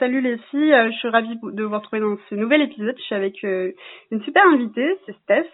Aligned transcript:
Salut 0.00 0.22
les 0.22 0.32
euh, 0.32 0.90
je 0.90 0.96
suis 0.96 1.08
ravie 1.10 1.38
de 1.42 1.62
vous 1.62 1.74
retrouver 1.74 2.00
dans 2.00 2.16
ce 2.30 2.34
nouvel 2.34 2.62
épisode. 2.62 2.94
Je 2.96 3.02
suis 3.02 3.14
avec 3.14 3.44
euh, 3.44 3.72
une 4.10 4.22
super 4.22 4.42
invitée, 4.46 4.96
c'est 5.04 5.14
Steph. 5.24 5.50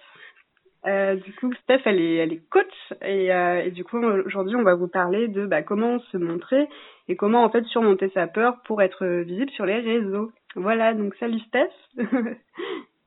Euh, 0.87 1.17
du 1.17 1.34
coup, 1.34 1.53
Steph, 1.65 1.80
elle 1.84 2.00
est, 2.00 2.48
coach 2.48 2.72
et, 3.03 3.27
et 3.27 3.71
du 3.72 3.82
coup, 3.82 3.98
aujourd'hui, 3.98 4.54
on 4.54 4.62
va 4.62 4.77
vous 4.77 4.87
parler 4.87 5.27
de 5.27 5.46
bah, 5.46 5.62
comment 5.62 5.98
se 5.98 6.17
montrer 6.17 6.69
et 7.09 7.17
comment 7.17 7.43
en 7.43 7.51
fait 7.51 7.64
surmonter 7.64 8.09
sa 8.11 8.29
peur 8.29 8.59
pour 8.67 8.82
être 8.82 9.04
visible 9.24 9.51
sur 9.51 9.67
les 9.67 9.80
réseaux. 9.80 10.30
Voilà, 10.54 10.94
donc 10.94 11.17
salut 11.17 11.40
Steph. 11.40 11.72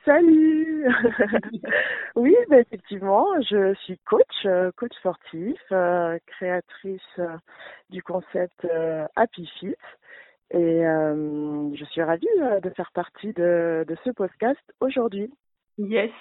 Salut 0.06 0.88
Oui, 2.16 2.36
bah, 2.50 2.60
effectivement, 2.60 3.28
je 3.50 3.74
suis 3.84 3.98
coach, 4.00 4.48
coach 4.76 4.94
sportif, 4.98 5.58
créatrice 6.26 7.22
du 7.90 8.02
concept 8.02 8.68
Happy 9.16 9.46
Fit. 9.60 9.76
Et 10.52 10.86
euh, 10.86 11.70
je 11.76 11.86
suis 11.86 12.02
ravie 12.02 12.28
euh, 12.42 12.60
de 12.60 12.70
faire 12.72 12.92
partie 12.94 13.34
de, 13.34 13.86
de 13.88 13.96
ce 14.04 14.10
podcast 14.12 14.62
aujourd'hui. 14.82 15.30
Yes. 15.78 16.12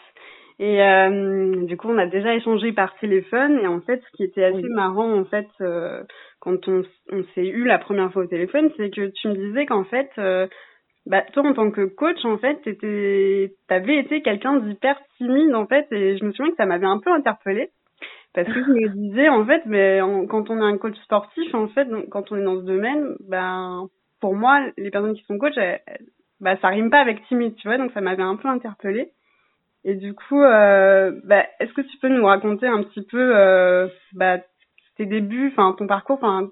Et 0.60 0.82
euh, 0.82 1.64
du 1.66 1.76
coup, 1.76 1.88
on 1.88 1.98
a 1.98 2.06
déjà 2.06 2.34
échangé 2.34 2.72
par 2.72 2.96
téléphone. 2.98 3.60
Et 3.62 3.66
en 3.66 3.80
fait, 3.80 4.02
ce 4.04 4.16
qui 4.16 4.24
était 4.24 4.44
assez 4.44 4.68
marrant, 4.74 5.12
en 5.12 5.24
fait, 5.24 5.46
euh, 5.60 6.02
quand 6.40 6.66
on, 6.68 6.82
on 7.12 7.22
s'est 7.34 7.46
eu 7.46 7.64
la 7.64 7.78
première 7.78 8.12
fois 8.12 8.24
au 8.24 8.26
téléphone, 8.26 8.70
c'est 8.76 8.90
que 8.90 9.10
tu 9.14 9.28
me 9.28 9.34
disais 9.34 9.66
qu'en 9.66 9.84
fait, 9.84 10.10
euh, 10.18 10.48
bah, 11.06 11.22
toi, 11.32 11.44
en 11.46 11.54
tant 11.54 11.70
que 11.70 11.84
coach, 11.86 12.24
en 12.24 12.38
fait, 12.38 12.58
t'avais 13.68 13.98
été 13.98 14.20
quelqu'un 14.20 14.56
d'hyper 14.56 14.98
timide, 15.16 15.54
en 15.54 15.66
fait. 15.66 15.86
Et 15.92 16.18
je 16.18 16.24
me 16.24 16.32
souviens 16.32 16.50
que 16.50 16.56
ça 16.56 16.66
m'avait 16.66 16.86
un 16.86 16.98
peu 16.98 17.12
interpellée. 17.12 17.70
Parce 18.34 18.48
que 18.48 18.62
je 18.62 18.70
me 18.70 18.88
disais, 18.88 19.28
en 19.28 19.46
fait, 19.46 19.62
mais 19.64 20.00
quand 20.28 20.50
on 20.50 20.58
est 20.58 20.72
un 20.72 20.76
coach 20.76 20.96
sportif, 21.04 21.54
en 21.54 21.68
fait, 21.68 21.88
quand 22.10 22.30
on 22.30 22.36
est 22.36 22.44
dans 22.44 22.60
ce 22.60 22.66
domaine, 22.66 23.14
ben, 23.26 23.88
pour 24.20 24.34
moi, 24.34 24.60
les 24.76 24.90
personnes 24.90 25.14
qui 25.14 25.24
sont 25.24 25.38
coach, 25.38 25.54
bah, 26.40 26.56
ça 26.60 26.68
rime 26.68 26.90
pas 26.90 27.00
avec 27.00 27.24
timide, 27.26 27.56
tu 27.56 27.68
vois, 27.68 27.78
donc 27.78 27.92
ça 27.92 28.00
m'avait 28.00 28.22
un 28.22 28.36
peu 28.36 28.48
interpellée. 28.48 29.12
Et 29.84 29.94
du 29.94 30.14
coup, 30.14 30.42
euh, 30.42 31.12
bah, 31.24 31.44
est-ce 31.60 31.72
que 31.72 31.80
tu 31.80 31.96
peux 31.98 32.08
nous 32.08 32.26
raconter 32.26 32.66
un 32.66 32.82
petit 32.82 33.02
peu 33.02 33.36
euh, 33.36 33.88
bah, 34.12 34.38
tes 34.96 35.06
débuts, 35.06 35.48
enfin 35.52 35.74
ton 35.78 35.86
parcours, 35.86 36.18
enfin 36.20 36.48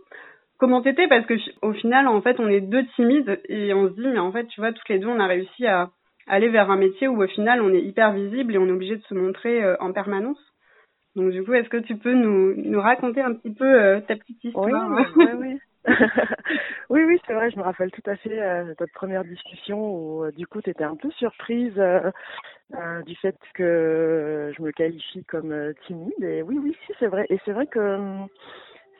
comment 0.58 0.80
t'étais? 0.80 1.08
Parce 1.08 1.26
que 1.26 1.34
au 1.62 1.72
final, 1.72 2.08
en 2.08 2.20
fait, 2.22 2.40
on 2.40 2.48
est 2.48 2.60
deux 2.60 2.86
timides 2.96 3.40
et 3.48 3.74
on 3.74 3.88
se 3.88 3.94
dit, 3.94 4.08
mais 4.08 4.18
en 4.18 4.32
fait, 4.32 4.46
tu 4.46 4.60
vois, 4.60 4.72
toutes 4.72 4.88
les 4.88 4.98
deux, 4.98 5.08
on 5.08 5.20
a 5.20 5.26
réussi 5.26 5.66
à 5.66 5.90
aller 6.26 6.48
vers 6.48 6.70
un 6.70 6.76
métier 6.76 7.08
où 7.08 7.22
au 7.22 7.26
final, 7.26 7.60
on 7.62 7.72
est 7.72 7.82
hyper 7.82 8.12
visible 8.12 8.54
et 8.54 8.58
on 8.58 8.66
est 8.66 8.72
obligé 8.72 8.96
de 8.96 9.02
se 9.02 9.14
montrer 9.14 9.62
euh, 9.62 9.76
en 9.80 9.92
permanence. 9.92 10.40
Donc 11.14 11.30
du 11.30 11.42
coup, 11.44 11.54
est-ce 11.54 11.68
que 11.68 11.78
tu 11.78 11.96
peux 11.96 12.12
nous, 12.12 12.54
nous 12.56 12.80
raconter 12.80 13.22
un 13.22 13.34
petit 13.34 13.54
peu 13.54 14.00
ta 14.06 14.16
petite 14.16 14.44
histoire? 14.44 14.90
Oui, 14.90 15.02
oui, 15.16 15.26
oui. 15.38 15.58
oui, 16.90 17.02
oui, 17.04 17.20
c'est 17.26 17.34
vrai, 17.34 17.50
je 17.50 17.56
me 17.56 17.62
rappelle 17.62 17.90
tout 17.90 18.02
à 18.10 18.16
fait 18.16 18.40
euh, 18.42 18.64
notre 18.64 18.92
première 18.92 19.24
discussion 19.24 19.78
où 19.78 20.24
euh, 20.24 20.32
du 20.32 20.46
coup 20.46 20.60
tu 20.60 20.70
étais 20.70 20.84
un 20.84 20.96
peu 20.96 21.10
surprise 21.12 21.74
euh, 21.78 22.10
euh, 22.74 23.02
du 23.02 23.14
fait 23.16 23.36
que 23.54 24.52
je 24.56 24.62
me 24.62 24.72
qualifie 24.72 25.24
comme 25.24 25.72
timide. 25.86 26.22
Et 26.22 26.42
oui, 26.42 26.58
oui, 26.62 26.76
si, 26.86 26.92
c'est 26.98 27.06
vrai. 27.06 27.26
Et 27.30 27.38
c'est 27.44 27.52
vrai 27.52 27.66
que 27.66 27.78
hum, 27.78 28.28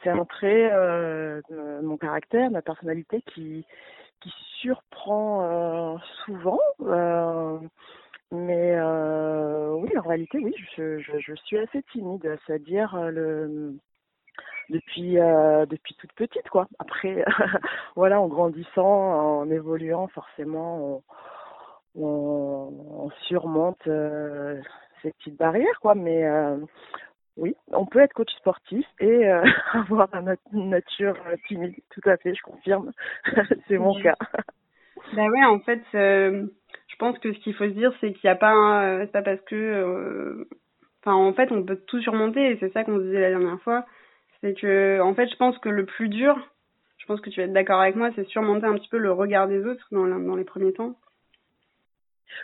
c'est 0.03 0.11
un 0.11 0.25
trait 0.25 0.71
de 0.71 1.81
mon 1.83 1.97
caractère, 1.97 2.51
ma 2.51 2.63
personnalité 2.63 3.23
qui, 3.35 3.65
qui 4.21 4.33
surprend 4.61 5.99
souvent. 6.25 6.61
mais 8.31 8.79
oui, 8.81 9.99
en 9.99 10.03
réalité, 10.03 10.39
oui, 10.39 10.55
je, 10.77 10.99
je, 10.99 11.19
je 11.19 11.35
suis 11.45 11.59
assez 11.59 11.83
timide, 11.93 12.39
c'est-à-dire 12.47 12.97
le 13.11 13.75
depuis 14.71 15.19
euh, 15.19 15.67
depuis 15.67 15.95
toute 15.95 16.13
petite 16.13 16.49
quoi. 16.49 16.69
Après 16.79 17.25
voilà, 17.97 18.21
en 18.21 18.29
grandissant, 18.29 19.41
en 19.41 19.51
évoluant, 19.51 20.09
forcément 20.09 21.03
on, 21.95 22.03
on, 22.03 23.05
on 23.05 23.11
surmonte 23.27 23.87
euh, 23.87 24.61
ces 25.03 25.13
petites 25.13 25.37
barrières 25.37 25.79
quoi, 25.81 25.95
mais 25.95 26.25
euh, 26.25 26.57
oui, 27.37 27.55
on 27.69 27.87
peut 27.87 28.01
être 28.01 28.15
coach 28.15 28.33
sportif 28.39 28.87
et 29.01 29.27
avoir 29.73 30.09
une 30.53 30.71
nature 30.71 31.17
timide, 31.49 31.75
tout 31.91 32.09
à 32.09 32.17
fait, 32.17 32.35
je 32.35 32.43
confirme. 32.43 32.93
c'est 33.69 33.79
mon 33.79 33.95
cas. 34.01 34.17
Bah 35.15 35.27
ouais, 35.27 35.45
en 35.45 35.61
fait, 35.61 35.83
je 35.93 36.97
pense 36.99 37.19
que 37.19 37.33
ce 37.33 37.39
qu'il 37.41 37.55
faut 37.55 37.65
se 37.65 37.75
dire, 37.75 37.93
c'est 38.01 38.15
qu'il 38.15 38.29
n'y 38.29 38.31
a 38.31 38.37
pas, 38.37 38.53
un, 38.53 39.07
pas 39.07 39.21
parce 39.21 39.41
que, 39.43 40.49
enfin, 41.03 41.15
en 41.15 41.35
fait, 41.35 41.53
on 41.53 41.63
peut 41.63 41.79
tout 41.87 42.01
surmonter 42.01 42.53
et 42.53 42.57
c'est 42.59 42.73
ça 42.73 42.85
qu'on 42.85 42.99
disait 42.99 43.21
la 43.21 43.29
dernière 43.29 43.61
fois 43.61 43.85
c'est 44.41 44.55
que, 44.55 45.01
en 45.01 45.15
fait, 45.15 45.29
je 45.29 45.37
pense 45.37 45.59
que 45.59 45.69
le 45.69 45.87
plus 45.87 46.09
dur, 46.09 46.37
je 46.99 47.07
pense 47.07 47.21
que 47.21 47.31
tu 47.31 47.41
vas 47.41 47.47
être 47.47 47.53
d'accord 47.53 47.81
avec 47.81 47.97
moi, 47.97 48.11
c'est 48.17 48.27
surmonter 48.29 48.67
un 48.67 48.75
petit 48.75 48.89
peu 48.89 48.99
le 48.99 49.13
regard 49.13 49.49
des 49.49 49.65
autres 49.65 49.87
dans, 49.93 50.07
dans 50.07 50.37
les 50.37 50.45
premiers 50.45 50.73
temps. 50.73 50.95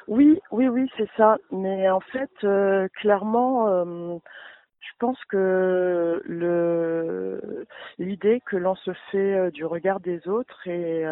Oui, 0.09 0.41
oui, 0.51 0.69
oui, 0.69 0.91
c'est 0.97 1.09
ça. 1.17 1.39
Mais 1.51 1.89
en 1.91 2.01
fait, 2.01 2.31
euh, 2.45 2.89
clairement, 2.95 3.69
euh, 3.69 4.17
je 4.81 4.91
pense 4.99 5.19
que 5.27 6.23
le 6.25 7.67
l'idée 7.99 8.41
que 8.47 8.57
l'on 8.57 8.75
se 8.75 8.93
fait 9.11 9.35
euh, 9.37 9.51
du 9.51 9.65
regard 9.65 10.01
des 10.01 10.27
autres 10.29 10.67
et 10.67 11.05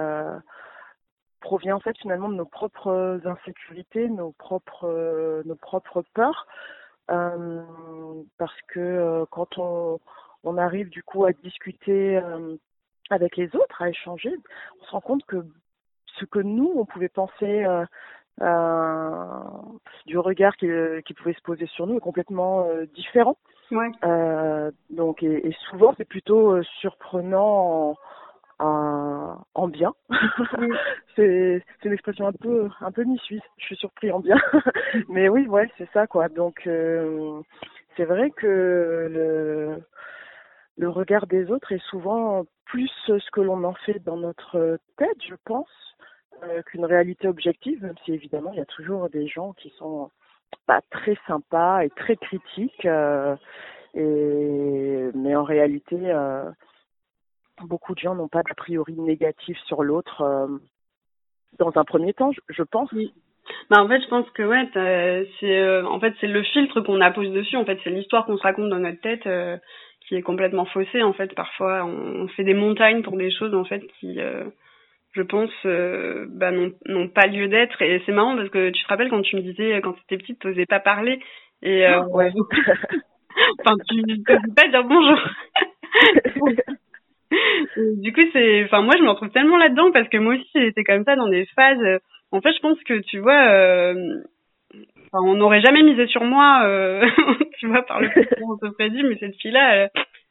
provient 1.41 1.77
en 1.77 1.81
fait 1.81 1.97
finalement 1.99 2.29
de 2.29 2.35
nos 2.35 2.45
propres 2.45 3.21
insécurités, 3.25 4.09
nos 4.09 4.33
propres 4.33 5.43
nos 5.45 5.57
propres 5.57 6.05
peurs, 6.15 6.47
parce 7.09 8.61
que 8.69 9.25
quand 9.31 9.59
on 9.59 9.99
on 10.45 10.57
arrive 10.57 10.89
du 10.89 11.03
coup 11.03 11.25
à 11.25 11.33
discuter 11.33 12.17
euh, 12.17 12.57
avec 13.11 13.37
les 13.37 13.55
autres, 13.57 13.83
à 13.83 13.89
échanger, 13.89 14.33
on 14.81 14.85
se 14.85 14.91
rend 14.91 15.01
compte 15.01 15.25
que 15.27 15.45
ce 16.19 16.25
que 16.25 16.39
nous, 16.39 16.73
on 16.77 16.85
pouvait 16.85 17.09
penser 17.09 17.65
euh, 17.65 17.85
euh, 18.43 19.25
du 20.07 20.19
regard 20.19 20.57
qui, 20.57 20.67
qui, 21.05 21.15
pouvait 21.15 21.35
se 21.35 21.43
poser 21.43 21.67
sur 21.67 21.87
nous 21.87 21.97
est 21.97 22.01
complètement 22.01 22.67
euh, 22.69 22.87
différent. 22.95 23.37
Ouais. 23.71 23.91
Euh, 24.05 24.71
donc, 24.89 25.23
et, 25.23 25.47
et 25.47 25.53
souvent, 25.69 25.95
c'est 25.97 26.09
plutôt 26.09 26.53
euh, 26.53 26.63
surprenant 26.81 27.97
en, 28.59 28.67
en, 28.67 29.45
en 29.55 29.69
bien. 29.69 29.93
Oui. 30.59 30.69
c'est 31.17 31.63
une 31.85 31.93
expression 31.93 32.27
un 32.27 32.33
peu 32.33 32.69
un 32.81 32.91
peu 32.91 33.05
mi-suisse. 33.05 33.43
Je 33.59 33.67
suis 33.67 33.77
surpris 33.77 34.11
en 34.11 34.21
bien, 34.21 34.37
mais 35.09 35.29
oui, 35.29 35.47
ouais, 35.47 35.71
c'est 35.77 35.89
ça 35.93 36.07
quoi. 36.07 36.29
Donc, 36.29 36.63
c'est 37.97 38.05
vrai 38.05 38.31
que 38.31 39.09
le 39.11 39.83
le 40.81 40.89
regard 40.89 41.27
des 41.27 41.51
autres 41.51 41.73
est 41.73 41.85
souvent 41.91 42.47
plus 42.65 42.91
ce 43.07 43.31
que 43.33 43.43
l'on 43.43 43.63
en 43.65 43.75
fait 43.75 44.03
dans 44.03 44.17
notre 44.17 44.79
tête, 44.97 45.19
je 45.29 45.35
pense, 45.45 45.69
euh, 46.43 46.63
qu'une 46.63 46.87
réalité 46.87 47.29
objective, 47.29 47.83
même 47.83 47.97
si 48.05 48.15
évidemment 48.15 48.51
il 48.53 48.59
y 48.59 48.63
a 48.63 48.67
toujours 48.67 49.11
des 49.11 49.27
gens 49.27 49.53
qui 49.53 49.69
sont 49.77 50.11
pas 50.67 50.81
très 50.91 51.19
sympas 51.27 51.85
et 51.85 51.91
très 51.91 52.17
critiques, 52.17 52.87
euh, 52.87 53.37
et 53.93 55.11
mais 55.15 55.37
en 55.37 55.45
réalité, 55.45 55.99
euh, 56.01 56.49
beaucoup 57.63 57.95
de 57.95 58.01
gens 58.01 58.15
n'ont 58.15 58.29
pas 58.29 58.43
d'a 58.43 58.55
priori 58.55 58.95
négatif 58.95 59.59
sur 59.67 59.83
l'autre 59.83 60.49
dans 61.59 61.73
un 61.77 61.85
premier 61.85 62.15
temps, 62.15 62.31
je, 62.49 62.63
pense. 62.63 62.91
Oui. 62.93 63.13
Bah 63.69 63.83
en 63.83 63.89
fait, 63.89 64.01
je 64.01 64.09
pense 64.09 64.31
que 64.31 64.43
ouais, 64.45 64.67
c'est 65.41 65.83
en 65.83 66.01
fait 66.01 66.15
c'est 66.23 66.27
le 66.27 66.43
filtre 66.43 66.81
qu'on 66.81 67.03
appose 67.03 67.31
dessus. 67.33 67.59
En 67.59 67.67
fait, 67.67 67.79
c'est 67.85 67.91
l'histoire 67.91 68.25
qu'on 68.25 68.39
se 68.39 68.43
raconte 68.43 68.71
dans 68.71 68.79
notre 68.79 69.01
tête 69.03 69.27
qui 70.11 70.17
est 70.17 70.23
complètement 70.23 70.65
faussée. 70.65 71.03
En 71.05 71.13
fait, 71.13 71.33
parfois, 71.37 71.85
on, 71.85 72.23
on, 72.23 72.29
fait 72.29 72.43
des 72.43 72.55
montagnes 72.55 73.03
pour 73.03 73.17
des 73.17 73.31
choses 73.31 73.55
en 73.55 73.65
fait 73.65 73.81
qui, 74.01 74.21
euh, 74.21 74.43
je 75.13 75.23
pense, 75.23 75.53
euh, 75.67 76.27
bah, 76.31 76.51
n'ont 76.51 77.09
pas 77.09 77.29
lieu 77.29 77.47
d'être. 77.47 77.81
Et 77.81 78.03
c'est 78.05 78.13
marrant 78.13 78.35
parce 78.35 78.49
que 78.49 78.71
tu 78.71 78.83
te 78.83 78.89
rappelles 78.89 79.09
quand 79.09 79.23
tu 79.23 79.37
me 79.37 79.41
disais 79.43 79.81
quand 79.81 79.93
tu 79.93 80.01
étais 80.03 80.17
petite, 80.17 80.41
t'osais 80.41 80.67
pas 80.67 80.81
parler 80.81 81.21
et 81.63 81.87
euh, 81.87 82.03
ouais. 82.09 82.33
enfin, 83.61 83.77
tu 83.89 84.03
t'osais 84.25 84.55
pas 84.57 84.67
dire 84.67 84.83
bonjour. 84.83 85.21
du 88.03 88.13
coup, 88.13 88.23
c'est, 88.33 88.65
enfin, 88.65 88.83
moi, 88.83 88.95
je 88.99 89.05
me 89.05 89.11
retrouve 89.11 89.31
tellement 89.31 89.59
là-dedans 89.59 89.93
parce 89.93 90.09
que 90.09 90.19
moi 90.19 90.35
aussi, 90.35 90.51
j'étais 90.57 90.83
comme 90.83 91.05
ça 91.05 91.15
dans 91.15 91.29
des 91.29 91.47
phases. 91.55 92.01
En 92.33 92.41
fait, 92.41 92.53
je 92.53 92.61
pense 92.61 92.83
que 92.83 92.99
tu 93.03 93.21
vois, 93.21 93.95
enfin, 95.13 95.25
on 95.25 95.35
n'aurait 95.35 95.61
jamais 95.61 95.83
misé 95.83 96.07
sur 96.07 96.25
moi, 96.25 96.63
euh, 96.65 97.05
tu 97.59 97.67
vois, 97.67 97.83
par 97.83 98.01
le 98.01 98.09
fait 98.11 98.27
qu'on 98.27 98.57
se 98.59 98.73
prédit, 98.75 99.03
mais 99.03 99.17
cette 99.19 99.37
fille-là, 99.37 99.75
elle, 99.75 99.91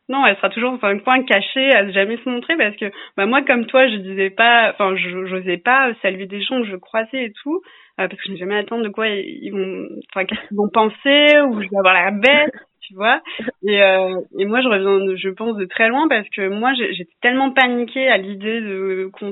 non, 0.09 0.25
elle 0.25 0.35
sera 0.37 0.49
toujours 0.49 0.77
dans 0.77 0.87
un 0.87 0.97
coin 0.97 1.23
caché, 1.23 1.71
à 1.71 1.89
jamais 1.91 2.17
se 2.17 2.29
montrer 2.29 2.57
parce 2.57 2.75
que, 2.75 2.91
bah, 3.15 3.27
moi, 3.27 3.43
comme 3.43 3.67
toi, 3.67 3.87
je 3.87 3.95
disais 3.97 4.31
pas, 4.31 4.71
enfin, 4.71 4.95
j'osais 4.95 5.57
pas 5.57 5.93
saluer 6.01 6.25
des 6.25 6.41
gens 6.41 6.61
que 6.61 6.67
je 6.67 6.75
croisais 6.75 7.25
et 7.25 7.33
tout, 7.43 7.61
euh, 7.99 8.07
parce 8.07 8.15
que 8.15 8.27
je 8.27 8.31
n'ai 8.31 8.37
jamais 8.37 8.57
attendre 8.57 8.83
de 8.83 8.89
quoi 8.89 9.07
ils 9.07 9.51
vont, 9.51 9.87
enfin, 10.11 10.25
qu'est-ce 10.25 10.47
qu'ils 10.47 10.57
vont 10.57 10.69
penser, 10.69 11.41
ou 11.41 11.61
je 11.61 11.69
vais 11.69 11.77
avoir 11.77 11.93
la 11.93 12.11
bête, 12.11 12.55
tu 12.81 12.95
vois. 12.95 13.21
Et, 13.67 13.83
euh, 13.83 14.19
et 14.39 14.45
moi, 14.45 14.61
je 14.61 14.67
reviens, 14.67 15.15
je 15.15 15.29
pense, 15.29 15.55
de 15.57 15.65
très 15.65 15.89
loin 15.89 16.07
parce 16.07 16.27
que 16.29 16.49
moi, 16.49 16.73
j'étais 16.73 17.13
tellement 17.21 17.51
paniquée 17.51 18.07
à 18.07 18.17
l'idée 18.17 18.61
de 18.61 19.09
qu'on 19.13 19.31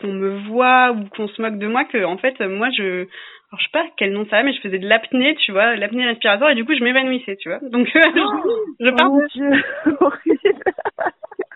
qu'on 0.00 0.12
me 0.12 0.48
voit 0.48 0.90
ou 0.90 1.08
qu'on 1.08 1.28
se 1.28 1.40
moque 1.40 1.58
de 1.58 1.68
moi 1.68 1.84
que, 1.84 2.04
en 2.04 2.18
fait, 2.18 2.38
moi, 2.40 2.68
je, 2.76 3.06
alors 3.50 3.60
je 3.60 3.64
sais 3.64 3.70
pas 3.72 3.86
quel 3.96 4.12
nom 4.12 4.26
ça 4.26 4.38
a, 4.38 4.42
mais 4.42 4.52
je 4.52 4.60
faisais 4.60 4.78
de 4.78 4.88
l'apnée, 4.88 5.36
tu 5.36 5.52
vois, 5.52 5.76
l'apnée 5.76 6.06
respiratoire, 6.06 6.50
et 6.50 6.54
du 6.54 6.64
coup 6.64 6.74
je 6.74 6.82
m'évanouissais, 6.82 7.36
tu 7.36 7.48
vois. 7.48 7.60
Donc 7.68 7.88
euh, 7.94 8.00
oh, 8.16 8.60
je, 8.80 8.90
pars. 8.90 9.12
Oh, 9.12 9.20
Dieu, 9.32 9.50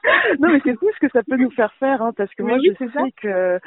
non, 0.39 0.51
mais 0.51 0.61
c'est 0.65 0.75
fou 0.75 0.89
ce 0.95 1.07
que 1.07 1.13
ça 1.13 1.23
peut 1.23 1.37
nous 1.37 1.51
faire 1.51 1.73
faire, 1.75 2.03
hein, 2.03 2.13
parce 2.17 2.33
que 2.35 2.43
moi, 2.43 2.59
je 2.65 2.73
sais 2.79 3.13
que, 3.21 3.59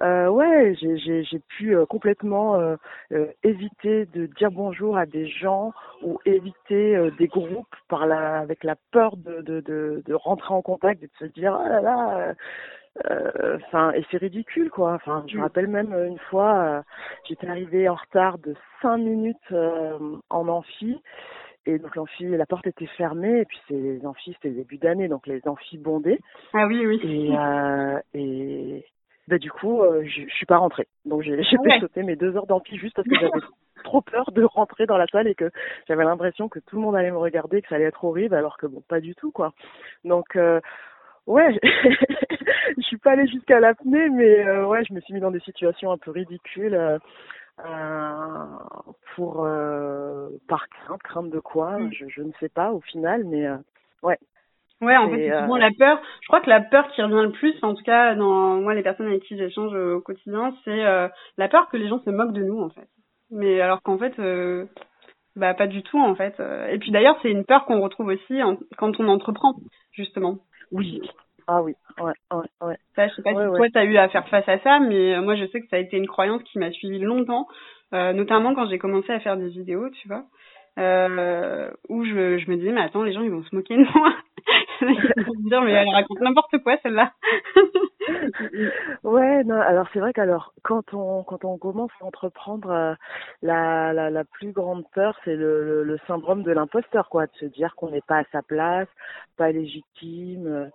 euh, 0.00 0.28
ouais, 0.28 0.74
j'ai 0.80 1.40
pu 1.56 1.76
euh, 1.76 1.86
complètement 1.86 2.56
euh, 2.56 3.26
éviter 3.42 4.06
de 4.06 4.26
dire 4.26 4.50
bonjour 4.50 4.96
à 4.96 5.06
des 5.06 5.28
gens 5.28 5.72
ou 6.02 6.18
éviter 6.24 7.10
des 7.18 7.26
groupes 7.26 7.74
par 7.88 8.06
la, 8.06 8.38
avec 8.38 8.64
la 8.64 8.76
peur 8.92 9.16
de, 9.16 9.42
de, 9.42 9.60
de, 9.60 10.02
de 10.06 10.14
rentrer 10.14 10.54
en 10.54 10.62
contact 10.62 11.02
et 11.02 11.06
de 11.06 11.26
se 11.26 11.32
dire, 11.32 11.54
ah 11.54 11.68
là 11.68 11.80
là, 11.80 12.34
enfin 13.56 13.92
et 13.92 14.04
c'est 14.10 14.18
ridicule 14.18 14.70
quoi 14.70 14.92
enfin 14.92 15.24
je 15.26 15.36
me 15.36 15.42
rappelle 15.42 15.66
même 15.66 15.92
une 15.92 16.18
fois 16.30 16.84
j'étais 17.28 17.48
arrivée 17.48 17.88
en 17.88 17.96
retard 17.96 18.38
de 18.38 18.54
cinq 18.80 18.98
minutes 18.98 19.52
en 20.30 20.48
amphi 20.48 21.00
et 21.66 21.78
donc 21.78 21.96
l'amphi, 21.96 22.24
la 22.24 22.44
porte 22.44 22.66
était 22.66 22.86
fermée 22.86 23.40
et 23.40 23.44
puis 23.46 23.58
c'est 23.68 23.74
les 23.74 24.04
amphis, 24.04 24.34
c'était 24.34 24.50
le 24.50 24.56
début 24.56 24.76
d'année, 24.76 25.08
donc 25.08 25.26
les 25.26 25.40
amphis 25.46 25.78
bondés. 25.78 26.20
Ah 26.52 26.66
oui, 26.66 26.84
oui. 26.84 27.00
Et, 27.02 27.36
euh, 27.36 27.98
et 28.12 28.84
bah, 29.28 29.38
du 29.38 29.50
coup, 29.50 29.80
euh, 29.80 30.04
je, 30.04 30.28
suis 30.28 30.46
pas 30.46 30.58
rentrée. 30.58 30.86
Donc 31.06 31.22
j'ai 31.22 31.36
fait 31.36 31.80
sauter 31.80 32.02
mes 32.02 32.16
deux 32.16 32.36
heures 32.36 32.46
d'amphi 32.46 32.76
juste 32.76 32.94
parce 32.94 33.08
que 33.08 33.14
j'avais 33.14 33.30
trop 33.84 34.02
peur 34.02 34.30
de 34.32 34.44
rentrer 34.44 34.84
dans 34.84 34.98
la 34.98 35.06
salle 35.06 35.26
et 35.26 35.34
que 35.34 35.50
j'avais 35.88 36.04
l'impression 36.04 36.50
que 36.50 36.58
tout 36.58 36.76
le 36.76 36.82
monde 36.82 36.96
allait 36.96 37.10
me 37.10 37.16
regarder, 37.16 37.62
que 37.62 37.68
ça 37.68 37.76
allait 37.76 37.84
être 37.84 38.04
horrible, 38.04 38.34
alors 38.34 38.58
que 38.58 38.66
bon, 38.66 38.82
pas 38.86 39.00
du 39.00 39.14
tout 39.14 39.30
quoi. 39.30 39.54
Donc 40.04 40.36
euh, 40.36 40.60
ouais, 41.26 41.58
je 42.76 42.82
suis 42.82 42.98
pas 42.98 43.12
allée 43.12 43.26
jusqu'à 43.26 43.60
l'apnée, 43.60 44.08
mais 44.10 44.46
euh, 44.46 44.66
ouais, 44.66 44.84
je 44.84 44.92
me 44.92 45.00
suis 45.00 45.14
mis 45.14 45.20
dans 45.20 45.30
des 45.30 45.40
situations 45.40 45.90
un 45.90 45.98
peu 45.98 46.10
ridicules. 46.10 46.74
Euh, 46.74 46.98
euh, 47.64 48.46
pour 49.14 49.44
euh, 49.44 50.28
par 50.48 50.68
crainte, 50.68 51.02
crainte 51.04 51.30
de 51.30 51.38
quoi 51.38 51.78
mm. 51.78 51.92
je, 51.92 52.08
je, 52.08 52.22
ne 52.22 52.32
sais 52.40 52.48
pas 52.48 52.72
au 52.72 52.80
final, 52.80 53.22
mais 53.24 53.48
ouais. 54.02 54.18
Ouais, 54.80 54.96
en 54.96 55.08
fait, 55.08 55.28
c'est 55.28 55.40
souvent 55.40 55.56
la 55.56 55.70
peur. 55.78 56.02
Je 56.20 56.26
crois 56.26 56.40
que 56.40 56.50
la 56.50 56.60
peur 56.60 56.88
qui 56.88 57.00
revient 57.00 57.22
le 57.22 57.30
plus, 57.30 57.54
en 57.62 57.74
tout 57.74 57.84
cas 57.84 58.16
dans 58.16 58.60
moi 58.60 58.74
les 58.74 58.82
personnes 58.82 59.06
avec 59.06 59.22
qui 59.22 59.38
j'échange 59.38 59.72
au 59.72 60.00
quotidien, 60.00 60.52
c'est 60.64 60.82
la 61.38 61.48
peur 61.48 61.68
que 61.68 61.76
les 61.76 61.86
gens 61.86 62.00
se 62.00 62.10
moquent 62.10 62.32
de 62.32 62.42
nous 62.42 62.60
en 62.60 62.70
fait. 62.70 62.88
Mais 63.30 63.60
alors 63.60 63.82
qu'en 63.82 63.98
fait, 63.98 64.20
bah 65.36 65.54
pas 65.54 65.68
du 65.68 65.84
tout 65.84 66.00
en 66.00 66.16
fait. 66.16 66.34
Et 66.70 66.78
puis 66.80 66.90
d'ailleurs, 66.90 67.16
c'est 67.22 67.30
une 67.30 67.44
peur 67.44 67.66
qu'on 67.66 67.80
retrouve 67.80 68.08
aussi 68.08 68.40
quand 68.76 68.98
on 68.98 69.06
entreprend 69.06 69.54
justement. 69.92 70.40
Oui, 70.74 71.00
ah 71.46 71.62
oui, 71.62 71.74
ouais, 72.00 72.12
ouais, 72.32 72.46
ouais. 72.62 72.76
Ça, 72.96 73.08
je 73.08 73.14
sais 73.14 73.22
pas 73.22 73.30
si 73.30 73.36
toi, 73.36 73.68
tu 73.68 73.78
as 73.78 73.84
eu 73.84 73.96
à 73.96 74.08
faire 74.08 74.26
face 74.28 74.48
à 74.48 74.58
ça, 74.60 74.80
mais 74.80 75.14
euh, 75.14 75.22
moi, 75.22 75.36
je 75.36 75.46
sais 75.46 75.60
que 75.60 75.68
ça 75.68 75.76
a 75.76 75.80
été 75.80 75.96
une 75.96 76.06
croyance 76.06 76.42
qui 76.44 76.58
m'a 76.58 76.70
suivi 76.70 76.98
longtemps, 76.98 77.46
euh, 77.92 78.12
notamment 78.12 78.54
quand 78.54 78.68
j'ai 78.68 78.78
commencé 78.78 79.12
à 79.12 79.20
faire 79.20 79.36
des 79.36 79.48
vidéos, 79.48 79.90
tu 79.90 80.08
vois, 80.08 80.24
euh, 80.78 81.70
où 81.88 82.04
je, 82.04 82.38
je 82.38 82.50
me 82.50 82.56
disais, 82.56 82.72
mais 82.72 82.80
attends, 82.80 83.02
les 83.02 83.12
gens, 83.12 83.22
ils 83.22 83.30
vont 83.30 83.44
se 83.44 83.54
moquer 83.54 83.76
de 83.76 83.84
moi. 83.94 84.14
ils 84.80 85.24
vont 85.24 85.34
se 85.34 85.48
dire, 85.48 85.62
mais 85.62 85.72
elle 85.72 85.88
raconte 85.90 86.20
n'importe 86.20 86.58
quoi, 86.62 86.78
celle-là. 86.82 87.12
ouais, 89.04 89.44
non, 89.44 89.60
alors 89.60 89.88
c'est 89.92 90.00
vrai 90.00 90.12
qu'alors, 90.12 90.52
quand 90.62 90.94
on, 90.94 91.22
quand 91.22 91.44
on 91.44 91.58
commence 91.58 91.90
à 92.00 92.04
entreprendre, 92.04 92.70
euh, 92.70 92.94
la, 93.42 93.92
la, 93.92 94.10
la 94.10 94.24
plus 94.24 94.52
grande 94.52 94.84
peur, 94.92 95.18
c'est 95.24 95.36
le, 95.36 95.64
le, 95.64 95.84
le 95.84 95.98
syndrome 96.06 96.42
de 96.42 96.52
l'imposteur, 96.52 97.08
quoi, 97.08 97.26
de 97.26 97.34
se 97.34 97.46
dire 97.46 97.74
qu'on 97.76 97.90
n'est 97.90 98.02
pas 98.02 98.18
à 98.18 98.24
sa 98.32 98.42
place, 98.42 98.88
pas 99.36 99.52
légitime 99.52 100.70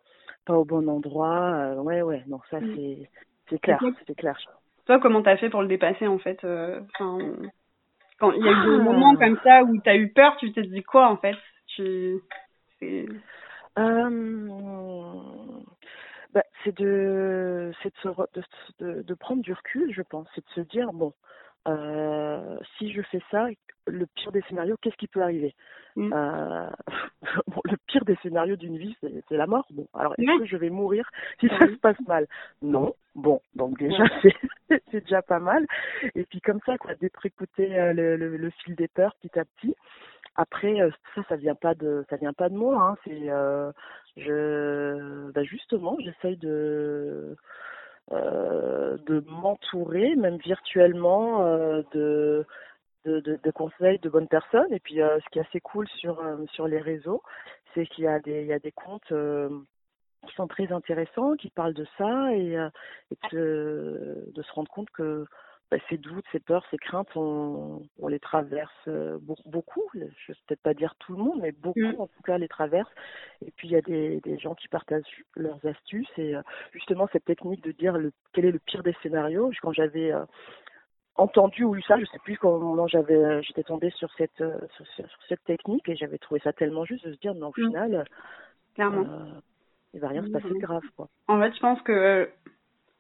pas 0.50 0.58
au 0.58 0.66
bon 0.66 0.88
endroit. 0.90 1.52
Euh, 1.54 1.76
ouais, 1.76 2.02
ouais, 2.02 2.24
non, 2.28 2.40
ça 2.50 2.60
mm. 2.60 2.76
c'est 2.76 3.10
c'est 3.50 3.60
clair, 3.60 3.80
c'est 4.08 4.16
clair. 4.16 4.38
Toi, 4.86 5.00
comment 5.00 5.22
t'as 5.22 5.38
fait 5.38 5.50
pour 5.50 5.62
le 5.62 5.68
dépasser 5.68 6.08
en 6.08 6.18
fait 6.18 6.44
euh, 6.44 6.82
Quand 6.98 8.32
il 8.32 8.44
y 8.44 8.48
a 8.48 8.52
eu 8.52 8.66
des 8.66 8.80
ah. 8.80 8.84
moments 8.84 9.16
comme 9.16 9.40
ça 9.44 9.64
où 9.64 9.80
t'as 9.84 9.96
eu 9.96 10.10
peur, 10.12 10.36
tu 10.38 10.52
t'es 10.52 10.64
dit 10.64 10.84
quoi 10.84 11.08
en 11.08 11.18
fait? 11.18 11.36
Tu 11.68 12.20
euh, 12.82 13.06
bah, 16.34 16.44
c'est 16.64 16.78
de 16.78 17.72
c'est 17.82 17.94
de, 18.04 18.14
de, 18.34 18.44
de, 18.80 19.02
de, 19.02 19.14
prendre 19.14 19.42
du 19.42 19.54
recul, 19.54 19.92
je 19.94 20.02
pense. 20.02 20.28
C'est 20.36 20.46
de 20.46 20.52
se 20.52 20.62
dire 20.62 20.92
bon, 20.94 21.14
euh, 21.68 22.58
si 22.78 22.92
je 22.92 23.02
fais 23.02 23.22
ça, 23.32 23.48
le 23.88 24.06
pire 24.06 24.32
des 24.32 24.42
scénarios, 24.44 24.78
qu'est-ce 24.82 24.96
qui 24.98 25.08
peut 25.08 25.22
arriver 25.22 25.56
mm. 25.96 26.14
euh, 26.14 26.70
bon, 27.48 27.62
Le 27.66 27.78
pire 27.88 28.06
des 28.06 28.16
scénarios 28.22 28.56
d'une 28.56 28.78
vie, 28.78 28.96
c'est 29.02 29.38
la 29.38 29.48
mort. 29.48 29.66
Bon, 29.72 29.88
alors 29.94 30.14
est-ce 30.18 30.40
que 30.40 30.46
je 30.46 30.58
vais 30.58 30.70
mourir 30.70 31.10
si 31.40 31.48
ça 31.50 31.68
se 31.68 31.78
passe 31.78 32.00
mal? 32.08 32.28
Non. 32.62 32.96
Bon, 33.16 33.42
donc 33.56 33.78
déjà 33.80 34.04
c'est 34.70 35.02
déjà 35.02 35.22
pas 35.22 35.40
mal. 35.40 35.66
Et 36.16 36.24
puis 36.26 36.40
comme 36.42 36.60
ça, 36.66 36.78
quoi, 36.78 36.94
d'écouter 36.96 37.78
euh, 37.78 37.92
le, 37.92 38.16
le, 38.16 38.38
le, 38.38 38.50
fil 38.52 38.76
des 38.76 38.88
peurs 38.88 39.16
petit 39.16 39.38
à 39.38 39.46
petit. 39.46 39.76
Après, 40.40 40.80
euh, 40.80 40.90
ça, 41.16 41.22
ça 41.28 41.36
vient 41.36 41.54
pas 41.56 41.76
de, 41.76 42.06
ça 42.10 42.16
vient 42.16 42.32
pas 42.32 42.48
de 42.48 42.56
moi. 42.56 42.82
Hein. 42.82 42.96
C'est, 43.04 43.30
euh, 43.30 43.74
je, 44.16 45.30
bah 45.32 45.44
justement, 45.44 45.98
j'essaye 46.00 46.38
de 46.38 47.36
euh, 48.14 48.98
de 49.06 49.20
m'entourer, 49.28 50.16
même 50.16 50.38
virtuellement, 50.38 51.44
de, 51.94 52.46
de, 53.06 53.52
conseils 53.52 54.00
de 54.00 54.10
bonnes 54.10 54.30
personnes. 54.30 54.72
Et 54.72 54.80
puis, 54.80 54.96
ce 54.96 55.30
qui 55.32 55.40
est 55.40 55.42
assez 55.42 55.60
cool 55.60 55.88
sur, 55.90 56.24
sur 56.54 56.68
les 56.68 56.80
réseaux, 56.80 57.22
c'est 57.74 57.86
qu'il 57.88 58.06
y 58.06 58.08
a 58.08 58.20
des, 58.20 58.42
il 58.42 58.48
y 58.48 58.54
a 58.54 58.60
des 58.60 58.72
comptes 58.72 59.14
qui 60.28 60.36
sont 60.36 60.48
très 60.48 60.72
intéressants, 60.72 61.36
qui 61.36 61.50
parlent 61.50 61.74
de 61.74 61.86
ça 61.98 62.34
et, 62.34 62.54
et 63.12 63.18
de, 63.34 64.32
de 64.34 64.42
se 64.42 64.52
rendre 64.54 64.72
compte 64.72 64.90
que 64.92 65.26
bah, 65.72 65.78
ces 65.88 65.98
doutes, 65.98 66.26
ces 66.32 66.40
peurs, 66.40 66.66
ces 66.72 66.78
craintes, 66.78 67.16
on, 67.16 67.84
on 68.00 68.08
les 68.08 68.20
traverse 68.20 68.74
euh, 68.88 69.20
beaucoup. 69.46 69.84
Je 69.94 70.00
ne 70.00 70.06
vais 70.06 70.34
peut-être 70.48 70.62
pas 70.62 70.74
dire 70.74 70.96
tout 70.96 71.14
le 71.14 71.20
monde, 71.20 71.40
mais 71.42 71.52
beaucoup 71.52 71.80
mm. 71.80 71.96
en 72.00 72.08
tout 72.08 72.24
cas 72.24 72.40
les 72.40 72.48
traversent. 72.48 72.90
Et 73.46 73.52
puis 73.52 73.68
il 73.68 73.72
y 73.72 73.76
a 73.76 73.82
des, 73.82 74.20
des 74.22 74.40
gens 74.40 74.56
qui 74.56 74.68
partagent 74.68 75.24
leurs 75.36 75.64
astuces 75.68 76.10
et 76.18 76.36
euh, 76.36 76.42
justement 76.74 77.08
cette 77.12 77.26
technique 77.26 77.64
de 77.64 77.72
dire 77.72 77.98
le, 77.98 78.12
quel 78.34 78.46
est 78.46 78.52
le 78.52 78.58
pire 78.60 78.82
des 78.82 78.96
scénarios. 79.04 79.52
Quand 79.62 79.72
j'avais 79.72 80.12
euh, 80.12 80.26
entendu 81.14 81.64
ou 81.64 81.76
lu 81.76 81.84
ça, 81.84 82.00
je 82.00 82.06
sais 82.06 82.20
plus 82.24 82.38
comment 82.38 82.88
j'avais, 82.88 83.44
j'étais 83.44 83.64
tombée 83.64 83.92
sur 83.92 84.12
cette 84.18 84.38
sur, 84.38 84.88
sur, 84.88 85.06
cette 85.28 85.44
technique 85.44 85.88
et 85.88 85.96
j'avais 85.96 86.18
trouvé 86.18 86.40
ça 86.44 86.52
tellement 86.52 86.86
juste 86.86 87.06
de 87.06 87.14
se 87.14 87.20
dire 87.20 87.36
mais 87.36 87.44
au 87.44 87.50
mm. 87.50 87.68
final, 87.68 88.06
clairement, 88.74 89.06
il 89.94 90.00
va 90.00 90.08
rien 90.08 90.24
se 90.24 90.32
passer 90.32 90.50
de 90.50 90.58
grave 90.58 90.84
quoi. 90.96 91.10
En 91.28 91.40
fait, 91.40 91.54
je 91.54 91.60
pense 91.60 91.80
que 91.84 92.28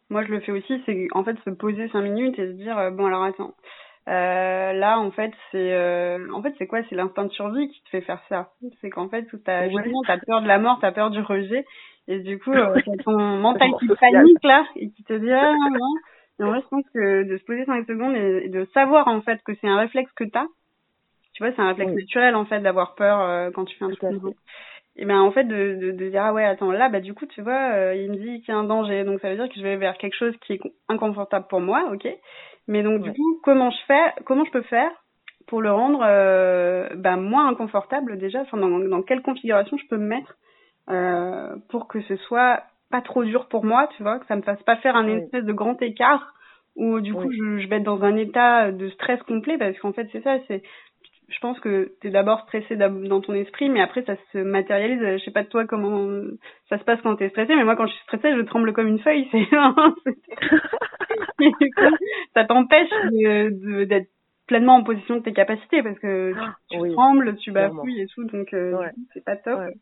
moi 0.09 0.23
je 0.23 0.31
le 0.31 0.39
fais 0.39 0.51
aussi, 0.51 0.81
c'est 0.85 1.07
en 1.11 1.23
fait 1.23 1.37
se 1.45 1.49
poser 1.49 1.87
cinq 1.89 2.01
minutes 2.01 2.37
et 2.39 2.47
se 2.47 2.53
dire 2.53 2.77
euh, 2.77 2.91
bon 2.91 3.05
alors 3.05 3.23
attends, 3.23 3.53
euh, 4.07 4.73
là 4.73 4.99
en 4.99 5.11
fait 5.11 5.31
c'est 5.51 5.73
euh, 5.73 6.27
en 6.33 6.41
fait 6.41 6.53
c'est 6.57 6.65
quoi? 6.65 6.79
C'est 6.89 6.95
l'instinct 6.95 7.25
de 7.25 7.31
survie 7.31 7.69
qui 7.69 7.83
te 7.83 7.89
fait 7.89 8.01
faire 8.01 8.21
ça. 8.27 8.49
C'est 8.81 8.89
qu'en 8.89 9.07
fait 9.07 9.27
t'as 9.45 9.67
ouais. 9.67 9.69
justement 9.69 10.01
t'as 10.07 10.17
peur 10.17 10.41
de 10.41 10.47
la 10.47 10.57
mort, 10.57 10.79
t'as 10.81 10.91
peur 10.91 11.11
du 11.11 11.21
rejet 11.21 11.63
et 12.07 12.19
du 12.19 12.39
coup 12.39 12.51
euh, 12.51 12.73
t'as 12.83 13.03
ton 13.03 13.17
mental 13.37 13.69
qui 13.79 13.87
panique 13.87 14.43
là 14.43 14.65
et 14.75 14.89
qui 14.89 15.03
te 15.03 15.13
dit 15.13 15.31
ah 15.31 15.53
non. 15.71 15.79
Et 16.39 16.43
en 16.43 16.49
vrai 16.49 16.61
je 16.61 16.67
pense 16.69 16.85
que 16.91 17.23
de 17.23 17.37
se 17.37 17.43
poser 17.43 17.65
cinq 17.65 17.85
secondes 17.85 18.15
et, 18.15 18.49
de 18.49 18.65
savoir 18.73 19.07
en 19.07 19.21
fait 19.21 19.39
que 19.43 19.53
c'est 19.61 19.67
un 19.67 19.77
réflexe 19.77 20.11
que 20.13 20.23
t'as. 20.23 20.47
Tu 21.33 21.43
vois 21.43 21.53
c'est 21.53 21.61
un 21.61 21.67
réflexe 21.67 21.93
naturel 21.93 22.35
en 22.35 22.45
fait 22.45 22.61
d'avoir 22.61 22.95
peur 22.95 23.21
euh, 23.21 23.51
quand 23.51 23.65
tu 23.65 23.77
fais 23.77 23.85
un 23.85 23.91
truc 23.91 24.09
nouveau 24.09 24.33
et 25.01 25.05
ben 25.05 25.21
en 25.21 25.31
fait 25.31 25.45
de, 25.45 25.75
de, 25.75 25.91
de, 25.91 26.09
dire 26.09 26.23
ah 26.25 26.33
ouais 26.33 26.43
attends 26.43 26.73
là 26.73 26.89
bah 26.89 26.99
du 26.99 27.13
coup 27.13 27.25
tu 27.25 27.41
vois 27.41 27.71
euh, 27.73 27.95
il 27.95 28.11
me 28.11 28.17
dit 28.17 28.41
qu'il 28.41 28.49
y 28.49 28.51
a 28.51 28.57
un 28.57 28.65
danger. 28.65 29.05
Donc 29.05 29.21
ça 29.21 29.29
veut 29.29 29.37
dire 29.37 29.47
que 29.47 29.55
je 29.55 29.61
vais 29.61 29.77
vers 29.77 29.97
quelque 29.97 30.17
chose 30.17 30.35
qui 30.45 30.53
est 30.53 30.61
inconfortable 30.89 31.45
pour 31.49 31.61
moi 31.61 31.89
ok. 31.93 32.05
Mais 32.67 32.83
donc 32.83 33.01
du 33.01 33.11
coup 33.13 33.39
comment 33.43 33.71
je 33.71 33.77
fais 33.87 34.13
comment 34.25 34.43
je 34.43 34.51
peux 34.51 34.61
faire 34.63 34.91
pour 35.47 35.61
le 35.61 35.71
rendre 35.71 36.01
euh, 36.03 36.89
ben, 36.95 37.15
moins 37.15 37.47
inconfortable 37.47 38.17
déjà 38.17 38.41
enfin 38.41 38.57
dans, 38.57 38.77
dans 38.77 39.01
quelle 39.01 39.21
configuration 39.21 39.77
je 39.77 39.87
peux 39.87 39.97
me 39.97 40.05
mettre 40.05 40.35
euh, 40.89 41.55
pour 41.69 41.87
que 41.87 42.01
ce 42.01 42.17
soit 42.17 42.63
pas 42.91 43.01
trop 43.01 43.23
dur 43.23 43.47
pour 43.47 43.63
moi 43.63 43.87
tu 43.95 44.03
vois 44.03 44.19
que 44.19 44.25
ça 44.25 44.35
me 44.35 44.41
fasse 44.41 44.61
pas 44.63 44.75
faire 44.77 44.97
un 44.97 45.07
espèce 45.07 45.45
de 45.45 45.53
grand 45.53 45.81
écart 45.81 46.33
où 46.75 46.99
du 46.99 47.13
coup 47.13 47.31
je, 47.31 47.59
je 47.59 47.67
vais 47.69 47.77
être 47.77 47.83
dans 47.83 48.03
un 48.03 48.17
état 48.17 48.73
de 48.73 48.89
stress 48.89 49.21
complet 49.23 49.57
parce 49.57 49.79
qu'en 49.79 49.93
fait 49.93 50.09
c'est 50.11 50.23
ça 50.23 50.39
c'est 50.49 50.61
je 51.29 51.39
pense 51.39 51.59
que 51.59 51.93
tu 52.01 52.07
es 52.07 52.11
d'abord 52.11 52.41
stressé 52.41 52.75
dans 52.75 53.21
ton 53.21 53.33
esprit, 53.33 53.69
mais 53.69 53.81
après 53.81 54.03
ça 54.03 54.15
se 54.31 54.37
matérialise. 54.39 54.99
Je 54.99 55.23
sais 55.23 55.31
pas 55.31 55.43
de 55.43 55.49
toi 55.49 55.65
comment 55.65 56.07
ça 56.69 56.77
se 56.77 56.83
passe 56.83 56.99
quand 57.01 57.15
tu 57.15 57.23
es 57.23 57.29
stressé, 57.29 57.55
mais 57.55 57.63
moi 57.63 57.75
quand 57.75 57.87
je 57.87 57.93
suis 57.93 58.03
stressée, 58.03 58.35
je 58.35 58.41
tremble 58.41 58.73
comme 58.73 58.87
une 58.87 58.99
feuille. 58.99 59.27
C'est 59.31 59.47
ça 62.33 62.45
t'empêche 62.45 62.89
d'être 63.13 64.09
pleinement 64.47 64.77
en 64.77 64.83
position 64.83 65.17
de 65.17 65.21
tes 65.21 65.33
capacités 65.33 65.83
parce 65.83 65.99
que 65.99 66.33
tu, 66.33 66.39
tu 66.71 66.79
oui, 66.79 66.91
trembles, 66.93 67.37
tu 67.37 67.51
bafouilles 67.51 68.01
et 68.01 68.07
tout, 68.07 68.23
donc 68.25 68.53
euh, 68.53 68.73
ouais. 68.73 68.91
c'est 69.13 69.23
pas 69.23 69.35
top. 69.35 69.59
Ouais. 69.59 69.73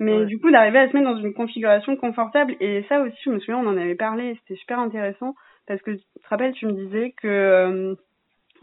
Mais 0.00 0.18
ouais. 0.18 0.26
du 0.26 0.40
coup, 0.40 0.50
d'arriver 0.50 0.78
à 0.78 0.88
se 0.88 0.96
mettre 0.96 1.10
dans 1.10 1.20
une 1.20 1.34
configuration 1.34 1.96
confortable, 1.96 2.56
et 2.60 2.84
ça 2.88 3.00
aussi, 3.00 3.16
je 3.24 3.30
me 3.30 3.38
souviens, 3.40 3.58
on 3.58 3.66
en 3.66 3.76
avait 3.76 3.96
parlé, 3.96 4.38
c'était 4.40 4.58
super 4.58 4.78
intéressant, 4.78 5.34
parce 5.66 5.82
que 5.82 5.90
tu 5.90 6.04
te 6.22 6.28
rappelles, 6.28 6.54
tu 6.54 6.66
me 6.66 6.72
disais 6.72 7.14
que 7.20 7.28
euh, 7.28 7.94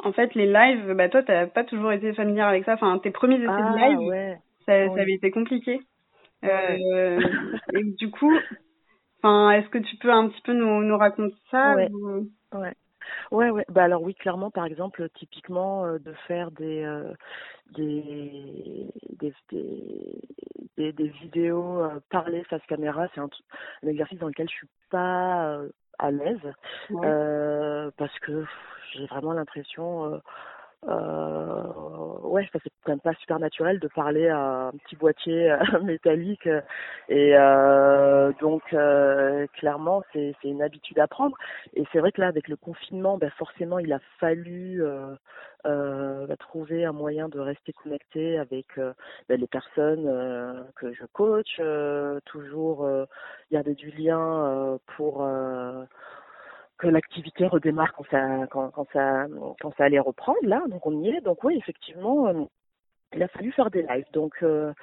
en 0.04 0.12
fait, 0.12 0.34
les 0.36 0.46
lives, 0.46 0.94
bah 0.94 1.10
toi, 1.10 1.24
t'as 1.24 1.48
pas 1.48 1.64
toujours 1.64 1.92
été 1.92 2.14
familière 2.14 2.48
avec 2.48 2.66
ça. 2.66 2.74
Enfin, 2.74 3.00
tes 3.00 3.12
premiers 3.12 3.38
essais 3.38 3.48
ah, 3.50 3.72
de 3.72 3.78
live, 3.78 4.08
ouais. 4.08 4.38
ça, 4.66 4.84
oui. 4.84 4.96
ça, 4.96 5.02
avait 5.02 5.14
été 5.14 5.32
compliqué. 5.32 5.82
Ouais. 6.44 6.80
Euh, 6.94 7.20
et 7.74 7.84
du 7.84 8.12
coup, 8.12 8.32
enfin, 9.20 9.52
est-ce 9.52 9.70
que 9.70 9.78
tu 9.78 9.96
peux 9.98 10.12
un 10.12 10.30
petit 10.30 10.42
peu 10.42 10.54
nous, 10.54 10.84
nous 10.84 10.98
raconter 10.98 11.36
ça 11.50 11.75
ouais. 11.75 11.90
Ou... 11.92 12.30
ouais. 12.54 12.74
Ouais, 13.32 13.52
ouais. 13.52 13.66
Bah 13.70 13.84
alors 13.84 14.02
oui, 14.02 14.16
clairement, 14.16 14.50
par 14.50 14.66
exemple, 14.66 15.08
typiquement, 15.16 15.86
de 15.88 16.12
faire 16.28 16.50
des, 16.52 16.84
des, 17.75 18.88
des, 19.20 19.34
des, 20.75 20.92
des, 20.92 21.08
vidéos 21.08 21.84
parler 22.10 22.44
face 22.46 22.66
caméra, 22.68 23.08
c'est 23.14 23.22
un, 23.22 23.30
un, 23.84 23.88
exercice 23.88 24.18
dans 24.18 24.28
lequel 24.28 24.50
je 24.50 24.56
suis 24.56 24.68
pas 24.90 25.60
à 26.00 26.12
l'aise 26.12 26.42
parce 27.96 28.18
que 28.20 28.44
j'ai 28.96 29.06
vraiment 29.08 29.34
l'impression 29.34 30.22
euh, 30.88 31.64
ouais, 32.24 32.48
ça 32.54 32.60
c'est 32.64 32.70
quand 32.84 32.92
même 32.92 33.00
pas 33.00 33.14
super 33.16 33.40
naturel 33.40 33.80
de 33.80 33.88
parler 33.88 34.28
à 34.28 34.68
un 34.68 34.72
petit 34.72 34.96
boîtier 34.96 35.52
euh, 35.52 35.58
métallique 35.84 36.48
et 37.10 37.36
euh, 37.36 38.32
donc 38.40 38.62
euh, 38.74 39.48
clairement 39.54 40.04
c'est 40.14 40.36
une 40.44 40.62
habitude 40.62 41.00
à 41.00 41.08
prendre. 41.08 41.36
Et 41.74 41.84
c'est 41.92 42.00
vrai 42.00 42.12
que 42.12 42.22
là 42.22 42.28
avec 42.28 42.48
le 42.48 42.56
confinement, 42.56 43.18
ben 43.18 43.32
forcément 43.32 43.80
il 43.80 43.92
a 43.94 44.00
fallu 44.20 44.84
euh, 44.84 45.16
euh, 45.66 46.28
bah, 46.28 46.38
trouver 46.38 46.86
un 46.86 46.92
moyen 46.92 47.30
de 47.30 47.40
rester 47.40 47.74
connecté 47.74 48.38
avec 48.38 48.68
ben, 48.78 49.40
les 49.40 49.48
personnes 49.48 50.66
que 50.75 50.94
je 50.94 51.06
coach, 51.14 51.60
toujours 52.25 52.88
garder 53.52 53.74
du 53.74 53.90
lien 53.90 54.78
pour 54.96 55.25
que 56.77 56.88
l'activité 56.88 57.48
redémarre 57.48 57.94
quand 57.94 58.05
ça, 58.12 58.48
quand, 58.50 58.70
quand, 58.72 58.88
ça, 58.91 59.25
quand 59.62 59.74
ça 59.77 59.86
allait 59.86 60.00
reprendre 60.00 60.39
là. 60.44 60.62
Donc 60.70 60.86
on 60.86 61.01
y 61.01 61.10
est. 61.10 61.22
Donc 61.22 61.44
oui, 61.44 61.58
effectivement, 61.58 62.27
euh, 62.27 62.44
il 63.13 63.24
a 63.24 63.27
fallu 63.29 63.51
faire 63.51 63.72
des 63.72 63.84
lives. 63.84 64.12
Donc 64.13 64.34
euh, 64.44 64.74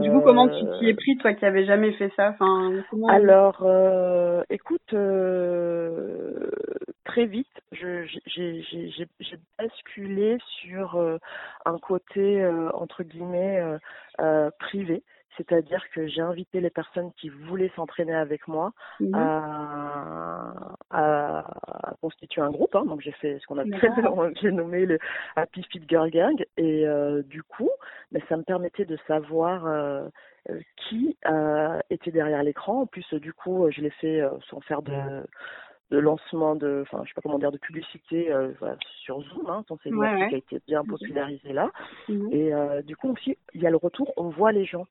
du 0.00 0.10
coup, 0.10 0.20
comment 0.20 0.48
tu 0.48 0.64
t'y 0.78 0.88
es 0.88 0.94
pris, 0.94 1.16
toi 1.18 1.32
qui 1.32 1.44
avais 1.46 1.64
jamais 1.64 1.92
fait 1.92 2.12
ça? 2.16 2.30
Enfin, 2.30 2.82
Alors, 3.08 3.62
euh, 3.62 4.42
écoute, 4.50 4.94
très 7.04 7.26
vite, 7.26 7.48
j'ai 7.72 9.08
basculé 9.58 10.38
sur 10.60 11.00
un 11.64 11.78
côté 11.78 12.46
entre 12.74 13.02
guillemets 13.02 13.62
privé 14.58 15.02
c'est-à-dire 15.36 15.82
que 15.94 16.06
j'ai 16.06 16.20
invité 16.20 16.60
les 16.60 16.70
personnes 16.70 17.10
qui 17.16 17.28
voulaient 17.28 17.70
s'entraîner 17.74 18.14
avec 18.14 18.48
moi 18.48 18.72
mhm. 19.00 19.14
à, 19.14 20.54
à, 20.90 21.94
constituer 22.00 22.42
un 22.42 22.50
groupe. 22.50 22.74
Hein. 22.74 22.84
Donc 22.84 23.00
j'ai 23.00 23.12
fait 23.12 23.38
ce 23.38 23.46
qu'on 23.46 23.58
a 23.58 23.64
j'ai 24.40 24.50
nommé 24.50 24.86
le 24.86 24.98
Happy 25.36 25.62
Fit 25.64 25.82
Girl 25.88 26.10
Gang. 26.10 26.44
Et 26.56 26.86
euh, 26.86 27.22
du 27.22 27.42
coup, 27.42 27.70
mais 28.10 28.22
ça 28.28 28.36
me 28.36 28.42
permettait 28.42 28.84
de 28.84 28.98
savoir 29.06 29.66
euh, 29.66 30.08
qui 30.76 31.16
euh, 31.26 31.78
était 31.90 32.10
derrière 32.10 32.42
l'écran. 32.42 32.82
En 32.82 32.86
plus, 32.86 33.14
du 33.14 33.32
coup, 33.32 33.68
je 33.70 33.80
l'ai 33.80 33.90
fait 33.90 34.22
sans 34.48 34.60
faire 34.60 34.82
de 34.82 34.92
de 35.90 35.98
lancement 35.98 36.56
de, 36.56 36.84
enfin, 36.86 37.02
je 37.04 37.10
sais 37.10 37.14
pas 37.14 37.20
comment 37.20 37.38
dire, 37.38 37.52
de 37.52 37.58
publicité 37.58 38.34
sur 39.04 39.20
Zoom, 39.20 39.50
hein, 39.50 39.62
c'est 39.82 39.92
ouais, 39.92 40.28
qui 40.30 40.34
a 40.34 40.38
été 40.38 40.58
bien 40.66 40.82
mhm. 40.82 40.88
popularisée 40.88 41.52
là. 41.52 41.70
Mhm. 42.08 42.32
Et 42.32 42.52
du 42.84 42.96
coup 42.96 43.12
aussi, 43.12 43.36
il 43.52 43.60
y 43.60 43.66
a 43.66 43.70
le 43.70 43.76
retour, 43.76 44.10
on 44.16 44.30
voit 44.30 44.52
les 44.52 44.64
gens. 44.64 44.86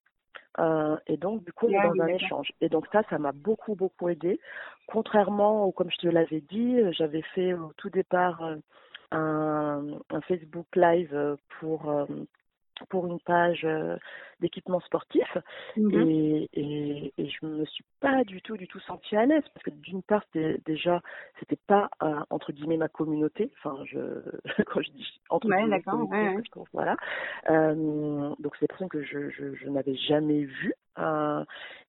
Euh, 0.59 0.97
et 1.07 1.17
donc, 1.17 1.43
du 1.45 1.53
coup, 1.53 1.67
on 1.67 1.69
est 1.69 1.97
dans 1.97 2.03
un 2.03 2.07
échange. 2.07 2.51
Et 2.61 2.69
donc, 2.69 2.85
ça, 2.91 3.03
ça 3.09 3.17
m'a 3.17 3.31
beaucoup, 3.31 3.75
beaucoup 3.75 4.09
aidé. 4.09 4.39
Contrairement, 4.87 5.71
comme 5.71 5.89
je 5.91 5.97
te 5.97 6.07
l'avais 6.07 6.41
dit, 6.41 6.77
j'avais 6.91 7.21
fait 7.21 7.53
au 7.53 7.71
tout 7.77 7.89
départ 7.89 8.43
euh, 8.43 8.55
un, 9.11 9.83
un 10.09 10.21
Facebook 10.21 10.67
Live 10.75 11.37
pour 11.59 11.89
euh, 11.89 12.05
pour 12.87 13.07
une 13.07 13.19
page 13.19 13.61
euh, 13.63 13.97
d'équipement 14.39 14.79
sportif 14.81 15.37
mhm. 15.77 16.09
et, 16.09 16.49
et, 16.53 17.13
et, 17.17 17.29
je 17.29 17.45
me 17.45 17.65
suis 17.65 17.83
pas 17.99 18.23
du 18.23 18.41
tout 18.41 18.57
du 18.57 18.67
tout 18.67 18.79
sentie 18.81 19.15
à 19.15 19.25
l'aise 19.25 19.43
parce 19.53 19.63
que 19.63 19.69
d'une 19.69 20.01
part 20.01 20.23
c'était 20.25 20.59
déjà 20.65 21.01
c'était 21.39 21.59
pas 21.67 21.89
euh, 22.01 22.19
entre 22.29 22.51
guillemets 22.51 22.77
ma 22.77 22.87
communauté. 22.87 23.51
Enfin 23.57 23.83
je 23.85 23.99
quand 24.65 24.81
je 24.81 24.91
dis 24.91 25.19
entre 25.29 25.47
guillemets 25.47 25.81
voilà. 26.73 26.97
Euh, 27.49 28.33
donc 28.39 28.55
c'est 28.55 28.61
des 28.61 28.67
personnes 28.67 28.89
que 28.89 29.03
je, 29.03 29.29
je, 29.29 29.55
je 29.55 29.69
n'avais 29.69 29.95
jamais 29.95 30.43
vues 30.43 30.73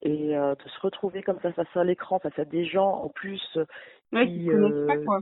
et 0.03 0.35
de 0.35 0.69
se 0.69 0.81
retrouver 0.81 1.23
comme 1.23 1.39
ça 1.43 1.53
face 1.53 1.77
à 1.77 1.85
l'écran 1.85 2.19
face 2.21 2.39
à 2.39 2.45
des 2.45 2.65
gens 2.65 3.03
en 3.03 3.09
plus 3.09 3.59
Ouais, 4.13 4.27
qui, 4.27 4.51
euh, 4.51 4.87
pas, 4.87 4.99
quoi. 4.99 5.21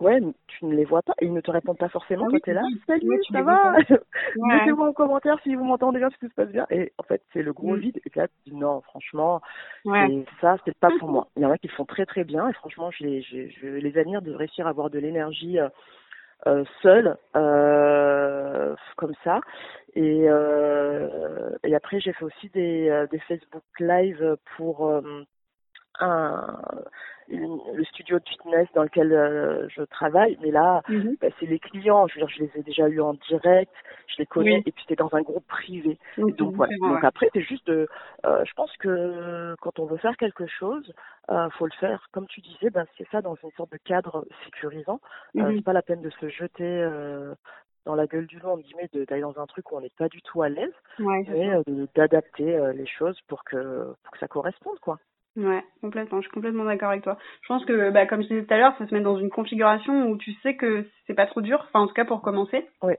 ouais, 0.00 0.20
tu 0.46 0.64
ne 0.66 0.74
les 0.74 0.84
vois 0.84 1.00
pas 1.00 1.14
et 1.20 1.24
ils 1.24 1.32
ne 1.32 1.40
te 1.40 1.50
répondent 1.50 1.78
pas 1.78 1.88
forcément 1.88 2.28
ah, 2.30 2.36
tu 2.44 2.50
es 2.50 2.52
là. 2.52 2.62
Salut, 2.86 3.18
ça 3.32 3.40
va? 3.42 3.76
Mettez-moi 4.36 4.88
en 4.88 4.92
commentaire 4.92 5.38
si 5.42 5.54
vous 5.54 5.64
m'entendez 5.64 6.00
bien, 6.00 6.10
si 6.10 6.18
tout 6.18 6.28
se 6.28 6.34
passe 6.34 6.50
bien. 6.50 6.66
Et 6.70 6.92
en 6.98 7.02
fait, 7.02 7.22
c'est 7.32 7.42
le 7.42 7.54
gros 7.54 7.76
mm. 7.76 7.80
vide. 7.80 8.00
Et 8.04 8.18
là, 8.18 8.28
tu 8.28 8.50
dis 8.50 8.56
non, 8.56 8.82
franchement, 8.82 9.40
ouais. 9.86 10.24
ça, 10.42 10.58
c'est 10.66 10.76
pas 10.76 10.90
pour 10.98 11.08
moi. 11.10 11.28
Il 11.36 11.42
y 11.42 11.46
en 11.46 11.50
a 11.50 11.56
qui 11.56 11.68
le 11.68 11.72
font 11.72 11.86
très 11.86 12.04
très 12.04 12.24
bien 12.24 12.46
et 12.48 12.52
franchement, 12.52 12.90
je 12.90 13.04
les, 13.04 13.22
je, 13.22 13.48
je 13.48 13.66
les 13.66 13.96
admire 13.96 14.20
de 14.20 14.34
réussir 14.34 14.66
à 14.66 14.70
avoir 14.70 14.90
de 14.90 14.98
l'énergie 14.98 15.58
euh, 15.58 15.70
euh, 16.46 16.64
seule, 16.82 17.16
euh, 17.36 18.74
comme 18.96 19.14
ça. 19.24 19.40
Et, 19.94 20.24
euh, 20.28 21.50
et 21.64 21.74
après, 21.74 22.00
j'ai 22.00 22.12
fait 22.12 22.24
aussi 22.24 22.50
des, 22.50 23.06
des 23.10 23.18
Facebook 23.20 23.62
Live 23.78 24.36
pour 24.56 24.90
le 27.30 27.84
studio 27.84 28.18
de 28.18 28.28
fitness 28.28 28.68
dans 28.74 28.82
lequel 28.82 29.12
euh, 29.12 29.68
je 29.68 29.82
travaille, 29.82 30.36
mais 30.42 30.50
là, 30.50 30.82
mhm. 30.88 31.16
bah, 31.20 31.28
c'est 31.38 31.46
les 31.46 31.58
clients. 31.58 32.06
Je 32.08 32.14
veux 32.14 32.26
dire, 32.26 32.34
je 32.36 32.42
les 32.42 32.60
ai 32.60 32.62
déjà 32.62 32.88
eus 32.88 33.00
en 33.00 33.14
direct, 33.14 33.72
je 34.08 34.16
les 34.18 34.26
connais, 34.26 34.62
et 34.66 34.72
puis 34.72 34.82
c'était 34.82 35.02
dans 35.02 35.12
un 35.14 35.22
groupe 35.22 35.46
privé. 35.46 35.98
donc 36.18 36.54
voilà. 36.54 36.74
Donc 36.80 37.04
après, 37.04 37.28
c'est 37.32 37.42
juste, 37.42 37.66
de, 37.66 37.88
euh, 38.24 38.44
je 38.44 38.52
pense 38.54 38.74
que 38.78 39.54
quand 39.60 39.78
on 39.78 39.86
veut 39.86 39.98
faire 39.98 40.16
quelque 40.16 40.46
chose, 40.46 40.92
euh, 41.30 41.48
faut 41.50 41.66
le 41.66 41.72
faire, 41.78 42.08
comme 42.12 42.26
tu 42.26 42.40
disais, 42.40 42.70
ben 42.70 42.86
c'est 42.98 43.08
ça 43.10 43.22
dans 43.22 43.36
une 43.42 43.50
sorte 43.52 43.72
de 43.72 43.78
cadre 43.84 44.26
sécurisant. 44.44 45.00
Euh, 45.36 45.42
mhm. 45.42 45.56
c'est 45.56 45.64
pas 45.64 45.72
la 45.72 45.82
peine 45.82 46.02
de 46.02 46.10
se 46.10 46.28
jeter 46.28 46.86
dans 47.86 47.94
la 47.94 48.06
gueule 48.06 48.26
du 48.26 48.38
loup, 48.38 48.50
en 48.50 48.58
guillemets, 48.58 48.90
d'aller 49.08 49.22
dans 49.22 49.38
un 49.38 49.46
truc 49.46 49.72
où 49.72 49.76
on 49.76 49.80
n'est 49.80 49.92
pas 49.96 50.08
du 50.08 50.20
tout 50.22 50.42
à 50.42 50.48
l'aise, 50.48 50.74
ouais, 50.98 51.24
mais 51.28 51.50
d'adapter 51.94 52.72
les 52.74 52.86
choses 52.86 53.18
pour 53.28 53.44
que 53.44 53.94
pour 54.02 54.12
que 54.12 54.18
ça 54.18 54.28
corresponde, 54.28 54.78
quoi. 54.80 54.98
Ouais, 55.36 55.62
complètement. 55.80 56.18
Je 56.18 56.26
suis 56.26 56.34
complètement 56.34 56.64
d'accord 56.64 56.90
avec 56.90 57.02
toi. 57.04 57.16
Je 57.42 57.48
pense 57.48 57.64
que, 57.64 57.90
bah, 57.90 58.06
comme 58.06 58.22
je 58.22 58.28
disais 58.28 58.44
tout 58.44 58.54
à 58.54 58.58
l'heure, 58.58 58.74
ça 58.78 58.86
se 58.86 58.94
met 58.94 59.00
dans 59.00 59.18
une 59.18 59.30
configuration 59.30 60.08
où 60.08 60.16
tu 60.16 60.32
sais 60.42 60.56
que 60.56 60.86
c'est 61.06 61.14
pas 61.14 61.26
trop 61.26 61.40
dur, 61.40 61.64
enfin 61.68 61.80
en 61.80 61.86
tout 61.86 61.94
cas 61.94 62.04
pour 62.04 62.20
commencer. 62.20 62.66
Oui. 62.82 62.94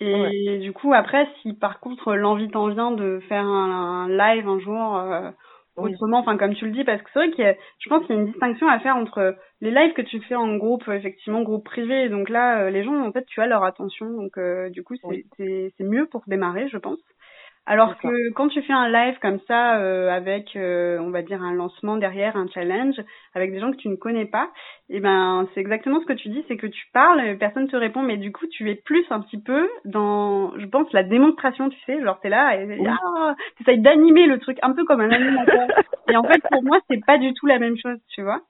Et 0.00 0.58
du 0.58 0.72
coup, 0.72 0.92
après, 0.94 1.28
si 1.42 1.54
par 1.54 1.80
contre 1.80 2.14
l'envie 2.14 2.48
t'en 2.50 2.68
vient 2.68 2.92
de 2.92 3.20
faire 3.28 3.44
un, 3.44 4.08
live 4.08 4.48
un 4.48 4.60
jour 4.60 4.96
euh, 4.96 5.30
autrement, 5.76 6.20
enfin 6.20 6.36
comme 6.36 6.54
tu 6.54 6.66
le 6.66 6.70
dis, 6.70 6.84
parce 6.84 7.02
que 7.02 7.08
c'est 7.12 7.18
vrai 7.18 7.30
qu'il 7.32 7.56
je 7.80 7.88
pense 7.88 8.06
qu'il 8.06 8.14
y 8.14 8.18
a 8.18 8.22
une 8.22 8.30
distinction 8.30 8.68
à 8.68 8.78
faire 8.78 8.96
entre 8.96 9.36
les 9.60 9.72
lives 9.72 9.94
que 9.94 10.02
tu 10.02 10.20
fais 10.20 10.36
en 10.36 10.56
groupe, 10.56 10.88
effectivement 10.88 11.42
groupe 11.42 11.64
privé. 11.64 12.08
Donc 12.08 12.28
là, 12.28 12.62
euh, 12.62 12.70
les 12.70 12.84
gens, 12.84 12.94
en 13.00 13.12
fait, 13.12 13.24
tu 13.26 13.40
as 13.40 13.46
leur 13.46 13.64
attention, 13.64 14.08
donc 14.10 14.38
euh, 14.38 14.70
du 14.70 14.84
coup, 14.84 14.94
c'est 15.38 15.72
c'est 15.76 15.84
mieux 15.84 16.06
pour 16.06 16.22
démarrer, 16.28 16.68
je 16.68 16.78
pense. 16.78 17.00
Alors 17.70 17.98
que 17.98 18.30
quand 18.32 18.48
tu 18.48 18.62
fais 18.62 18.72
un 18.72 18.88
live 18.88 19.18
comme 19.20 19.40
ça, 19.46 19.76
euh, 19.76 20.08
avec, 20.10 20.56
euh, 20.56 20.98
on 21.00 21.10
va 21.10 21.20
dire, 21.20 21.42
un 21.42 21.52
lancement 21.52 21.98
derrière, 21.98 22.34
un 22.34 22.48
challenge, 22.48 22.94
avec 23.34 23.52
des 23.52 23.60
gens 23.60 23.70
que 23.70 23.76
tu 23.76 23.90
ne 23.90 23.96
connais 23.96 24.24
pas, 24.24 24.50
et 24.88 24.96
eh 24.96 25.00
ben 25.00 25.46
c'est 25.52 25.60
exactement 25.60 26.00
ce 26.00 26.06
que 26.06 26.14
tu 26.14 26.30
dis, 26.30 26.42
c'est 26.48 26.56
que 26.56 26.66
tu 26.66 26.86
parles, 26.94 27.36
personne 27.36 27.68
te 27.68 27.76
répond, 27.76 28.00
mais 28.00 28.16
du 28.16 28.32
coup 28.32 28.46
tu 28.46 28.70
es 28.70 28.74
plus 28.74 29.04
un 29.10 29.20
petit 29.20 29.38
peu 29.38 29.68
dans, 29.84 30.58
je 30.58 30.64
pense, 30.64 30.90
la 30.94 31.02
démonstration, 31.02 31.68
tu 31.68 31.78
sais, 31.84 32.02
genre 32.02 32.18
t'es 32.20 32.30
là 32.30 32.56
et 32.58 32.86
ah, 32.86 33.34
t'essayes 33.58 33.82
d'animer 33.82 34.26
le 34.26 34.38
truc, 34.38 34.56
un 34.62 34.72
peu 34.72 34.86
comme 34.86 35.02
un 35.02 35.10
animateur. 35.10 35.68
et 36.10 36.16
en 36.16 36.24
fait 36.24 36.40
pour 36.50 36.62
moi 36.62 36.78
c'est 36.88 37.04
pas 37.04 37.18
du 37.18 37.34
tout 37.34 37.44
la 37.44 37.58
même 37.58 37.76
chose, 37.76 37.98
tu 38.08 38.22
vois. 38.22 38.40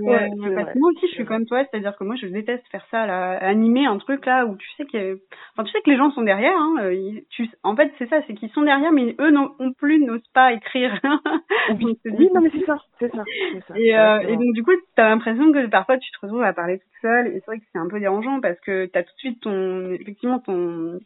Ouais, 0.00 0.30
parce 0.54 0.72
que 0.72 0.78
moi 0.78 0.90
aussi 0.90 1.06
je 1.08 1.14
suis 1.14 1.24
comme 1.24 1.46
toi, 1.46 1.64
c'est-à-dire 1.64 1.96
que 1.96 2.04
moi 2.04 2.16
je 2.16 2.26
déteste 2.26 2.66
faire 2.70 2.86
ça, 2.90 3.06
là, 3.06 3.38
animer 3.38 3.86
un 3.86 3.98
truc 3.98 4.26
là 4.26 4.46
où 4.46 4.56
tu 4.56 4.68
sais 4.76 4.84
que, 4.84 5.20
enfin 5.52 5.64
tu 5.64 5.72
sais 5.72 5.80
que 5.82 5.90
les 5.90 5.96
gens 5.96 6.10
sont 6.10 6.22
derrière. 6.22 6.56
Hein, 6.56 6.76
euh, 6.80 7.20
tu... 7.30 7.48
En 7.62 7.76
fait 7.76 7.92
c'est 7.98 8.08
ça, 8.08 8.20
c'est 8.26 8.34
qu'ils 8.34 8.50
sont 8.50 8.62
derrière, 8.62 8.92
mais 8.92 9.14
eux 9.20 9.30
non, 9.30 9.54
plus 9.78 9.98
n'osent 10.04 10.28
pas 10.34 10.52
écrire. 10.52 10.98
oui, 11.80 11.98
oui 12.04 12.28
non 12.34 12.40
mais 12.40 12.50
c'est 12.50 12.66
ça, 12.66 12.76
c'est 12.98 13.10
ça. 13.10 13.24
ça. 13.68 13.78
Et, 13.78 13.96
euh, 13.96 14.20
et 14.20 14.36
donc 14.36 14.52
du 14.54 14.62
coup 14.62 14.72
t'as 14.96 15.08
l'impression 15.08 15.52
que 15.52 15.66
parfois 15.66 15.98
tu 15.98 16.10
te 16.10 16.18
retrouves 16.22 16.42
à 16.42 16.52
parler 16.52 16.78
toute 16.78 17.00
seule, 17.00 17.28
et 17.28 17.34
c'est 17.40 17.46
vrai 17.46 17.58
que 17.58 17.64
c'est 17.72 17.78
un 17.78 17.88
peu 17.88 18.00
dérangeant 18.00 18.40
parce 18.40 18.58
que 18.60 18.86
t'as 18.86 19.02
tout 19.02 19.14
de 19.14 19.18
suite 19.18 19.40
ton, 19.40 19.92
effectivement 19.92 20.38
ton 20.38 20.98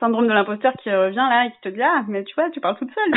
syndrome 0.00 0.26
de 0.26 0.32
l'imposteur 0.32 0.72
qui 0.82 0.90
revient 0.90 1.14
là 1.16 1.46
et 1.46 1.52
qui 1.52 1.60
te 1.60 1.68
dit 1.68 1.82
ah 1.82 2.02
mais 2.08 2.24
tu 2.24 2.34
vois 2.34 2.50
tu 2.50 2.60
parles 2.60 2.76
toute 2.78 2.90
seule. 2.92 3.12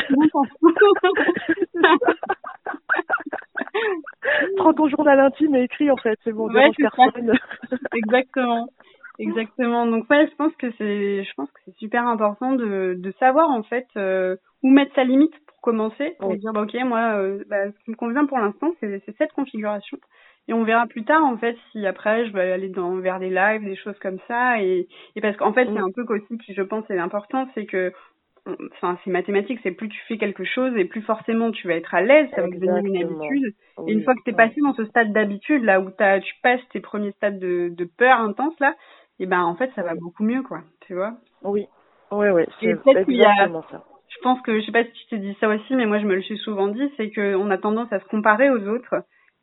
Prends 4.58 4.74
ton 4.74 4.88
journal 4.90 5.20
intime 5.20 5.56
et 5.56 5.64
écris 5.64 5.90
en 5.90 5.98
fait, 5.98 6.20
c'est 6.24 6.32
bon, 6.32 6.48
ouais, 6.52 6.70
personne. 6.78 7.34
Exactement. 7.96 8.68
Exactement. 9.20 9.86
Donc 9.88 10.10
ouais, 10.10 10.28
je 10.28 10.36
pense 10.36 10.56
que 10.56 10.72
c'est 10.78 11.24
je 11.24 11.34
pense 11.36 11.52
que 11.52 11.60
c'est 11.66 11.76
super 11.78 12.08
important 12.08 12.54
de 12.54 12.96
de 12.98 13.12
savoir 13.20 13.50
en 13.50 13.64
fait 13.64 13.88
euh, 13.98 14.36
où 14.64 14.70
mettre 14.70 14.94
sa 14.96 15.04
limite 15.04 15.34
pour 15.48 15.62
commencer, 15.62 16.16
pour 16.20 16.36
dire 16.36 16.54
bah, 16.54 16.62
OK, 16.62 16.74
moi 16.86 17.18
euh, 17.18 17.44
bah, 17.48 17.72
ce 17.72 17.84
qui 17.84 17.92
me 17.92 17.96
convient 17.96 18.26
pour 18.26 18.40
l'instant, 18.40 18.72
c'est 18.80 19.02
c'est 19.06 19.16
cette 19.18 19.34
configuration 19.34 19.98
et 20.48 20.54
on 20.54 20.64
verra 20.64 20.88
plus 20.88 21.06
tard 21.06 21.24
en 21.24 21.38
fait 21.38 21.58
si 21.72 21.86
après 21.86 22.26
je 22.26 22.34
vais 22.34 22.52
aller 22.52 22.70
dans 22.70 22.98
vers 22.98 23.20
des 23.20 23.30
lives, 23.30 23.64
des 23.64 23.76
choses 23.76 23.98
comme 24.00 24.20
ça 24.28 24.62
et 24.62 24.88
et 25.16 25.22
parce 25.22 25.38
qu'en 25.38 25.54
fait, 25.54 25.66
c'est 25.66 25.80
un 25.80 25.92
truc 25.92 26.10
aussi 26.10 26.38
qui 26.40 26.54
je 26.54 26.62
pense 26.62 26.90
est 26.90 26.98
important, 26.98 27.48
c'est 27.56 27.66
que 27.66 27.94
enfin 28.74 28.98
c'est 29.04 29.12
mathématique, 29.12 29.60
c'est 29.64 29.72
plus 29.72 29.88
tu 29.88 30.00
fais 30.08 30.18
quelque 30.18 30.44
chose 30.44 30.76
et 30.76 30.86
plus 30.86 31.02
forcément 31.02 31.52
tu 31.52 31.68
vas 31.68 31.76
être 31.76 31.94
à 31.94 32.02
l'aise, 32.02 32.30
ça 32.36 32.42
va 32.42 32.48
devenir 32.48 32.84
une 32.84 32.98
habitude. 32.98 33.54
et 33.88 33.92
une 33.94 34.04
fois 34.04 34.16
que 34.16 34.24
tu 34.26 34.32
es 34.32 34.34
passé 34.34 34.60
dans 34.62 34.74
ce 34.74 34.86
stade 34.86 35.14
d'habitude 35.14 35.64
là 35.64 35.80
où 35.80 35.90
as, 36.00 36.20
tu 36.20 36.34
passes 36.44 36.68
tes 36.72 36.82
premiers 36.82 37.12
stades 37.14 37.40
de, 37.40 37.70
de 37.70 37.86
peur 37.86 38.20
intense 38.20 38.60
là, 38.60 38.76
et 39.20 39.26
ben 39.26 39.42
en 39.42 39.56
fait 39.56 39.72
ça 39.76 39.84
va 39.84 39.96
beaucoup 39.96 40.24
mieux 40.24 40.44
quoi, 40.44 40.62
tu 40.82 40.94
vois. 40.94 41.14
Oui. 41.44 41.68
Oui 42.12 42.28
oui, 42.30 42.44
c'est 42.60 42.68
exactement 42.68 43.64
ça. 43.72 43.84
Je 44.10 44.22
pense 44.22 44.42
que 44.42 44.60
je 44.60 44.66
sais 44.66 44.72
pas 44.72 44.84
si 44.84 44.92
tu 44.92 45.08
t'es 45.10 45.18
dit 45.18 45.36
ça 45.40 45.48
aussi 45.48 45.74
mais 45.76 45.86
moi 45.86 46.00
je 46.00 46.06
me 46.06 46.16
le 46.16 46.22
suis 46.22 46.38
souvent 46.38 46.68
dit, 46.68 46.92
c'est 46.98 47.12
que 47.12 47.36
on 47.36 47.50
a 47.50 47.58
tendance 47.58 47.92
à 47.94 48.00
se 48.00 48.06
comparer 48.06 48.50
aux 48.50 48.68
autres. 48.68 48.96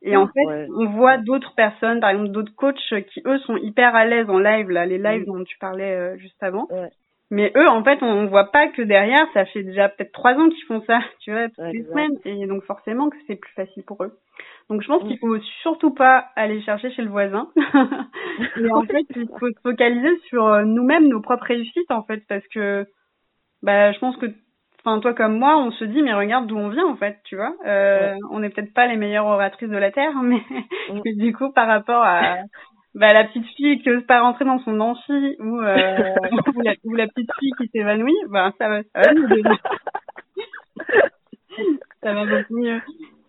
Et 0.03 0.17
en 0.17 0.27
fait, 0.27 0.67
on 0.75 0.87
voit 0.87 1.19
d'autres 1.19 1.55
personnes, 1.55 2.01
par 2.01 2.11
exemple 2.11 2.31
d'autres 2.31 2.55
coachs 2.57 2.77
qui 3.13 3.23
eux 3.27 3.39
sont 3.41 3.57
hyper 3.57 3.95
à 3.95 4.07
l'aise 4.07 4.31
en 4.31 4.39
live, 4.39 4.71
là, 4.71 4.87
les 4.87 4.99
lives 4.99 5.27
dont 5.27 5.45
tu 5.45 5.59
parlais 5.59 5.95
euh, 5.95 6.17
juste 6.17 6.43
avant. 6.43 6.67
Ouais. 6.71 6.89
Mais 7.31 7.53
eux, 7.57 7.69
en 7.69 7.85
fait, 7.85 8.03
on 8.03 8.27
voit 8.27 8.51
pas 8.51 8.69
que 8.69 8.83
derrière, 8.83 9.25
ça 9.35 9.45
fait 9.45 9.63
déjà 9.63 9.89
peut-être 9.89 10.13
trois 10.13 10.35
ans 10.35 10.49
qu'ils 10.49 10.65
font 10.65 10.83
ça, 10.87 11.01
tu 11.21 11.31
vois, 11.31 11.49
toutes 11.49 11.73
les 11.73 11.85
semaines. 11.85 12.17
Et 12.25 12.47
donc 12.47 12.65
forcément 12.65 13.09
que 13.09 13.17
c'est 13.27 13.37
plus 13.37 13.53
facile 13.53 13.85
pour 13.85 14.03
eux. 14.03 14.13
Donc 14.69 14.83
je 14.83 14.89
pense 14.89 15.03
qu'il 15.03 15.19
faut 15.19 15.39
surtout 15.63 15.93
pas 15.93 16.29
aller 16.35 16.61
chercher 16.63 16.91
chez 16.93 17.03
le 17.03 17.11
voisin. 17.11 17.49
et 18.57 18.71
en 18.73 18.83
fait, 18.83 19.05
il 19.15 19.29
faut 19.39 19.49
se 19.49 19.61
focaliser 19.63 20.19
sur 20.29 20.47
euh, 20.47 20.65
nous-mêmes, 20.65 21.09
nos 21.09 21.21
propres 21.21 21.47
réussites, 21.47 21.91
en 21.91 22.03
fait, 22.03 22.23
parce 22.29 22.47
que 22.49 22.87
bah, 23.63 23.93
je 23.93 23.99
pense 23.99 24.17
que 24.17 24.27
enfin 24.85 25.01
toi 25.01 25.15
comme 25.15 25.39
moi, 25.39 25.59
on 25.59 25.71
se 25.73 25.85
dit 25.85 26.03
mais 26.03 26.15
regarde 26.15 26.47
d'où 26.47 26.57
on 26.57 26.69
vient 26.69 26.87
en 26.87 26.97
fait, 26.97 27.19
tu 27.25 27.37
vois. 27.37 27.55
Euh, 27.67 28.15
On 28.31 28.41
n'est 28.41 28.51
peut-être 28.51 28.75
pas 28.75 28.87
les 28.87 28.97
meilleures 28.97 29.27
oratrices 29.27 29.69
de 29.69 29.77
la 29.77 29.91
terre, 29.91 30.15
mais 30.23 30.43
du 31.17 31.33
coup 31.33 31.51
par 31.53 31.67
rapport 31.67 32.03
à 32.03 32.39
bah, 32.95 33.13
la 33.13 33.25
petite 33.25 33.47
fille 33.57 33.81
qui 33.83 33.91
ose 33.91 34.05
pas 34.05 34.21
rentrer 34.21 34.45
dans 34.45 34.59
son 34.61 34.81
amphi 34.81 35.37
ou, 35.39 35.61
euh, 35.61 36.15
ou, 36.57 36.61
la, 36.63 36.75
ou, 36.85 36.95
la, 36.95 37.07
petite 37.07 37.31
fille 37.39 37.53
qui 37.59 37.69
s'évanouit, 37.69 38.17
bah, 38.29 38.53
ça 38.59 38.69
va, 38.69 38.83
ça 38.95 39.01
va 39.03 39.15
mieux. 39.15 39.43
ça 42.03 42.15
va 42.15 42.25
beaucoup 42.27 42.59
mieux. 42.59 42.81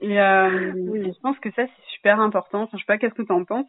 Et 0.01 0.19
euh, 0.19 0.71
oui. 0.75 1.13
je 1.13 1.19
pense 1.21 1.37
que 1.39 1.51
ça, 1.51 1.63
c'est 1.65 1.90
super 2.01 2.19
important. 2.19 2.63
Enfin, 2.63 2.77
je 2.77 2.81
sais 2.81 2.87
pas, 2.87 2.97
qu'est-ce 2.97 3.13
que 3.13 3.21
tu 3.21 3.31
en 3.31 3.45
penses 3.45 3.67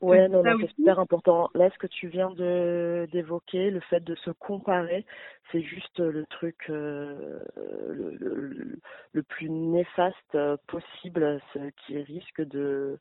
Ouais, 0.00 0.28
non, 0.28 0.42
non 0.42 0.56
c'est 0.60 0.74
super 0.74 0.98
important. 1.00 1.50
Là, 1.54 1.70
ce 1.70 1.78
que 1.78 1.86
tu 1.86 2.06
viens 2.06 2.30
de 2.30 3.08
d'évoquer, 3.12 3.70
le 3.70 3.80
fait 3.80 4.00
de 4.00 4.14
se 4.16 4.30
comparer, 4.30 5.06
c'est 5.50 5.62
juste 5.62 5.98
le 5.98 6.26
truc 6.26 6.66
euh, 6.68 7.40
le, 7.56 8.14
le, 8.20 8.78
le, 9.12 9.22
plus 9.22 9.48
néfaste 9.48 10.38
possible, 10.66 11.40
ce 11.54 11.58
qui 11.86 11.98
risque 12.02 12.42
de 12.42 12.98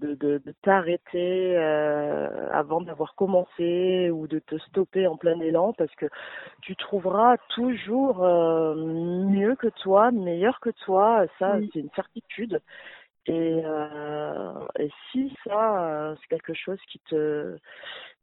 de, 0.00 0.14
de, 0.14 0.38
de 0.44 0.54
t'arrêter 0.62 1.56
euh, 1.56 2.48
avant 2.52 2.80
d'avoir 2.80 3.14
commencé 3.14 4.10
ou 4.10 4.26
de 4.26 4.38
te 4.38 4.56
stopper 4.58 5.06
en 5.06 5.16
plein 5.16 5.38
élan 5.40 5.72
parce 5.74 5.94
que 5.96 6.06
tu 6.62 6.74
trouveras 6.76 7.36
toujours 7.50 8.24
euh, 8.24 8.74
mieux 8.74 9.56
que 9.56 9.68
toi, 9.82 10.10
meilleur 10.10 10.60
que 10.60 10.70
toi, 10.84 11.26
ça 11.38 11.58
c'est 11.72 11.80
une 11.80 11.90
certitude. 11.94 12.60
Et, 13.30 13.62
euh, 13.64 14.52
et 14.80 14.90
si 15.10 15.32
ça 15.44 15.84
euh, 15.84 16.16
c'est 16.20 16.26
quelque 16.26 16.52
chose 16.52 16.80
qui 16.90 16.98
te 17.08 17.56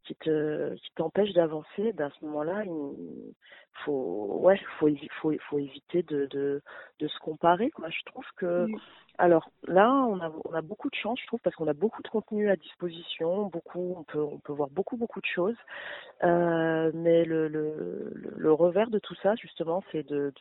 qui 0.03 0.15
te 0.15 0.75
qui 0.75 0.91
t'empêche 0.95 1.31
d'avancer, 1.31 1.93
ben 1.93 2.07
à 2.07 2.09
ce 2.19 2.25
moment-là, 2.25 2.65
il 2.65 3.33
faut 3.85 4.39
ouais, 4.41 4.59
faut 4.79 4.89
faut 5.21 5.33
faut 5.49 5.59
éviter 5.59 6.03
de 6.03 6.25
de 6.25 6.61
de 6.99 7.07
se 7.07 7.19
comparer 7.19 7.71
quoi. 7.71 7.89
Je 7.89 8.03
trouve 8.05 8.25
que 8.35 8.67
alors 9.17 9.49
là, 9.65 9.89
on 9.93 10.19
a, 10.19 10.29
on 10.45 10.53
a 10.53 10.61
beaucoup 10.61 10.89
de 10.89 10.95
chance, 10.95 11.19
je 11.21 11.27
trouve, 11.27 11.39
parce 11.39 11.55
qu'on 11.55 11.67
a 11.67 11.73
beaucoup 11.73 12.03
de 12.03 12.07
contenu 12.09 12.49
à 12.49 12.55
disposition, 12.57 13.47
beaucoup, 13.47 13.95
on 13.97 14.03
peut, 14.03 14.21
on 14.21 14.37
peut 14.39 14.53
voir 14.53 14.69
beaucoup, 14.69 14.95
beaucoup 14.97 15.21
de 15.21 15.25
choses. 15.25 15.55
Euh, 16.23 16.91
mais 16.93 17.25
le, 17.25 17.47
le, 17.47 18.11
le, 18.13 18.53
revers 18.53 18.91
de 18.91 18.99
tout 18.99 19.15
ça, 19.23 19.33
justement, 19.35 19.83
c'est 19.91 20.03
de, 20.03 20.31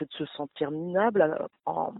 de, 0.00 0.04
de 0.04 0.12
se 0.12 0.26
sentir 0.26 0.70
minable 0.70 1.48
en, 1.64 1.72
en, 1.72 1.94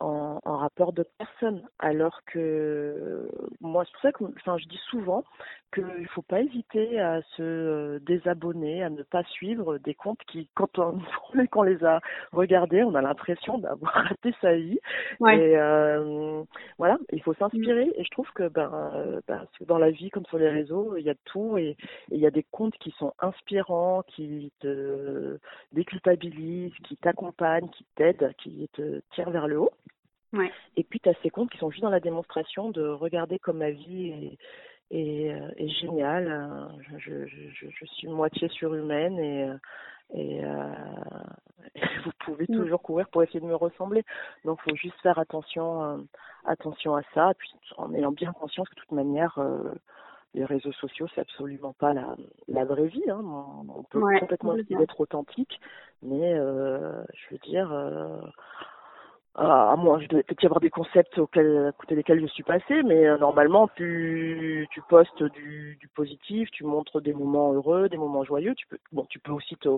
en, 0.00 0.38
rapport 0.44 0.92
de 0.92 1.04
personne. 1.18 1.62
Alors 1.78 2.20
que 2.26 3.28
moi, 3.60 3.84
c'est 3.84 3.92
pour 3.92 4.02
ça 4.02 4.12
que 4.12 4.24
enfin, 4.36 4.58
je 4.58 4.66
dis 4.66 4.80
souvent 4.90 5.24
qu'il 5.72 5.86
ne 5.86 6.06
faut 6.08 6.22
pas 6.22 6.40
hésiter 6.40 7.00
à 7.00 7.22
se 7.36 7.42
euh, 7.42 7.98
désabonner, 8.00 8.82
à 8.82 8.90
ne 8.90 9.02
pas 9.02 9.22
suivre 9.24 9.78
des 9.78 9.94
comptes 9.94 10.20
qui, 10.26 10.48
quand 10.54 10.78
on, 10.78 10.98
quand 11.50 11.62
les 11.62 11.84
a 11.84 12.00
regardés, 12.32 12.82
on 12.82 12.94
a 12.94 13.02
l'impression 13.02 13.58
d'avoir 13.58 13.92
raté 14.08 14.34
sa 14.40 14.54
vie. 14.54 14.80
Et 15.20 15.56
euh, 15.56 16.42
voilà, 16.78 16.98
il 17.12 17.22
faut 17.22 17.34
s'inspirer. 17.34 17.86
Mm. 17.86 17.92
Et 17.96 18.04
je 18.04 18.10
trouve 18.10 18.30
que 18.34 18.48
ben, 18.48 18.90
euh, 18.94 19.20
ben, 19.28 19.46
dans 19.66 19.78
la 19.78 19.90
vie, 19.90 20.10
comme 20.10 20.26
sur 20.26 20.38
les 20.38 20.48
réseaux, 20.50 20.96
il 20.96 21.04
y 21.04 21.10
a 21.10 21.14
tout 21.26 21.56
et 21.58 21.76
il 22.10 22.18
y 22.18 22.26
a 22.26 22.30
des 22.30 22.44
comptes 22.50 22.76
qui 22.78 22.90
sont 22.98 23.12
inspirants, 23.20 24.02
qui 24.08 24.52
te 24.60 25.38
déculpabilisent, 25.72 26.74
qui 26.84 26.96
t'accompagnent, 26.96 27.68
qui 27.68 27.86
t'aident, 27.94 28.32
qui 28.38 28.68
te 28.72 29.00
tirent 29.14 29.30
vers 29.30 29.46
le 29.46 29.60
haut. 29.60 29.72
Ouais. 30.32 30.50
Et 30.76 30.84
puis, 30.84 31.00
tu 31.00 31.08
as 31.08 31.14
ces 31.22 31.30
comptes 31.30 31.50
qui 31.50 31.58
sont 31.58 31.70
juste 31.70 31.82
dans 31.82 31.90
la 31.90 32.00
démonstration 32.00 32.70
de 32.70 32.86
regarder 32.86 33.38
comme 33.38 33.58
ma 33.58 33.70
vie 33.70 34.38
est, 34.90 34.96
est, 34.96 35.32
euh, 35.32 35.50
est 35.56 35.68
géniale. 35.68 36.68
Je, 36.98 37.26
je, 37.26 37.68
je, 37.68 37.86
suis 37.86 38.08
moitié 38.08 38.48
surhumaine 38.48 39.18
et, 39.18 39.44
euh, 39.44 39.54
et, 40.14 40.44
euh, 40.44 40.72
vous 42.04 42.12
pouvez 42.24 42.46
mm. 42.48 42.56
toujours 42.56 42.82
courir 42.82 43.08
pour 43.08 43.22
essayer 43.22 43.40
de 43.40 43.46
me 43.46 43.54
ressembler. 43.54 44.04
Donc, 44.44 44.60
il 44.66 44.70
faut 44.70 44.76
juste 44.76 45.00
faire 45.02 45.18
attention, 45.18 45.82
euh, 45.82 45.98
attention 46.44 46.94
à 46.94 47.02
ça, 47.14 47.32
puis 47.36 47.52
en 47.76 47.92
ayant 47.94 48.12
bien 48.12 48.32
conscience 48.32 48.68
que 48.68 48.74
de 48.76 48.80
toute 48.80 48.92
manière, 48.92 49.38
les 50.34 50.44
réseaux 50.44 50.72
sociaux, 50.72 51.08
c'est 51.14 51.20
absolument 51.20 51.72
pas 51.72 51.92
la, 51.92 52.16
la 52.46 52.64
vraie 52.64 52.86
vie. 52.86 53.10
Hein. 53.10 53.20
On, 53.24 53.82
peut 53.82 54.00
complètement 54.20 54.56
essayer 54.56 54.76
d'être 54.76 55.00
authentique, 55.00 55.60
mais 56.02 56.34
je 56.34 57.30
veux 57.30 57.38
dire 57.38 57.68
ah, 59.42 59.74
moi, 59.78 59.98
je 60.00 60.06
dois 60.06 60.22
peut-être 60.22 60.42
y 60.42 60.46
avoir 60.46 60.60
des 60.60 60.68
concepts 60.68 61.16
auxquels, 61.18 61.68
à 61.68 61.72
côté 61.72 61.94
desquels 61.94 62.20
je 62.20 62.26
suis 62.26 62.42
passée, 62.42 62.82
mais 62.82 63.06
euh, 63.06 63.16
normalement, 63.16 63.68
tu, 63.68 64.68
tu 64.70 64.82
postes 64.82 65.22
du, 65.22 65.78
du 65.80 65.88
positif, 65.88 66.50
tu 66.50 66.62
montres 66.62 67.00
des 67.00 67.14
moments 67.14 67.54
heureux, 67.54 67.88
des 67.88 67.96
moments 67.96 68.22
joyeux. 68.22 68.54
Tu 68.54 68.66
peux, 68.66 68.76
bon, 68.92 69.06
tu 69.08 69.18
peux 69.18 69.32
aussi 69.32 69.56
te, 69.56 69.68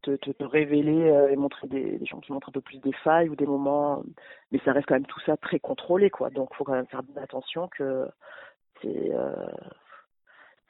te, 0.00 0.12
te, 0.16 0.30
te 0.30 0.44
révéler 0.44 1.10
euh, 1.10 1.28
et 1.28 1.36
montrer 1.36 1.68
des, 1.68 1.98
des 1.98 2.06
gens 2.06 2.20
qui 2.20 2.32
montrent 2.32 2.48
un 2.48 2.52
peu 2.52 2.62
plus 2.62 2.78
des 2.78 2.94
failles 3.04 3.28
ou 3.28 3.36
des 3.36 3.44
moments, 3.44 4.02
mais 4.52 4.58
ça 4.64 4.72
reste 4.72 4.86
quand 4.88 4.94
même 4.94 5.04
tout 5.04 5.20
ça 5.20 5.36
très 5.36 5.58
contrôlé, 5.58 6.08
quoi. 6.08 6.30
Donc, 6.30 6.54
faut 6.54 6.64
quand 6.64 6.72
même 6.72 6.86
faire 6.86 7.02
attention 7.22 7.68
que 7.68 8.08
c'est, 8.80 9.14
euh, 9.14 9.34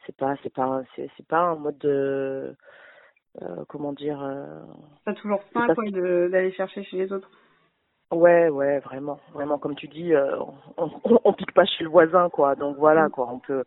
c'est 0.07 0.17
pas, 0.17 0.35
c'est 0.43 0.53
pas, 0.53 0.83
c'est, 0.97 1.09
c'est 1.17 1.27
pas 1.29 1.43
un 1.43 1.55
mode 1.55 1.79
de, 1.79 2.57
euh, 3.43 3.65
comment 3.69 3.93
dire. 3.93 4.19
Pas 5.05 5.15
toujours 5.15 5.41
simple 5.53 5.93
d'aller 6.31 6.51
chercher 6.51 6.83
chez 6.83 6.97
les 6.97 7.13
autres. 7.13 7.31
Ouais, 8.11 8.49
ouais, 8.49 8.79
vraiment, 8.81 9.21
vraiment, 9.35 9.59
comme 9.59 9.75
tu 9.75 9.87
dis, 9.87 10.15
euh, 10.15 10.39
on, 10.79 10.91
on, 11.05 11.21
on, 11.25 11.33
pique 11.35 11.53
pas 11.53 11.67
chez 11.67 11.85
le 11.85 11.91
voisin, 11.91 12.31
quoi. 12.31 12.55
Donc 12.55 12.77
voilà, 12.79 13.09
mm. 13.09 13.11
quoi, 13.11 13.29
on 13.31 13.39
peut, 13.39 13.65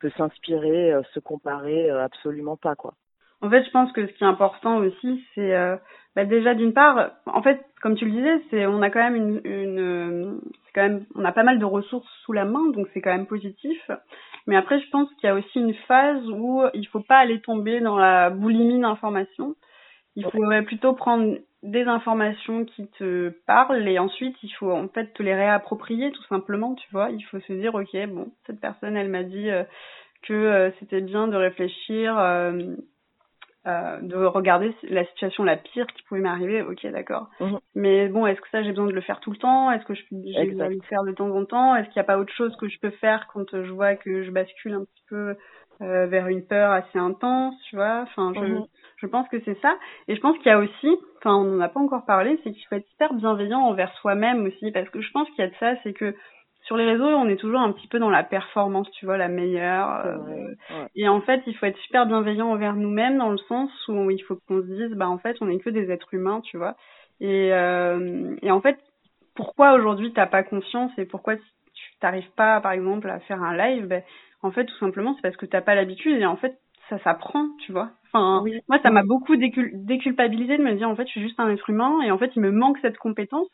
peut 0.00 0.10
s'inspirer, 0.16 0.92
euh, 0.92 1.02
se 1.14 1.20
comparer, 1.20 1.88
euh, 1.90 2.02
absolument 2.04 2.56
pas, 2.56 2.74
quoi. 2.74 2.94
En 3.42 3.50
fait, 3.50 3.62
je 3.64 3.70
pense 3.70 3.92
que 3.92 4.06
ce 4.06 4.12
qui 4.12 4.24
est 4.24 4.26
important 4.26 4.78
aussi, 4.78 5.24
c'est 5.34 5.54
euh, 5.54 5.76
bah 6.16 6.24
déjà 6.24 6.54
d'une 6.54 6.72
part, 6.72 7.10
en 7.26 7.42
fait, 7.42 7.60
comme 7.82 7.94
tu 7.94 8.06
le 8.06 8.12
disais, 8.12 8.42
c'est 8.50 8.66
on 8.66 8.80
a 8.80 8.90
quand 8.90 9.02
même 9.02 9.14
une, 9.14 9.40
une 9.44 10.40
c'est 10.64 10.72
quand 10.74 10.82
même, 10.82 11.04
on 11.14 11.24
a 11.24 11.32
pas 11.32 11.42
mal 11.42 11.58
de 11.58 11.64
ressources 11.64 12.10
sous 12.24 12.32
la 12.32 12.46
main, 12.46 12.70
donc 12.70 12.88
c'est 12.94 13.02
quand 13.02 13.12
même 13.12 13.26
positif. 13.26 13.78
Mais 14.46 14.56
après, 14.56 14.80
je 14.80 14.88
pense 14.90 15.08
qu'il 15.14 15.28
y 15.28 15.30
a 15.30 15.34
aussi 15.34 15.58
une 15.58 15.74
phase 15.86 16.26
où 16.30 16.62
il 16.72 16.86
faut 16.88 17.00
pas 17.00 17.18
aller 17.18 17.40
tomber 17.42 17.80
dans 17.80 17.98
la 17.98 18.30
boulimie 18.30 18.80
d'informations. 18.80 19.54
Il 20.16 20.24
faudrait 20.24 20.62
plutôt 20.62 20.94
prendre 20.94 21.36
des 21.62 21.84
informations 21.84 22.64
qui 22.64 22.86
te 22.98 23.30
parlent 23.46 23.88
et 23.88 23.98
ensuite 23.98 24.36
il 24.42 24.50
faut 24.50 24.70
en 24.70 24.88
fait 24.88 25.12
te 25.14 25.22
les 25.22 25.34
réapproprier 25.34 26.12
tout 26.12 26.22
simplement, 26.24 26.74
tu 26.74 26.86
vois. 26.92 27.10
Il 27.10 27.22
faut 27.22 27.40
se 27.40 27.52
dire 27.52 27.74
ok 27.74 27.96
bon 28.08 28.32
cette 28.46 28.60
personne 28.60 28.96
elle 28.96 29.08
m'a 29.08 29.22
dit 29.22 29.50
euh, 29.50 29.64
que 30.22 30.34
euh, 30.34 30.70
c'était 30.78 31.00
bien 31.00 31.28
de 31.28 31.36
réfléchir, 31.36 32.16
euh, 32.18 32.74
de 33.64 34.16
regarder 34.16 34.72
la 34.84 35.04
situation 35.06 35.42
la 35.44 35.56
pire 35.56 35.86
qui 35.88 36.02
pouvait 36.04 36.20
m'arriver, 36.20 36.62
ok 36.62 36.86
d'accord. 36.88 37.30
Mhm. 37.40 37.58
Mais 37.74 38.08
bon 38.08 38.26
est-ce 38.26 38.40
que 38.40 38.50
ça 38.50 38.62
j'ai 38.62 38.70
besoin 38.70 38.86
de 38.86 38.92
le 38.92 39.00
faire 39.00 39.20
tout 39.20 39.30
le 39.30 39.38
temps? 39.38 39.72
Est-ce 39.72 39.84
que 39.86 39.94
je 39.94 40.02
peux 40.08 40.16
le 40.16 40.80
faire 40.88 41.04
de 41.04 41.12
temps 41.12 41.30
en 41.30 41.44
temps? 41.46 41.74
Est-ce 41.74 41.86
qu'il 41.88 42.00
n'y 42.00 42.04
a 42.04 42.04
pas 42.04 42.18
autre 42.18 42.34
chose 42.34 42.54
que 42.56 42.68
je 42.68 42.78
peux 42.78 42.90
faire 42.90 43.28
quand 43.32 43.50
je 43.50 43.72
vois 43.72 43.96
que 43.96 44.24
je 44.24 44.30
bascule 44.30 44.74
un 44.74 44.84
petit 44.84 45.04
peu 45.08 45.36
vers 45.80 46.28
une 46.28 46.46
peur 46.46 46.72
assez 46.72 46.98
intense, 46.98 47.54
tu 47.68 47.76
vois 47.76 48.02
Enfin 48.02 48.32
je 48.34 48.40
mhm. 48.40 48.66
Je 48.98 49.06
pense 49.06 49.28
que 49.28 49.40
c'est 49.44 49.60
ça. 49.60 49.76
Et 50.08 50.16
je 50.16 50.20
pense 50.20 50.36
qu'il 50.38 50.46
y 50.46 50.54
a 50.54 50.58
aussi, 50.58 50.88
enfin 51.18 51.36
on 51.36 51.44
n'en 51.44 51.60
a 51.60 51.68
pas 51.68 51.80
encore 51.80 52.06
parlé, 52.06 52.40
c'est 52.42 52.52
qu'il 52.52 52.66
faut 52.66 52.76
être 52.76 52.90
hyper 52.94 53.12
bienveillant 53.14 53.60
envers 53.60 53.92
soi-même 53.98 54.46
aussi, 54.46 54.70
parce 54.72 54.88
que 54.88 55.00
je 55.00 55.10
pense 55.12 55.28
qu'il 55.30 55.44
y 55.44 55.46
a 55.46 55.50
de 55.50 55.54
ça, 55.60 55.74
c'est 55.82 55.92
que 55.92 56.14
sur 56.62 56.76
les 56.76 56.84
réseaux, 56.84 57.04
on 57.04 57.28
est 57.28 57.36
toujours 57.36 57.60
un 57.60 57.70
petit 57.70 57.86
peu 57.86 58.00
dans 58.00 58.10
la 58.10 58.24
performance, 58.24 58.90
tu 58.90 59.06
vois, 59.06 59.16
la 59.16 59.28
meilleure. 59.28 60.04
Euh, 60.04 60.54
Et 60.96 61.08
en 61.08 61.20
fait, 61.20 61.40
il 61.46 61.56
faut 61.56 61.66
être 61.66 61.78
super 61.78 62.06
bienveillant 62.06 62.48
envers 62.48 62.74
nous-mêmes 62.74 63.18
dans 63.18 63.30
le 63.30 63.38
sens 63.38 63.70
où 63.86 64.10
il 64.10 64.18
faut 64.24 64.36
qu'on 64.48 64.62
se 64.62 64.66
dise, 64.66 64.96
bah 64.96 65.08
en 65.08 65.18
fait, 65.18 65.36
on 65.40 65.48
est 65.48 65.60
que 65.60 65.70
des 65.70 65.92
êtres 65.92 66.12
humains, 66.12 66.40
tu 66.40 66.56
vois. 66.56 66.74
Et, 67.20 67.52
euh, 67.52 68.34
et 68.42 68.50
en 68.50 68.60
fait, 68.60 68.78
pourquoi 69.36 69.74
aujourd'hui 69.74 70.12
t'as 70.12 70.26
pas 70.26 70.42
confiance 70.42 70.90
et 70.98 71.04
pourquoi 71.04 71.36
tu 71.36 71.98
t'arrives 72.00 72.30
pas, 72.36 72.60
par 72.60 72.72
exemple, 72.72 73.08
à 73.08 73.20
faire 73.20 73.42
un 73.42 73.56
live 73.56 73.86
ben, 73.86 74.02
En 74.42 74.50
fait, 74.50 74.64
tout 74.64 74.78
simplement, 74.78 75.14
c'est 75.14 75.22
parce 75.22 75.36
que 75.36 75.46
t'as 75.46 75.60
pas 75.60 75.74
l'habitude 75.74 76.20
et 76.20 76.26
en 76.26 76.36
fait, 76.36 76.58
ça 76.88 76.98
s'apprend, 77.00 77.48
tu 77.64 77.72
vois. 77.72 77.90
Enfin, 78.12 78.44
moi, 78.68 78.78
ça 78.82 78.90
m'a 78.90 79.02
beaucoup 79.02 79.36
déculpabilisé 79.36 80.56
de 80.56 80.62
me 80.62 80.74
dire, 80.74 80.88
en 80.88 80.96
fait, 80.96 81.06
je 81.06 81.10
suis 81.10 81.22
juste 81.22 81.40
un 81.40 81.50
être 81.50 81.68
humain 81.68 82.00
et 82.02 82.10
en 82.10 82.18
fait, 82.18 82.30
il 82.36 82.42
me 82.42 82.52
manque 82.52 82.78
cette 82.80 82.98
compétence. 82.98 83.50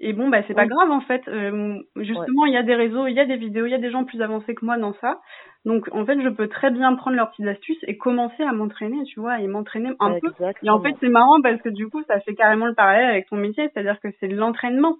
Et 0.00 0.12
bon, 0.14 0.28
bah, 0.28 0.42
c'est 0.48 0.54
pas 0.54 0.66
grave, 0.66 0.90
en 0.90 1.00
fait. 1.00 1.22
Euh, 1.28 1.78
justement, 1.96 2.46
il 2.46 2.52
y 2.52 2.56
a 2.56 2.64
des 2.64 2.74
réseaux, 2.74 3.06
il 3.06 3.14
y 3.14 3.20
a 3.20 3.24
des 3.24 3.36
vidéos, 3.36 3.66
il 3.66 3.70
y 3.70 3.74
a 3.74 3.78
des 3.78 3.90
gens 3.90 4.04
plus 4.04 4.20
avancés 4.20 4.54
que 4.54 4.64
moi 4.64 4.76
dans 4.76 4.94
ça. 4.94 5.20
Donc, 5.64 5.88
en 5.92 6.04
fait, 6.04 6.20
je 6.20 6.28
peux 6.28 6.48
très 6.48 6.72
bien 6.72 6.94
prendre 6.96 7.16
leurs 7.16 7.30
petites 7.30 7.46
astuces 7.46 7.78
et 7.86 7.96
commencer 7.96 8.42
à 8.42 8.52
m'entraîner, 8.52 9.04
tu 9.04 9.20
vois, 9.20 9.38
et 9.38 9.46
m'entraîner 9.46 9.90
un 10.00 10.18
peu. 10.18 10.32
Et 10.64 10.70
en 10.70 10.80
fait, 10.80 10.96
c'est 10.98 11.08
marrant 11.08 11.40
parce 11.40 11.62
que 11.62 11.68
du 11.68 11.88
coup, 11.88 12.02
ça 12.08 12.18
fait 12.20 12.34
carrément 12.34 12.66
le 12.66 12.74
parallèle 12.74 13.10
avec 13.10 13.28
ton 13.28 13.36
métier, 13.36 13.70
c'est-à-dire 13.72 14.00
que 14.00 14.08
c'est 14.18 14.26
de 14.26 14.34
l'entraînement. 14.34 14.96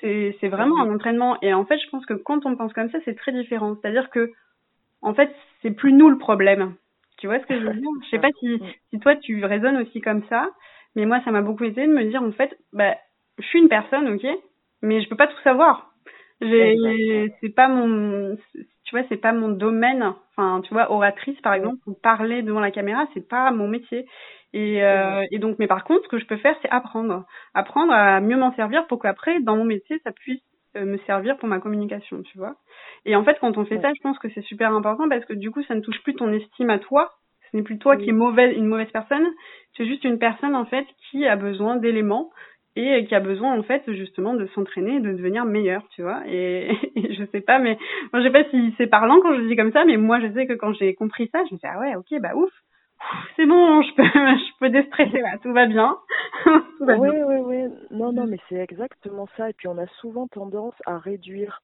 C'est, 0.00 0.36
c'est 0.40 0.48
vraiment 0.48 0.80
un 0.80 0.94
entraînement. 0.94 1.36
Et 1.42 1.52
en 1.52 1.66
fait, 1.66 1.78
je 1.78 1.90
pense 1.90 2.06
que 2.06 2.14
quand 2.14 2.46
on 2.46 2.56
pense 2.56 2.72
comme 2.72 2.90
ça, 2.90 2.98
c'est 3.04 3.16
très 3.16 3.32
différent. 3.32 3.76
C'est-à-dire 3.80 4.08
que, 4.08 4.30
en 5.06 5.14
fait, 5.14 5.34
c'est 5.62 5.70
plus 5.72 5.94
nous 5.94 6.10
le 6.10 6.18
problème. 6.18 6.74
Tu 7.18 7.28
vois 7.28 7.40
ce 7.40 7.46
que 7.46 7.58
je 7.58 7.64
veux 7.64 7.72
dire? 7.72 7.90
Je 8.04 8.10
sais 8.10 8.18
pas 8.18 8.30
si, 8.40 8.60
si 8.90 9.00
toi, 9.00 9.16
tu 9.16 9.44
raisonnes 9.44 9.78
aussi 9.78 10.02
comme 10.02 10.24
ça, 10.28 10.50
mais 10.96 11.06
moi, 11.06 11.20
ça 11.24 11.30
m'a 11.30 11.42
beaucoup 11.42 11.64
aidé 11.64 11.86
de 11.86 11.92
me 11.92 12.04
dire, 12.04 12.22
en 12.22 12.32
fait, 12.32 12.58
bah, 12.74 12.96
je 13.38 13.44
suis 13.46 13.60
une 13.60 13.68
personne, 13.70 14.08
ok, 14.08 14.26
mais 14.82 15.02
je 15.02 15.08
peux 15.08 15.16
pas 15.16 15.28
tout 15.28 15.40
savoir. 15.44 15.92
J'ai, 16.42 17.32
c'est 17.40 17.54
pas 17.54 17.68
mon, 17.68 18.36
tu 18.84 18.96
vois, 18.96 19.04
c'est 19.08 19.16
pas 19.16 19.32
mon 19.32 19.48
domaine. 19.48 20.14
Enfin, 20.36 20.60
tu 20.62 20.74
vois, 20.74 20.90
oratrice 20.92 21.40
par 21.40 21.54
exemple, 21.54 21.78
ou 21.86 21.94
parler 21.94 22.42
devant 22.42 22.60
la 22.60 22.70
caméra, 22.70 23.06
c'est 23.14 23.26
pas 23.26 23.50
mon 23.52 23.68
métier. 23.68 24.06
Et, 24.52 24.82
euh, 24.84 25.24
et 25.30 25.38
donc, 25.38 25.58
mais 25.58 25.66
par 25.66 25.84
contre, 25.84 26.04
ce 26.04 26.08
que 26.08 26.18
je 26.18 26.26
peux 26.26 26.36
faire, 26.38 26.56
c'est 26.62 26.70
apprendre, 26.70 27.24
apprendre 27.54 27.92
à 27.92 28.20
mieux 28.20 28.36
m'en 28.36 28.54
servir 28.54 28.86
pour 28.86 29.00
qu'après, 29.00 29.40
dans 29.40 29.56
mon 29.56 29.64
métier, 29.64 30.00
ça 30.04 30.12
puisse 30.12 30.42
me 30.84 30.98
servir 30.98 31.36
pour 31.38 31.48
ma 31.48 31.60
communication, 31.60 32.22
tu 32.22 32.38
vois. 32.38 32.56
Et 33.04 33.16
en 33.16 33.24
fait, 33.24 33.38
quand 33.40 33.56
on 33.56 33.64
fait 33.64 33.80
ça, 33.80 33.92
je 33.94 34.02
pense 34.02 34.18
que 34.18 34.28
c'est 34.30 34.42
super 34.42 34.72
important 34.74 35.08
parce 35.08 35.24
que 35.24 35.32
du 35.32 35.50
coup, 35.50 35.62
ça 35.64 35.74
ne 35.74 35.80
touche 35.80 36.02
plus 36.02 36.14
ton 36.14 36.32
estime 36.32 36.70
à 36.70 36.78
toi. 36.78 37.12
Ce 37.50 37.56
n'est 37.56 37.62
plus 37.62 37.78
toi 37.78 37.96
qui 37.96 38.08
est 38.08 38.12
mauvaise, 38.12 38.56
une 38.56 38.66
mauvaise 38.66 38.90
personne. 38.92 39.26
C'est 39.76 39.86
juste 39.86 40.04
une 40.04 40.18
personne 40.18 40.54
en 40.54 40.64
fait 40.66 40.86
qui 41.10 41.26
a 41.26 41.36
besoin 41.36 41.76
d'éléments 41.76 42.30
et 42.76 43.06
qui 43.06 43.14
a 43.14 43.20
besoin 43.20 43.58
en 43.58 43.62
fait 43.62 43.82
justement 43.92 44.34
de 44.34 44.46
s'entraîner, 44.48 45.00
de 45.00 45.12
devenir 45.12 45.44
meilleur, 45.44 45.82
tu 45.94 46.02
vois. 46.02 46.22
Et, 46.26 46.70
je 46.96 47.24
sais 47.32 47.40
pas, 47.40 47.58
mais 47.58 47.78
moi 48.12 48.22
je 48.22 48.26
sais 48.26 48.32
pas 48.32 48.44
si 48.50 48.74
c'est 48.76 48.86
parlant 48.86 49.20
quand 49.22 49.34
je 49.34 49.48
dis 49.48 49.56
comme 49.56 49.72
ça, 49.72 49.84
mais 49.84 49.96
moi 49.96 50.20
je 50.20 50.32
sais 50.32 50.46
que 50.46 50.52
quand 50.52 50.74
j'ai 50.74 50.94
compris 50.94 51.28
ça, 51.32 51.38
je 51.48 51.54
me 51.54 51.58
suis 51.58 51.68
dit 51.68 51.74
ah 51.74 51.80
ouais, 51.80 51.94
ok, 51.96 52.20
bah 52.20 52.34
ouf, 52.34 52.52
c'est 53.36 53.46
bon, 53.46 53.82
je 53.82 53.94
peux, 53.94 54.02
je 54.12 54.58
peux 54.58 54.70
déstresser 54.70 55.20
là, 55.20 55.38
tout 55.42 55.52
va 55.52 55.66
bien. 55.66 55.96
oui, 56.80 57.08
oui, 57.26 57.36
oui, 57.44 57.64
non, 57.90 58.12
non, 58.12 58.26
mais 58.26 58.38
c'est 58.48 58.56
exactement 58.56 59.28
ça. 59.36 59.50
Et 59.50 59.52
puis 59.52 59.68
on 59.68 59.78
a 59.78 59.86
souvent 60.00 60.26
tendance 60.26 60.74
à 60.86 60.98
réduire 60.98 61.62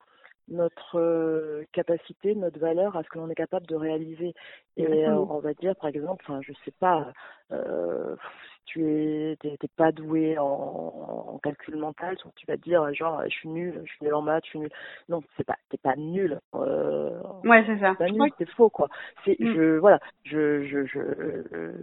notre 0.48 0.98
euh, 0.98 1.64
capacité, 1.72 2.34
notre 2.34 2.58
valeur 2.58 2.96
à 2.96 3.02
ce 3.02 3.08
que 3.08 3.18
l'on 3.18 3.30
est 3.30 3.34
capable 3.34 3.66
de 3.66 3.76
réaliser. 3.76 4.34
Et 4.76 4.86
euh, 4.86 5.16
on 5.16 5.38
va 5.38 5.54
dire, 5.54 5.74
par 5.76 5.88
exemple, 5.88 6.24
enfin, 6.26 6.40
je 6.42 6.52
sais 6.64 6.74
pas, 6.78 7.12
euh, 7.52 8.16
tu 8.66 8.84
es 8.84 9.36
t'es, 9.40 9.56
pas 9.76 9.92
doué 9.92 10.38
en, 10.38 10.44
en, 10.44 11.38
calcul 11.38 11.76
mental, 11.76 12.16
donc 12.24 12.34
tu 12.36 12.46
vas 12.46 12.56
te 12.56 12.62
dire 12.62 12.92
genre 12.94 13.22
je 13.24 13.30
suis 13.30 13.48
nul, 13.48 13.80
je 13.84 13.92
suis 13.92 14.04
nul 14.04 14.14
en 14.14 14.22
maths, 14.22 14.44
je 14.44 14.50
suis 14.50 14.58
nul. 14.58 14.70
Non, 15.08 15.20
c'est 15.36 15.46
pas 15.46 15.56
t'es 15.70 15.78
pas 15.78 15.96
nul. 15.96 16.38
Euh, 16.54 17.20
ouais, 17.44 17.64
c'est 17.66 17.78
ça. 17.78 17.94
Pas 17.94 18.08
nul, 18.08 18.30
c'est 18.38 18.48
faux 18.50 18.70
quoi. 18.70 18.88
C'est 19.24 19.38
mm. 19.38 19.54
je 19.54 19.78
voilà, 19.78 20.00
je 20.24 20.64
je 20.64 20.84
je 20.86 21.00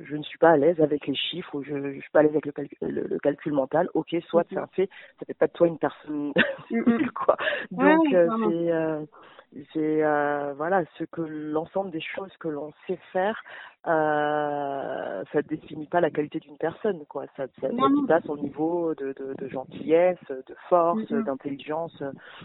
je 0.04 0.16
ne 0.16 0.24
suis 0.24 0.38
pas 0.38 0.52
à 0.52 0.58
l'aise 0.58 0.80
avec 0.82 1.08
les 1.08 1.16
chiffres 1.16 1.54
ou 1.56 1.64
je, 1.64 1.94
je 1.94 2.00
suis 2.00 2.12
pas 2.12 2.20
à 2.20 2.24
l'aise 2.24 2.32
avec 2.32 2.46
le, 2.46 2.52
calcul, 2.52 2.78
le, 2.82 3.20
calcul 3.20 3.54
mental. 3.54 3.90
Ok, 3.94 4.16
soit 4.28 4.46
c'est 4.50 4.58
un 4.58 4.68
fait, 4.68 4.90
ça 5.20 5.26
fait 5.26 5.34
pas 5.34 5.48
de 5.48 5.54
toi 5.54 5.68
une 5.68 5.78
personne 5.78 6.34
nulle 6.72 7.12
quoi. 7.12 7.38
Donc 7.72 8.14
euh, 8.14 8.28
c'est 8.38 8.72
euh, 8.72 9.06
c'est 9.74 10.04
euh, 10.04 10.54
voilà 10.56 10.84
ce 10.98 11.04
que 11.06 11.22
l'ensemble 11.22 11.92
des 11.92 12.02
choses 12.02 12.36
que 12.40 12.48
l'on 12.48 12.72
sait 12.88 13.00
faire 13.12 13.42
euh, 13.88 15.24
ça 15.32 15.38
ne 15.38 15.48
définit 15.48 15.88
pas 15.88 16.02
la 16.02 16.10
qualité 16.10 16.40
d'une 16.40 16.58
personne 16.58 17.06
quoi. 17.08 17.26
Ça 17.38 17.46
ça 17.62 17.70
définit 17.70 18.06
pas 18.08 18.20
son 18.22 18.36
niveau 18.36 18.94
de, 18.96 19.14
de, 19.14 19.34
de 19.38 19.48
gentillesse 19.48 20.20
de 20.30 20.56
force 20.68 21.10
d'intelligence. 21.12 22.04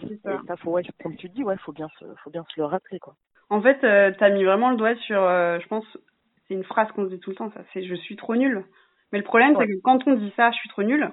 Et 0.09 0.19
ça 0.47 0.57
faut 0.57 0.71
ouais 0.71 0.83
comme 1.03 1.17
tu 1.17 1.29
dis 1.29 1.43
ouais 1.43 1.57
faut 1.59 1.73
bien 1.73 1.89
se 1.99 2.05
faut 2.23 2.31
bien 2.31 2.45
se 2.49 2.61
le 2.61 2.67
rappeler 2.67 3.01
quoi. 3.01 3.15
En 3.51 3.61
fait 3.61 3.83
euh, 3.83 4.13
tu 4.17 4.23
as 4.23 4.31
mis 4.31 4.45
vraiment 4.45 4.71
le 4.71 4.77
doigt 4.77 4.95
sur 4.97 5.21
euh, 5.21 5.59
je 5.61 5.67
pense 5.67 5.85
c'est 6.47 6.55
une 6.55 6.65
phrase 6.65 6.91
qu'on 6.93 7.05
se 7.05 7.11
dit 7.11 7.21
tout 7.21 7.31
le 7.31 7.37
temps 7.37 7.51
ça 7.51 7.63
c'est 7.73 7.83
je 7.83 7.95
suis 7.97 8.17
trop 8.17 8.37
nul 8.37 8.65
mais 9.13 9.19
le 9.19 9.25
problème 9.25 9.57
c'est 9.59 9.67
que 9.67 9.81
quand 9.83 10.07
on 10.07 10.15
dit 10.15 10.33
ça 10.37 10.53
je 10.53 10.57
suis 10.59 10.69
trop 10.69 10.85
nul 10.85 11.11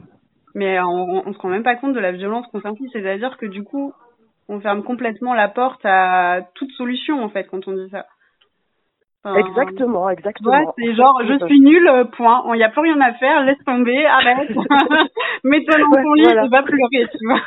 mais 0.53 0.79
on, 0.81 1.27
on 1.27 1.33
se 1.33 1.39
rend 1.39 1.49
même 1.49 1.63
pas 1.63 1.75
compte 1.75 1.93
de 1.93 1.99
la 1.99 2.11
violence 2.11 2.45
qu'on 2.51 2.61
s'inflige 2.61 2.89
c'est-à-dire 2.93 3.37
que 3.37 3.47
du 3.47 3.63
coup 3.63 3.93
on 4.51 4.59
ferme 4.59 4.83
complètement 4.83 5.33
la 5.33 5.47
porte 5.47 5.81
à 5.85 6.41
toute 6.55 6.71
solution 6.71 7.23
en 7.23 7.29
fait 7.29 7.45
quand 7.45 7.67
on 7.69 7.71
dit 7.71 7.89
ça. 7.89 8.05
exactement, 9.37 10.09
exactement. 10.09 10.51
Ouais, 10.51 10.65
c'est 10.77 10.93
genre 10.93 11.21
je 11.25 11.45
suis 11.45 11.61
nul, 11.61 11.87
euh, 11.87 12.03
point. 12.03 12.43
Il 12.53 12.57
n'y 12.57 12.63
a 12.63 12.69
plus 12.69 12.81
rien 12.81 12.99
à 12.99 13.13
faire, 13.13 13.45
laisse 13.45 13.63
tomber, 13.65 14.05
arrête. 14.05 14.49
Mets-toi 15.45 15.79
dans 15.79 16.03
ton 16.03 16.13
lit, 16.15 16.23
voilà. 16.23 16.47
va 16.47 16.63
pleurer, 16.63 17.07
tu 17.11 17.25
vois. 17.25 17.39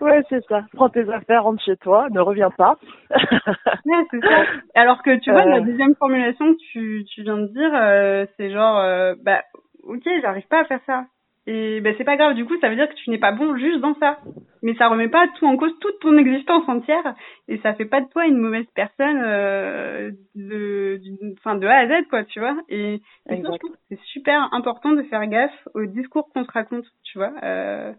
ouais, 0.00 0.22
c'est 0.28 0.44
ça. 0.46 0.62
Prends 0.74 0.88
tes 0.88 1.08
affaires, 1.08 1.44
rentre 1.44 1.62
chez 1.62 1.76
toi, 1.76 2.08
ne 2.10 2.20
reviens 2.20 2.50
pas. 2.50 2.78
ouais, 3.12 4.04
c'est 4.10 4.20
ça. 4.20 4.42
Alors 4.74 5.04
que 5.04 5.18
tu 5.20 5.30
vois, 5.30 5.44
la 5.44 5.58
euh. 5.58 5.60
deuxième 5.60 5.94
formulation 5.94 6.52
que 6.52 6.58
tu, 6.72 7.04
tu 7.14 7.22
viens 7.22 7.38
de 7.38 7.46
dire, 7.46 7.70
euh, 7.74 8.26
c'est 8.36 8.50
genre, 8.50 8.82
bah, 9.22 9.42
ok, 9.84 10.02
j'arrive 10.20 10.48
pas 10.48 10.62
à 10.62 10.64
faire 10.64 10.80
ça. 10.84 11.04
Et 11.52 11.80
ben 11.80 11.92
c'est 11.98 12.04
pas 12.04 12.16
grave, 12.16 12.34
du 12.34 12.44
coup 12.44 12.56
ça 12.60 12.68
veut 12.68 12.76
dire 12.76 12.88
que 12.88 12.94
tu 12.94 13.10
n'es 13.10 13.18
pas 13.18 13.32
bon 13.32 13.56
juste 13.56 13.80
dans 13.80 13.96
ça. 13.96 14.18
Mais 14.62 14.74
ça 14.74 14.86
remet 14.86 15.08
pas 15.08 15.26
tout 15.36 15.46
en 15.46 15.56
cause 15.56 15.76
toute 15.80 15.98
ton 15.98 16.16
existence 16.16 16.68
entière 16.68 17.14
et 17.48 17.58
ça 17.58 17.74
fait 17.74 17.86
pas 17.86 18.00
de 18.00 18.08
toi 18.08 18.24
une 18.26 18.36
mauvaise 18.36 18.66
personne 18.72 19.20
euh, 19.24 20.12
de, 20.36 21.00
enfin 21.38 21.56
de 21.56 21.66
A 21.66 21.78
à 21.78 21.86
Z 21.88 22.06
quoi, 22.08 22.22
tu 22.22 22.38
vois. 22.38 22.56
Et, 22.68 23.02
c'est 23.28 23.98
super 24.04 24.48
important 24.52 24.92
de 24.92 25.02
faire 25.02 25.26
gaffe 25.26 25.68
au 25.74 25.86
discours 25.86 26.28
qu'on 26.32 26.44
se 26.44 26.52
raconte, 26.52 26.84
tu 27.02 27.18
vois. 27.18 27.32
Euh, 27.42 27.92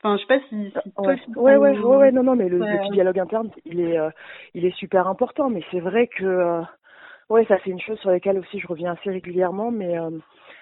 Enfin, 0.00 0.16
je 0.16 0.20
sais 0.20 0.28
pas 0.28 0.46
si, 0.48 0.72
si 0.84 0.92
toi, 0.92 1.08
ouais. 1.08 1.56
ouais, 1.56 1.56
ouais, 1.56 1.96
ouais, 1.96 2.12
non, 2.12 2.22
non, 2.22 2.36
mais 2.36 2.48
le, 2.48 2.60
dialogue 2.92 3.18
interne, 3.18 3.50
il 3.64 3.80
est, 3.80 3.98
euh, 3.98 4.10
il 4.54 4.64
est 4.64 4.76
super 4.76 5.08
important. 5.08 5.50
Mais 5.50 5.64
c'est 5.72 5.80
vrai 5.80 6.06
que, 6.06 6.24
euh, 6.24 6.60
ouais, 7.30 7.44
ça 7.46 7.56
c'est 7.64 7.70
une 7.70 7.80
chose 7.80 7.98
sur 7.98 8.10
laquelle 8.10 8.38
aussi 8.38 8.60
je 8.60 8.68
reviens 8.68 8.92
assez 8.92 9.10
régulièrement, 9.10 9.72
mais 9.72 9.98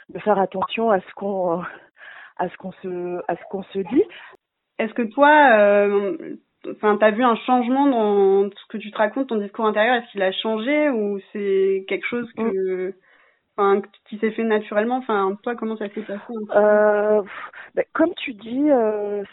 de 0.09 0.19
faire 0.21 0.39
attention 0.39 0.91
à 0.91 1.01
ce 1.01 1.15
qu'on 1.15 1.62
à 2.37 2.49
ce 2.49 2.57
qu'on 2.57 2.72
se 2.72 3.18
à 3.29 3.37
ce 3.37 3.42
qu'on 3.51 3.62
se 3.64 3.79
dit. 3.79 4.05
Est-ce 4.79 4.92
que 4.92 5.03
toi, 5.03 5.31
euh, 5.59 6.37
enfin, 6.70 6.96
t'as 6.99 7.11
vu 7.11 7.22
un 7.25 7.37
changement 7.37 7.87
dans 7.87 8.51
ce 8.51 8.66
que 8.68 8.79
tu 8.79 8.90
te 8.90 8.99
racontes, 8.99 9.29
ton 9.29 9.37
discours 9.37 9.66
intérieur? 9.66 9.96
Est-ce 9.96 10.12
qu'il 10.12 10.22
a 10.22 10.33
changé 10.33 10.90
ou 10.90 11.18
c'est 11.33 11.85
quelque 11.88 12.07
chose 12.07 12.31
que, 12.37 12.94
enfin, 13.57 13.81
qui 14.09 14.18
s'est 14.18 14.33
fait 14.33 14.44
naturellement? 14.44 14.99
Enfin, 14.99 15.38
toi, 15.42 15.55
comment 15.55 15.79
ça 15.79 15.88
s'est 15.88 16.03
passé 16.03 16.20
euh, 16.55 17.22
ben, 17.75 17.85
Comme 17.94 18.12
tu 18.16 18.35
dis, 18.35 18.70
euh, 18.70 19.25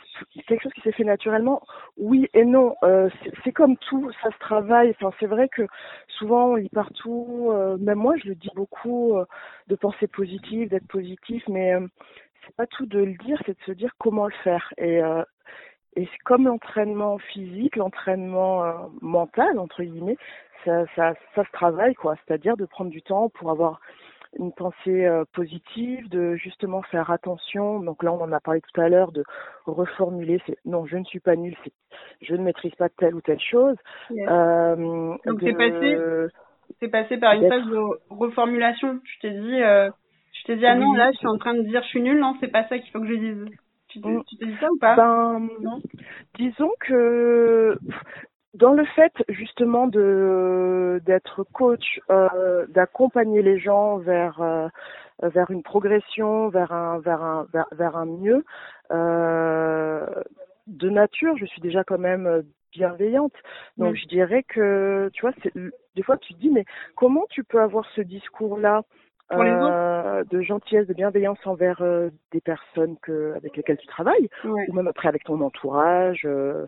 quelque 0.47 0.63
chose 0.63 0.73
qui 0.73 0.81
s'est 0.81 0.93
fait 0.93 1.03
naturellement. 1.03 1.61
Oui 1.97 2.29
et 2.33 2.45
non. 2.45 2.75
Euh, 2.83 3.09
c'est 3.43 3.51
comme 3.51 3.75
tout, 3.77 4.11
ça 4.21 4.31
se 4.31 4.39
travaille. 4.39 4.91
Enfin, 4.91 5.13
c'est 5.19 5.27
vrai 5.27 5.49
que 5.49 5.63
souvent 6.07 6.51
on 6.51 6.55
lit 6.55 6.69
partout. 6.69 7.49
Euh, 7.51 7.77
même 7.77 7.99
moi, 7.99 8.15
je 8.23 8.29
le 8.29 8.35
dis 8.35 8.51
beaucoup 8.55 9.17
euh, 9.17 9.25
de 9.67 9.75
penser 9.75 10.07
positive, 10.07 10.69
d'être 10.69 10.87
positif, 10.87 11.43
mais 11.49 11.75
c'est 12.45 12.55
pas 12.55 12.67
tout 12.67 12.85
de 12.85 12.99
le 12.99 13.13
dire, 13.25 13.41
c'est 13.45 13.57
de 13.57 13.63
se 13.65 13.71
dire 13.71 13.91
comment 13.99 14.25
le 14.25 14.33
faire. 14.43 14.73
Et, 14.77 15.01
euh, 15.01 15.23
et 15.95 16.07
comme 16.25 16.45
l'entraînement 16.45 17.17
physique, 17.17 17.75
l'entraînement 17.75 18.63
euh, 18.63 18.73
mental, 19.01 19.59
entre 19.59 19.83
guillemets, 19.83 20.17
ça, 20.65 20.85
ça, 20.95 21.13
ça 21.35 21.43
se 21.43 21.51
travaille, 21.51 21.93
quoi. 21.95 22.15
C'est-à-dire 22.25 22.57
de 22.57 22.65
prendre 22.65 22.89
du 22.89 23.01
temps 23.01 23.29
pour 23.29 23.51
avoir 23.51 23.79
une 24.39 24.51
pensée 24.51 25.05
euh, 25.05 25.25
positive, 25.33 26.09
de 26.09 26.35
justement 26.35 26.81
faire 26.83 27.11
attention. 27.11 27.79
Donc 27.79 28.01
là, 28.01 28.11
on 28.11 28.21
en 28.21 28.31
a 28.31 28.39
parlé 28.39 28.61
tout 28.61 28.81
à 28.81 28.89
l'heure, 28.89 29.11
de 29.11 29.23
reformuler. 29.65 30.41
C'est 30.47 30.57
non, 30.65 30.85
je 30.85 30.97
ne 30.97 31.03
suis 31.03 31.19
pas 31.19 31.35
nulle, 31.35 31.55
c'est 31.63 31.73
je 32.21 32.35
ne 32.35 32.43
maîtrise 32.43 32.73
pas 32.75 32.89
telle 32.89 33.13
ou 33.13 33.21
telle 33.21 33.39
chose. 33.39 33.75
Euh, 34.11 35.15
Donc 35.25 35.39
c'est 35.41 35.53
passé, 35.53 35.97
c'est 36.79 36.87
passé 36.87 37.17
par 37.17 37.33
une 37.33 37.47
phase 37.47 37.65
de 37.65 37.79
reformulation. 38.09 38.99
Tu 39.03 39.19
t'es 39.19 39.31
dit, 39.31 39.61
euh, 39.61 39.89
je 40.43 40.47
t'ai 40.47 40.57
dit, 40.57 40.65
ah 40.65 40.75
non, 40.75 40.91
là, 40.93 41.09
je 41.13 41.17
suis 41.17 41.27
en 41.27 41.37
train 41.37 41.53
de 41.53 41.61
dire, 41.61 41.81
je 41.83 41.87
suis 41.87 42.01
nulle, 42.01 42.19
non, 42.19 42.35
c'est 42.41 42.49
pas 42.49 42.67
ça 42.67 42.77
qu'il 42.77 42.91
faut 42.91 42.99
que 42.99 43.07
je 43.07 43.13
dise. 43.13 43.45
Tu 43.87 44.01
t'es 44.01 44.09
mm. 44.09 44.23
dit 44.41 44.55
ça 44.59 44.67
ou 44.69 44.77
pas? 44.77 44.95
Ben, 44.95 45.47
non 45.61 45.79
Disons 46.35 46.71
que 46.81 47.77
dans 48.53 48.73
le 48.73 48.83
fait 48.85 49.13
justement 49.29 49.87
de 49.87 51.01
d'être 51.05 51.43
coach, 51.53 52.01
euh, 52.09 52.65
d'accompagner 52.69 53.41
les 53.41 53.57
gens 53.57 53.97
vers 53.97 54.41
euh, 54.41 54.67
vers 55.21 55.49
une 55.49 55.63
progression, 55.63 56.49
vers 56.49 56.73
un 56.73 56.99
vers 56.99 57.21
un 57.21 57.47
vers, 57.53 57.67
vers 57.71 57.95
un 57.95 58.05
mieux, 58.05 58.43
euh, 58.91 60.05
de 60.67 60.89
nature, 60.89 61.37
je 61.37 61.45
suis 61.45 61.61
déjà 61.61 61.85
quand 61.85 61.99
même 61.99 62.43
bienveillante. 62.73 63.33
Donc 63.77 63.93
mm. 63.93 63.97
je 63.97 64.07
dirais 64.07 64.43
que 64.43 65.09
tu 65.13 65.21
vois, 65.21 65.33
des 65.95 66.03
fois 66.03 66.17
tu 66.17 66.33
te 66.33 66.39
dis 66.39 66.49
mais 66.49 66.65
comment 66.95 67.25
tu 67.29 67.45
peux 67.45 67.61
avoir 67.61 67.85
ce 67.95 68.01
discours 68.01 68.57
là 68.57 68.81
euh, 69.31 70.23
de 70.29 70.41
gentillesse, 70.41 70.87
de 70.87 70.93
bienveillance 70.93 71.39
envers 71.45 71.81
euh, 71.81 72.09
des 72.31 72.41
personnes 72.41 72.97
que, 73.01 73.33
avec 73.35 73.55
lesquelles 73.57 73.77
tu 73.77 73.87
travailles, 73.87 74.29
ou 74.43 74.73
même 74.73 74.87
après 74.87 75.07
avec 75.07 75.23
ton 75.23 75.41
entourage. 75.41 76.21
Euh, 76.25 76.67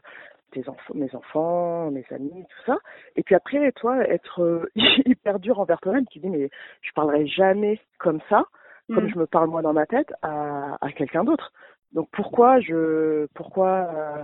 tes 0.52 0.70
enfants, 0.70 0.94
mes 0.94 1.14
enfants, 1.16 1.92
mes 1.92 2.06
amis, 2.12 2.32
tout 2.32 2.66
ça. 2.66 2.78
Et 3.18 3.24
puis 3.24 3.36
après, 3.36 3.74
toi, 3.74 3.98
être 4.08 4.70
hyper 4.76 5.40
dur 5.40 5.60
envers 5.60 5.82
toi-même, 5.82 6.06
qui 6.06 6.22
dit 6.22 6.30
mais 6.30 6.50
je 6.82 6.92
parlerai 6.94 7.28
jamais 7.28 7.82
comme 8.00 8.22
ça, 8.30 8.46
comme 8.88 9.06
mm. 9.06 9.10
je 9.10 9.20
me 9.20 9.26
parle 9.26 9.50
moi 9.50 9.62
dans 9.62 9.74
ma 9.74 9.86
tête, 9.86 10.14
à, 10.22 10.78
à 10.80 10.92
quelqu'un 10.92 11.26
d'autre. 11.26 11.52
Donc 11.96 12.10
pourquoi 12.12 12.60
je, 12.60 13.26
pourquoi, 13.34 13.88
euh, 13.96 14.24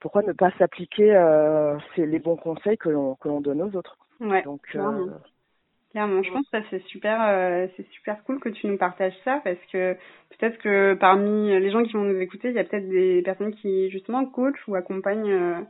pourquoi 0.00 0.22
ne 0.22 0.32
pas 0.32 0.50
s'appliquer 0.58 1.14
euh, 1.14 1.76
les 1.96 2.18
bons 2.20 2.36
conseils 2.36 2.78
que 2.78 2.88
l'on 2.88 3.16
que 3.16 3.28
l'on 3.28 3.40
donne 3.40 3.62
aux 3.62 3.76
autres? 3.76 3.98
Ouais. 4.20 4.42
Donc 4.42 4.62
euh, 4.76 5.08
Clairement, 5.90 6.22
je 6.22 6.30
pense 6.30 6.48
que 6.52 6.58
c'est 6.70 6.82
super, 6.84 7.20
euh, 7.20 7.66
c'est 7.76 7.86
super 7.90 8.22
cool 8.22 8.38
que 8.38 8.48
tu 8.48 8.68
nous 8.68 8.78
partages 8.78 9.16
ça 9.24 9.40
parce 9.42 9.58
que 9.72 9.94
peut-être 10.38 10.58
que 10.58 10.94
parmi 10.94 11.48
les 11.48 11.70
gens 11.72 11.82
qui 11.82 11.94
vont 11.94 12.04
nous 12.04 12.20
écouter, 12.20 12.50
il 12.50 12.54
y 12.54 12.60
a 12.60 12.64
peut-être 12.64 12.88
des 12.88 13.22
personnes 13.22 13.52
qui 13.56 13.90
justement 13.90 14.24
coachent 14.24 14.68
ou 14.68 14.76
accompagnent 14.76 15.32
euh, 15.32 15.60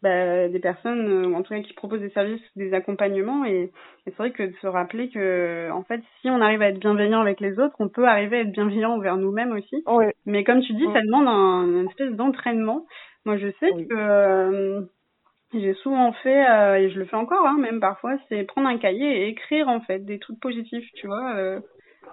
bah, 0.00 0.48
des 0.48 0.60
personnes, 0.60 1.08
euh, 1.08 1.26
ou 1.26 1.34
en 1.34 1.42
tout 1.42 1.54
cas 1.54 1.60
qui 1.60 1.72
proposent 1.72 2.02
des 2.02 2.10
services, 2.10 2.40
des 2.54 2.72
accompagnements 2.72 3.44
et, 3.44 3.72
c'est 4.04 4.16
vrai 4.16 4.30
que 4.30 4.44
de 4.44 4.54
se 4.60 4.66
rappeler 4.66 5.08
que 5.08 5.70
en 5.72 5.82
fait, 5.82 6.02
si 6.20 6.30
on 6.30 6.40
arrive 6.40 6.62
à 6.62 6.68
être 6.68 6.78
bienveillant 6.78 7.20
avec 7.20 7.40
les 7.40 7.58
autres, 7.58 7.74
on 7.80 7.88
peut 7.88 8.06
arriver 8.06 8.36
à 8.36 8.40
être 8.42 8.52
bienveillant 8.52 8.92
envers 8.92 9.16
nous-mêmes 9.16 9.52
aussi. 9.52 9.82
Ouais. 9.86 10.14
Mais 10.26 10.44
comme 10.44 10.60
tu 10.60 10.74
dis, 10.74 10.84
ça 10.92 11.00
demande 11.00 11.26
un, 11.26 11.80
une 11.80 11.88
espèce 11.88 12.12
d'entraînement. 12.12 12.84
Moi, 13.24 13.38
je 13.38 13.48
sais 13.58 13.70
que 13.88 14.86
j'ai 15.60 15.74
souvent 15.74 16.12
fait, 16.12 16.48
euh, 16.48 16.76
et 16.76 16.90
je 16.90 16.98
le 16.98 17.04
fais 17.04 17.16
encore, 17.16 17.46
hein, 17.46 17.56
même 17.58 17.80
parfois, 17.80 18.16
c'est 18.28 18.44
prendre 18.44 18.68
un 18.68 18.78
cahier 18.78 19.22
et 19.22 19.28
écrire 19.28 19.68
en 19.68 19.80
fait 19.80 20.00
des 20.00 20.18
trucs 20.18 20.40
positifs, 20.40 20.88
tu 20.94 21.06
vois. 21.06 21.34
Euh, 21.36 21.60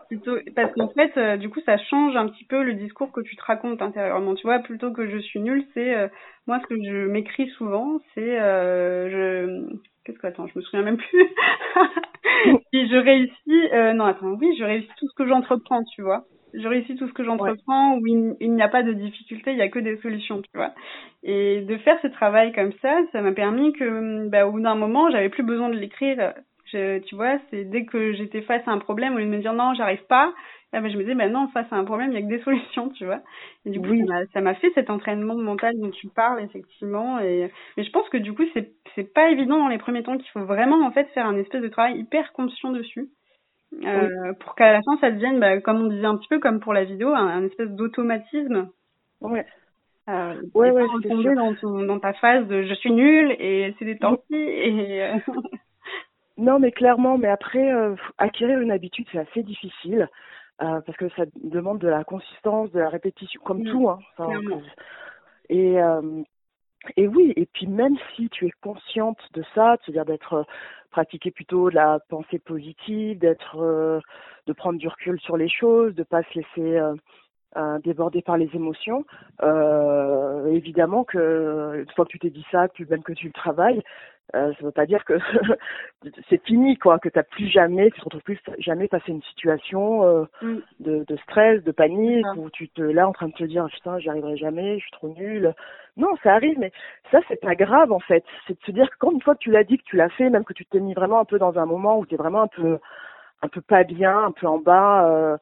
plutôt, 0.08 0.38
parce 0.56 0.74
qu'en 0.74 0.90
fait, 0.90 1.12
euh, 1.18 1.38
du 1.38 1.50
coup, 1.50 1.60
ça 1.66 1.78
change 1.78 2.16
un 2.16 2.28
petit 2.28 2.46
peu 2.46 2.64
le 2.64 2.74
discours 2.74 3.12
que 3.12 3.22
tu 3.22 3.36
te 3.36 3.44
racontes 3.44 3.82
intérieurement. 3.82 4.36
Tu 4.36 4.48
vois, 4.48 4.60
plutôt 4.60 4.92
que 4.92 5.10
je 5.10 5.18
suis 5.18 5.40
nulle, 5.40 5.66
c'est 5.74 6.10
moi 6.48 6.60
ce 6.62 6.68
que 6.68 6.76
je 6.76 7.08
m'écris 7.08 7.50
souvent, 7.58 8.00
c'est 8.14 8.38
je 8.38 9.64
qu'est-ce 10.04 10.18
que 10.18 10.28
attends, 10.28 10.48
je 10.48 10.58
me 10.58 10.62
souviens 10.62 10.84
même 10.84 10.98
plus. 10.98 11.28
si 12.74 12.90
je 12.90 12.96
réussis, 12.96 13.96
non 13.96 14.06
attends, 14.06 14.34
oui, 14.40 14.56
je 14.58 14.64
réussis 14.64 14.90
tout 14.98 15.08
ce 15.08 15.16
que 15.16 15.28
j'entreprends, 15.28 15.84
tu 15.96 16.02
vois 16.02 16.26
je 16.54 16.68
réussis 16.68 16.96
tout 16.96 17.08
ce 17.08 17.14
que 17.14 17.24
j'entreprends, 17.24 17.98
où 17.98 18.08
il, 18.08 18.54
n'y 18.54 18.62
a 18.62 18.68
pas 18.68 18.84
de 18.84 18.94
difficulté, 18.94 19.52
il 19.52 19.58
n'y 19.58 19.62
a 19.62 19.70
que 19.70 19.80
des 19.80 19.98
solutions, 19.98 20.42
tu 20.42 20.52
vois. 20.56 20.72
Et 21.24 21.62
de 21.62 21.78
faire 21.78 22.00
ce 22.02 22.08
travail 22.08 22.52
comme 22.54 22.74
ça, 22.82 22.96
ça 23.12 23.22
m'a 23.22 23.32
permis 23.32 23.74
que, 23.74 24.28
bah, 24.30 24.48
au 24.48 24.52
bout 24.52 24.62
d'un 24.62 24.76
moment, 24.76 25.10
j'avais 25.10 25.30
plus 25.30 25.44
besoin 25.44 25.70
de 25.70 25.76
l'écrire. 25.76 26.34
tu 26.72 27.16
vois, 27.16 27.38
c'est 27.50 27.66
dès 27.66 27.86
que 27.86 28.14
j'étais 28.14 28.42
face 28.42 28.68
à 28.68 28.72
un 28.72 28.80
problème, 28.80 29.16
au 29.16 29.18
lieu 29.18 29.26
de 29.26 29.30
me 29.30 29.40
dire 29.40 29.54
non, 29.54 29.74
j'arrive 29.74 30.06
pas, 30.08 30.34
là, 30.74 30.82
bah, 30.82 30.90
je 30.90 30.98
me 30.98 31.04
disais, 31.04 31.16
bah 31.16 31.28
non, 31.28 31.48
face 31.50 31.72
à 31.72 31.76
un 31.76 31.84
problème, 31.84 32.12
il 32.12 32.18
n'y 32.18 32.18
a 32.18 32.22
que 32.22 32.36
des 32.36 32.44
solutions, 32.44 32.90
tu 32.90 33.06
vois. 33.06 33.22
Et 33.66 33.70
du 33.70 33.80
coup, 33.80 33.96
ça 34.34 34.42
m'a 34.42 34.56
fait 34.56 34.72
cet 34.74 34.90
entraînement 34.90 35.36
mental 35.36 35.74
dont 35.78 35.92
tu 35.92 36.08
parles, 36.08 36.42
effectivement. 36.44 37.20
Et, 37.20 37.52
mais 37.78 37.84
je 37.84 37.92
pense 37.92 38.08
que 38.10 38.18
du 38.18 38.34
coup, 38.34 38.44
c'est, 38.54 38.72
c'est 38.96 39.14
pas 39.14 39.30
évident 39.30 39.58
dans 39.58 39.68
les 39.68 39.78
premiers 39.78 40.04
temps 40.04 40.18
qu'il 40.18 40.30
faut 40.32 40.46
vraiment, 40.46 40.86
en 40.86 40.92
fait, 40.92 41.08
faire 41.14 41.26
un 41.26 41.38
espèce 41.38 41.62
de 41.62 41.68
travail 41.68 42.00
hyper 42.00 42.32
conscient 42.34 42.72
dessus. 42.72 43.10
Euh, 43.84 44.34
pour 44.40 44.56
qu'à 44.56 44.74
la 44.74 44.82
fin 44.82 44.98
ça 45.00 45.12
devienne, 45.12 45.40
bah, 45.40 45.60
comme 45.62 45.82
on 45.82 45.88
disait 45.88 46.06
un 46.06 46.18
petit 46.18 46.28
peu 46.28 46.40
comme 46.40 46.60
pour 46.60 46.74
la 46.74 46.84
vidéo, 46.84 47.14
un, 47.14 47.44
espèce 47.46 47.70
d'automatisme. 47.70 48.70
Ouais. 49.22 49.46
Euh, 50.10 50.42
ouais, 50.56 50.72
ouais, 50.72 50.84
dans, 51.36 51.56
ton, 51.56 51.84
dans 51.84 52.00
ta 52.00 52.14
phase 52.14 52.48
de 52.48 52.64
je 52.64 52.74
suis 52.74 52.92
nulle 52.92 53.36
et 53.40 53.76
c'est 53.78 53.86
des 53.86 54.00
temps 54.00 54.18
et 54.32 55.04
euh, 55.04 55.16
non 56.38 56.58
mais 56.58 56.72
clairement 56.72 57.20
mais 57.20 57.28
après 57.28 57.72
euh, 57.72 57.96
acquérir 58.18 58.60
une 58.62 58.72
habitude 58.72 59.06
c'est 59.12 59.20
assez 59.20 59.44
difficile 59.44 60.10
euh, 60.64 60.82
parce 60.82 60.98
que 60.98 61.08
ça 61.10 61.26
demande 61.44 61.78
de 61.78 61.88
la 61.88 62.04
consistance 62.04 62.72
de 62.72 62.80
la 62.80 62.90
répétition 62.90 63.40
comme 63.46 63.62
mm. 63.62 63.72
tout 63.72 63.90
hein 63.90 64.00
et 65.50 65.78
et 66.98 67.08
oui, 67.08 67.34
et 67.36 67.46
puis 67.46 67.68
même 67.68 67.96
si 68.16 68.30
tu 68.30 68.48
es 68.48 68.52
consciente 68.62 69.20
de 69.34 69.44
ça, 69.54 69.78
c'est-à-dire 69.82 70.06
d'être 70.06 70.34
euh, 70.34 70.44
pratiquer 70.90 71.32
plutôt 71.32 71.70
de 71.70 71.76
la 71.76 72.00
pensée 72.10 72.40
positive, 72.40 73.20
d'être 73.20 73.62
euh, 73.62 74.00
de 74.48 74.54
prendre 74.54 74.80
du 74.80 74.88
recul 74.88 75.20
sur 75.20 75.38
les 75.38 75.50
choses, 75.50 75.94
de 75.96 76.04
pas 76.04 76.24
se 76.24 76.40
laisser 76.40 76.78
euh, 77.56 77.80
déborder 77.84 78.22
par 78.22 78.38
les 78.38 78.50
émotions, 78.54 79.06
évidemment 80.48 81.04
que 81.04 81.84
une 81.84 81.92
fois 81.94 82.06
que 82.06 82.12
tu 82.12 82.20
t'es 82.20 82.30
dit 82.30 82.46
ça, 82.50 82.68
plus 82.70 82.88
même 82.88 83.04
que 83.04 83.14
tu 83.14 83.28
le 83.28 83.34
travailles, 83.34 83.84
euh, 84.36 84.54
ça 84.54 84.66
veut 84.66 84.72
pas 84.72 84.86
dire 84.86 85.04
que 85.06 85.18
c'est 86.30 86.44
fini, 86.46 86.78
quoi, 86.78 87.00
que 87.00 87.10
t'as 87.10 87.24
plus 87.24 87.48
jamais, 87.48 87.92
tu 87.92 88.00
te 88.00 88.06
retrouves 88.06 88.24
plus 88.24 88.40
jamais 88.60 88.88
passé 88.88 89.12
une 89.12 89.22
situation 89.24 90.06
euh, 90.06 90.24
mm. 90.42 90.58
de, 90.80 91.04
de, 91.08 91.18
stress, 91.18 91.64
de 91.64 91.72
panique, 91.72 92.26
où 92.38 92.50
tu 92.50 92.70
te 92.70 92.82
là 92.82 93.08
en 93.08 93.12
train 93.12 93.28
de 93.28 93.34
te 93.34 93.44
dire 93.44 93.66
putain, 93.72 94.00
j'y 94.00 94.10
arriverai 94.10 94.38
jamais, 94.38 94.76
je 94.76 94.84
suis 94.84 94.92
trop 94.92 95.10
nulle. 95.10 95.54
Non, 95.98 96.16
ça 96.24 96.34
arrive, 96.34 96.58
mais 96.58 96.72
ça 97.12 97.20
c'est 97.28 97.42
pas 97.42 97.56
grave 97.56 97.92
en 97.92 98.00
fait. 98.00 98.24
C'est 98.48 98.54
de 98.54 98.66
se 98.66 98.72
dire 98.72 98.90
que 98.90 98.96
quand 99.00 99.12
une 99.12 99.22
fois 99.22 99.36
que 99.36 99.42
tu 99.42 99.52
l'as 99.52 99.64
dit, 99.64 99.78
que 99.78 99.84
tu 99.84 99.98
l'as 99.98 100.10
fait, 100.10 100.30
même 100.30 100.46
que 100.46 100.54
tu 100.54 100.66
t'es 100.66 100.80
mis 100.80 100.94
vraiment 100.94 101.20
un 101.20 101.26
peu 101.26 101.38
dans 101.38 101.58
un 101.60 101.66
moment 101.66 102.00
où 102.00 102.06
t'es 102.06 102.16
vraiment 102.16 102.44
un 102.44 102.48
peu 102.48 102.80
un 103.42 103.48
peu 103.48 103.62
pas 103.62 103.84
bien, 103.84 104.18
un 104.18 104.32
peu 104.32 104.48
en 104.48 104.60
bas. 104.60 105.08
Euh, 105.10 105.38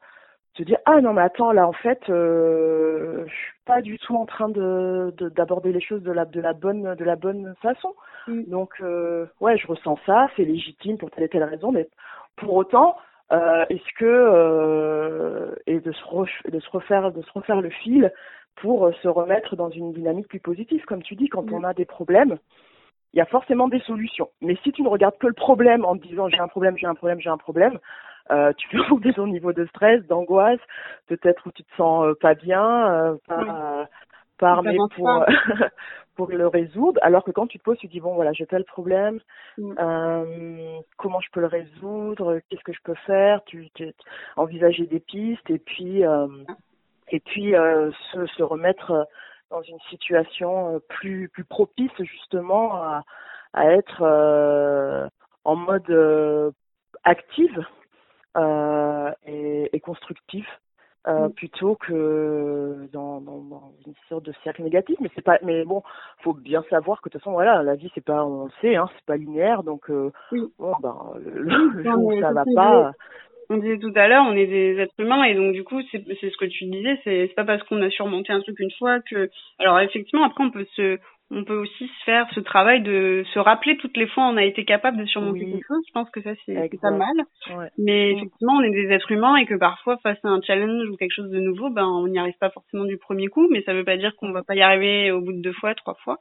te 0.54 0.62
dire 0.62 0.78
ah 0.84 1.00
non 1.00 1.12
mais 1.12 1.22
attends 1.22 1.52
là 1.52 1.66
en 1.66 1.72
fait 1.72 2.00
euh, 2.08 3.24
je 3.26 3.32
suis 3.32 3.52
pas 3.64 3.80
du 3.82 3.98
tout 3.98 4.16
en 4.16 4.26
train 4.26 4.48
de 4.48 5.14
d'aborder 5.36 5.72
les 5.72 5.80
choses 5.80 6.02
de 6.02 6.10
la 6.10 6.24
de 6.24 6.40
la 6.40 6.52
bonne 6.52 6.94
de 6.94 7.04
la 7.04 7.16
bonne 7.16 7.54
façon 7.62 7.94
mm. 8.26 8.44
donc 8.48 8.72
euh, 8.80 9.26
ouais 9.40 9.56
je 9.56 9.66
ressens 9.66 9.98
ça 10.06 10.28
c'est 10.36 10.44
légitime 10.44 10.98
pour 10.98 11.10
telle 11.10 11.24
et 11.24 11.28
telle 11.28 11.44
raison 11.44 11.70
mais 11.70 11.88
pour 12.36 12.54
autant 12.54 12.96
euh, 13.32 13.64
est-ce 13.68 13.94
que 13.96 14.04
euh, 14.04 15.54
et 15.66 15.78
de 15.78 15.92
se 15.92 16.50
de 16.50 16.60
se 16.60 16.70
refaire 16.70 17.12
de 17.12 17.22
se 17.22 17.32
refaire 17.32 17.60
le 17.60 17.70
fil 17.70 18.12
pour 18.56 18.92
se 19.02 19.08
remettre 19.08 19.54
dans 19.54 19.70
une 19.70 19.92
dynamique 19.92 20.28
plus 20.28 20.40
positive 20.40 20.84
comme 20.84 21.02
tu 21.02 21.14
dis 21.14 21.28
quand 21.28 21.48
mm. 21.48 21.54
on 21.54 21.64
a 21.64 21.74
des 21.74 21.84
problèmes 21.84 22.38
il 23.12 23.18
y 23.18 23.22
a 23.22 23.26
forcément 23.26 23.68
des 23.68 23.80
solutions 23.80 24.30
mais 24.40 24.56
si 24.64 24.72
tu 24.72 24.82
ne 24.82 24.88
regardes 24.88 25.18
que 25.18 25.28
le 25.28 25.32
problème 25.32 25.84
en 25.84 25.96
te 25.96 26.08
disant 26.08 26.28
j'ai 26.28 26.40
un 26.40 26.48
problème 26.48 26.76
j'ai 26.76 26.88
un 26.88 26.94
problème 26.96 27.20
j'ai 27.20 27.30
un 27.30 27.38
problème 27.38 27.78
euh, 28.30 28.52
tu 28.56 28.68
peux 28.68 28.82
monter 28.90 29.12
ton 29.12 29.26
niveau 29.26 29.52
de 29.52 29.66
stress, 29.66 30.04
d'angoisse, 30.06 30.60
peut-être 31.08 31.46
où 31.46 31.52
tu 31.52 31.64
te 31.64 31.74
sens 31.76 32.06
euh, 32.06 32.14
pas 32.20 32.34
bien, 32.34 32.92
euh, 32.92 33.16
pas, 33.26 33.88
pas 34.38 34.50
armé 34.50 34.76
pour, 34.96 35.24
pour 36.16 36.28
le 36.30 36.46
résoudre. 36.46 37.00
Alors 37.02 37.24
que 37.24 37.30
quand 37.30 37.46
tu 37.46 37.58
te 37.58 37.64
poses, 37.64 37.78
tu 37.78 37.88
te 37.88 37.92
dis 37.92 38.00
bon 38.00 38.14
voilà, 38.14 38.32
j'ai 38.32 38.46
tel 38.46 38.64
problème, 38.64 39.20
mm. 39.58 39.74
euh, 39.78 40.78
comment 40.96 41.20
je 41.20 41.30
peux 41.32 41.40
le 41.40 41.46
résoudre, 41.46 42.40
qu'est-ce 42.48 42.64
que 42.64 42.72
je 42.72 42.82
peux 42.84 42.94
faire, 43.06 43.42
tu, 43.44 43.68
tu 43.74 43.92
envisager 44.36 44.86
des 44.86 45.00
pistes 45.00 45.50
et 45.50 45.58
puis 45.58 46.04
euh, 46.04 46.26
et 47.08 47.20
puis 47.20 47.54
se, 48.12 48.26
se 48.26 48.42
remettre 48.42 49.08
dans 49.50 49.62
une 49.62 49.80
situation 49.88 50.80
plus 50.88 51.28
plus 51.28 51.44
propice 51.44 51.90
justement 51.98 52.76
à, 52.76 53.02
à 53.52 53.72
être 53.72 55.10
en 55.44 55.56
mode 55.56 56.52
active 57.02 57.66
et, 58.36 59.70
et, 59.72 59.80
constructif. 59.80 60.46
Euh, 61.08 61.28
mm. 61.28 61.32
plutôt 61.32 61.76
que 61.76 62.86
dans, 62.92 63.22
dans, 63.22 63.38
dans, 63.38 63.72
une 63.86 63.94
sorte 64.10 64.22
de 64.26 64.34
cercle 64.44 64.62
négatif 64.62 64.98
mais 65.00 65.08
c'est 65.14 65.24
pas 65.24 65.38
mais 65.40 65.64
bon 65.64 65.82
faut 66.18 66.34
bien 66.34 66.62
savoir 66.68 67.00
que 67.00 67.08
de 67.08 67.12
toute 67.14 67.22
façon 67.22 67.32
voilà 67.32 67.62
la 67.62 67.74
vie 67.74 67.90
c'est 67.94 68.04
pas 68.04 68.22
on 68.22 68.44
le 68.44 68.50
sait 68.60 68.76
hein 68.76 68.86
c'est 68.94 69.06
pas 69.06 69.16
linéaire 69.16 69.62
donc 69.62 69.88
euh, 69.88 70.12
bon 70.30 70.74
ben 70.82 71.14
le, 71.24 71.70
le 71.70 71.84
jour 71.84 72.04
où 72.04 72.20
ça 72.20 72.34
va 72.34 72.44
pas 72.54 72.92
on 73.50 73.56
disait 73.56 73.78
tout 73.78 73.92
à 73.96 74.06
l'heure, 74.06 74.24
on 74.26 74.36
est 74.36 74.46
des 74.46 74.78
êtres 74.78 74.94
humains 74.98 75.24
et 75.24 75.34
donc 75.34 75.52
du 75.52 75.64
coup 75.64 75.82
c'est 75.90 76.02
c'est 76.20 76.30
ce 76.30 76.36
que 76.36 76.44
tu 76.44 76.66
disais, 76.66 76.98
c'est 77.02 77.26
c'est 77.26 77.34
pas 77.34 77.44
parce 77.44 77.62
qu'on 77.64 77.82
a 77.82 77.90
surmonté 77.90 78.32
un 78.32 78.40
truc 78.40 78.58
une 78.60 78.70
fois 78.78 79.00
que 79.00 79.28
alors 79.58 79.80
effectivement 79.80 80.24
après 80.24 80.44
on 80.44 80.52
peut 80.52 80.66
se 80.76 80.98
on 81.30 81.44
peut 81.44 81.56
aussi 81.56 81.86
se 81.86 82.04
faire 82.04 82.26
ce 82.34 82.40
travail 82.40 82.82
de 82.82 83.24
se 83.32 83.38
rappeler 83.38 83.76
toutes 83.76 83.96
les 83.96 84.06
fois 84.08 84.24
on 84.24 84.36
a 84.36 84.44
été 84.44 84.64
capable 84.64 84.96
de 84.98 85.04
surmonter 85.04 85.46
quelque 85.46 85.66
chose. 85.66 85.82
Je 85.86 85.92
pense 85.92 86.10
que 86.10 86.22
ça 86.22 86.30
c'est 86.44 86.70
pas 86.80 86.90
mal. 86.90 87.16
Mais 87.78 88.12
effectivement, 88.12 88.54
on 88.54 88.62
est 88.62 88.70
des 88.70 88.88
êtres 88.90 89.12
humains 89.12 89.36
et 89.36 89.46
que 89.46 89.54
parfois 89.54 89.98
face 90.02 90.18
à 90.24 90.28
un 90.28 90.40
challenge 90.42 90.88
ou 90.88 90.96
quelque 90.96 91.14
chose 91.14 91.30
de 91.30 91.40
nouveau, 91.40 91.70
ben 91.70 91.86
on 91.86 92.08
n'y 92.08 92.18
arrive 92.18 92.38
pas 92.40 92.50
forcément 92.50 92.84
du 92.84 92.98
premier 92.98 93.28
coup, 93.28 93.48
mais 93.50 93.62
ça 93.62 93.74
veut 93.74 93.84
pas 93.84 93.96
dire 93.96 94.14
qu'on 94.16 94.32
va 94.32 94.42
pas 94.42 94.54
y 94.54 94.62
arriver 94.62 95.12
au 95.12 95.20
bout 95.20 95.32
de 95.32 95.40
deux 95.40 95.52
fois, 95.52 95.74
trois 95.74 95.94
fois. 96.02 96.18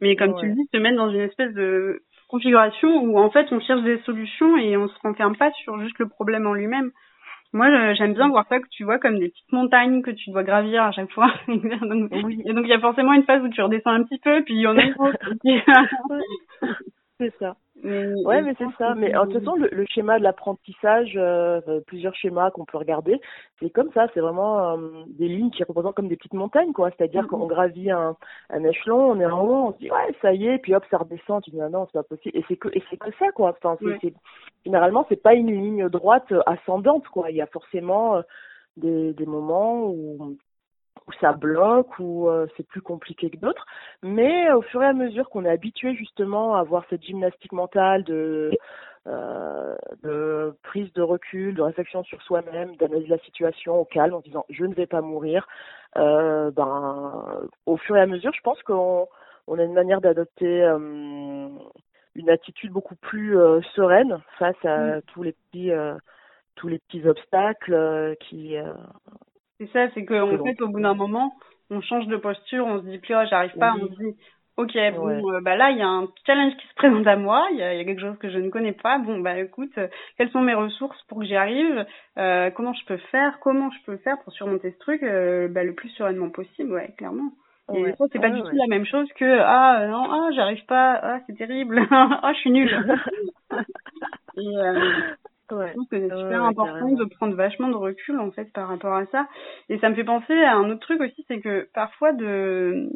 Mais 0.00 0.16
comme 0.16 0.38
tu 0.38 0.46
le 0.46 0.54
dis, 0.54 0.68
se 0.72 0.78
mettre 0.78 0.96
dans 0.96 1.10
une 1.10 1.20
espèce 1.20 1.54
de 1.54 2.02
configuration 2.28 3.02
où 3.02 3.18
en 3.18 3.30
fait 3.30 3.46
on 3.50 3.60
cherche 3.60 3.82
des 3.82 3.98
solutions 4.02 4.56
et 4.56 4.76
on 4.76 4.88
se 4.88 4.98
renferme 5.02 5.36
pas 5.36 5.50
sur 5.52 5.80
juste 5.80 5.98
le 5.98 6.08
problème 6.08 6.46
en 6.46 6.54
lui-même. 6.54 6.90
Moi, 7.52 7.94
j'aime 7.94 8.14
bien 8.14 8.28
voir 8.28 8.46
ça 8.48 8.60
que 8.60 8.68
tu 8.70 8.84
vois 8.84 8.98
comme 8.98 9.18
des 9.18 9.28
petites 9.28 9.52
montagnes 9.52 10.02
que 10.02 10.12
tu 10.12 10.30
dois 10.30 10.44
gravir 10.44 10.84
à 10.84 10.92
chaque 10.92 11.10
fois. 11.10 11.32
donc, 11.48 12.10
oui. 12.24 12.42
Et 12.44 12.52
donc, 12.52 12.64
il 12.64 12.70
y 12.70 12.74
a 12.74 12.80
forcément 12.80 13.12
une 13.12 13.24
phase 13.24 13.42
où 13.42 13.48
tu 13.48 13.60
redescends 13.60 13.90
un 13.90 14.04
petit 14.04 14.18
peu, 14.18 14.42
puis 14.44 14.54
il 14.54 14.60
y 14.60 14.66
en 14.66 14.76
a 14.76 14.82
une 14.82 14.94
autre. 14.98 15.18
c'est 17.20 17.32
ça. 17.38 17.56
Mais, 17.82 18.14
ouais, 18.24 18.42
mais 18.42 18.54
c'est 18.58 18.76
ça. 18.76 18.94
Mais 18.94 19.16
en 19.16 19.26
toute 19.26 19.38
façon, 19.38 19.54
le, 19.54 19.68
le 19.70 19.86
schéma 19.86 20.18
de 20.18 20.24
l'apprentissage, 20.24 21.12
euh, 21.16 21.60
euh, 21.68 21.80
plusieurs 21.86 22.14
schémas 22.14 22.50
qu'on 22.50 22.64
peut 22.64 22.78
regarder, 22.78 23.20
c'est 23.58 23.70
comme 23.70 23.90
ça. 23.92 24.08
C'est 24.12 24.20
vraiment 24.20 24.76
euh, 24.76 25.04
des 25.06 25.28
lignes 25.28 25.50
qui 25.50 25.62
représentent 25.64 25.94
comme 25.94 26.08
des 26.08 26.16
petites 26.16 26.34
montagnes, 26.34 26.72
quoi. 26.72 26.90
C'est-à-dire 26.90 27.26
qu'on 27.28 27.46
gravit 27.46 27.90
un, 27.90 28.16
un 28.50 28.64
échelon, 28.64 29.12
on 29.12 29.20
est 29.20 29.26
en 29.26 29.46
haut, 29.46 29.68
on 29.68 29.72
se 29.72 29.78
dit 29.78 29.90
ouais, 29.90 30.14
ça 30.20 30.32
y 30.32 30.46
est, 30.46 30.58
puis 30.58 30.74
hop, 30.74 30.84
ça 30.90 30.98
redescend. 30.98 31.42
Tu 31.42 31.50
dis 31.50 31.60
ah 31.60 31.68
non, 31.68 31.86
c'est 31.86 31.98
pas 31.98 32.02
possible. 32.02 32.36
Et 32.36 32.44
c'est 32.48 32.56
que 32.56 32.68
et 32.72 32.82
c'est 32.90 32.96
que 32.96 33.10
ça, 33.18 33.30
quoi. 33.32 33.54
Enfin, 33.62 33.76
c'est, 34.02 34.12
généralement, 34.64 35.06
c'est 35.08 35.22
pas 35.22 35.34
une 35.34 35.52
ligne 35.52 35.88
droite 35.88 36.32
ascendante, 36.46 37.06
quoi. 37.08 37.30
Il 37.30 37.36
y 37.36 37.42
a 37.42 37.46
forcément 37.46 38.22
des, 38.76 39.12
des 39.14 39.26
moments 39.26 39.84
où 39.86 40.36
ça 41.20 41.32
bloque 41.32 41.98
ou 41.98 42.28
c'est 42.56 42.66
plus 42.66 42.82
compliqué 42.82 43.30
que 43.30 43.36
d'autres. 43.36 43.66
Mais 44.02 44.50
au 44.52 44.62
fur 44.62 44.82
et 44.82 44.86
à 44.86 44.92
mesure 44.92 45.28
qu'on 45.30 45.44
est 45.44 45.50
habitué 45.50 45.94
justement 45.94 46.56
à 46.56 46.60
avoir 46.60 46.84
cette 46.90 47.02
gymnastique 47.02 47.52
mentale 47.52 48.04
de 48.04 48.50
euh, 49.06 49.76
de 50.02 50.54
prise 50.62 50.92
de 50.92 51.00
recul, 51.00 51.54
de 51.54 51.62
réflexion 51.62 52.04
sur 52.04 52.20
soi-même, 52.20 52.76
d'analyse 52.76 53.06
de 53.06 53.14
la 53.14 53.18
situation 53.20 53.80
au 53.80 53.86
calme 53.86 54.12
en 54.12 54.20
disant 54.20 54.44
je 54.50 54.64
ne 54.64 54.74
vais 54.74 54.86
pas 54.86 55.00
mourir. 55.00 55.48
Euh, 55.96 56.50
ben, 56.50 57.48
au 57.64 57.76
fur 57.78 57.96
et 57.96 58.00
à 58.00 58.06
mesure, 58.06 58.32
je 58.34 58.42
pense 58.42 58.62
qu'on 58.62 59.08
on 59.46 59.58
a 59.58 59.62
une 59.62 59.72
manière 59.72 60.02
d'adopter 60.02 60.62
euh, 60.62 61.48
une 62.14 62.30
attitude 62.30 62.72
beaucoup 62.72 62.94
plus 62.96 63.38
euh, 63.38 63.62
sereine 63.74 64.20
face 64.38 64.62
à 64.64 64.98
mm. 64.98 65.02
tous 65.06 65.22
les 65.22 65.32
petits 65.32 65.72
euh, 65.72 65.94
tous 66.56 66.68
les 66.68 66.78
petits 66.78 67.06
obstacles 67.08 68.16
qui. 68.20 68.56
C'est 69.60 69.70
ça, 69.72 69.88
c'est 69.94 70.04
qu'en 70.04 70.42
fait, 70.42 70.60
au 70.62 70.68
bout 70.68 70.80
d'un 70.80 70.94
moment, 70.94 71.34
on 71.70 71.80
change 71.80 72.06
de 72.06 72.16
posture, 72.16 72.66
on 72.66 72.80
se 72.80 72.86
dit 72.86 72.98
plus, 72.98 73.14
oh, 73.14 73.22
j'arrive 73.28 73.56
pas, 73.58 73.74
on 73.80 73.86
se 73.86 74.02
dit, 74.02 74.16
Ok, 74.60 74.76
bon, 74.94 75.08
euh, 75.08 75.40
bah 75.40 75.56
là, 75.56 75.70
il 75.70 75.78
y 75.78 75.82
a 75.82 75.88
un 75.88 76.06
challenge 76.26 76.54
qui 76.56 76.66
se 76.66 76.74
présente 76.74 77.06
à 77.06 77.16
moi, 77.16 77.48
il 77.50 77.56
y, 77.56 77.62
a, 77.62 77.82
quelque 77.82 78.02
chose 78.02 78.18
que 78.18 78.28
je 78.28 78.36
ne 78.36 78.50
connais 78.50 78.72
pas. 78.72 78.98
Bon, 78.98 79.18
bah 79.20 79.38
écoute, 79.38 79.72
euh, 79.78 79.88
quelles 80.18 80.30
sont 80.32 80.42
mes 80.42 80.52
ressources 80.52 81.00
pour 81.08 81.20
que 81.20 81.24
j'y 81.24 81.34
arrive 81.34 81.86
euh, 82.18 82.50
Comment 82.50 82.74
je 82.74 82.84
peux 82.84 82.98
faire 83.10 83.38
Comment 83.40 83.70
je 83.70 83.78
peux 83.86 83.96
faire 83.98 84.18
pour 84.22 84.34
surmonter 84.34 84.72
ce 84.72 84.78
truc 84.78 85.00
bah, 85.00 85.64
le 85.64 85.72
plus 85.72 85.88
sereinement 85.90 86.28
possible, 86.28 86.72
ouais, 86.72 86.92
clairement. 86.98 87.32
Et 87.72 87.92
ça, 87.96 88.04
c'est 88.12 88.18
pas 88.18 88.28
du 88.28 88.42
tout 88.42 88.54
la 88.54 88.66
même 88.66 88.84
chose 88.84 89.08
que 89.14 89.38
ah 89.40 89.86
non, 89.86 90.04
ah 90.10 90.28
j'arrive 90.34 90.66
pas, 90.66 91.00
ah 91.02 91.20
c'est 91.26 91.36
terrible, 91.36 91.80
ah 91.90 92.32
je 92.34 92.38
suis 92.40 92.50
nulle. 92.50 93.00
Et 94.36 94.44
je 95.50 95.74
pense 95.74 95.88
que 95.88 95.98
c'est 95.98 96.16
super 96.16 96.44
important 96.44 96.90
de 96.90 97.04
prendre 97.04 97.34
vachement 97.34 97.68
de 97.68 97.76
recul 97.76 98.18
en 98.18 98.30
fait 98.30 98.52
par 98.52 98.68
rapport 98.68 98.94
à 98.94 99.06
ça. 99.06 99.28
Et 99.68 99.78
ça 99.78 99.88
me 99.90 99.94
fait 99.94 100.04
penser 100.04 100.32
à 100.32 100.56
un 100.56 100.70
autre 100.70 100.80
truc 100.80 101.00
aussi, 101.00 101.24
c'est 101.28 101.40
que 101.40 101.68
parfois 101.74 102.12
de 102.12 102.90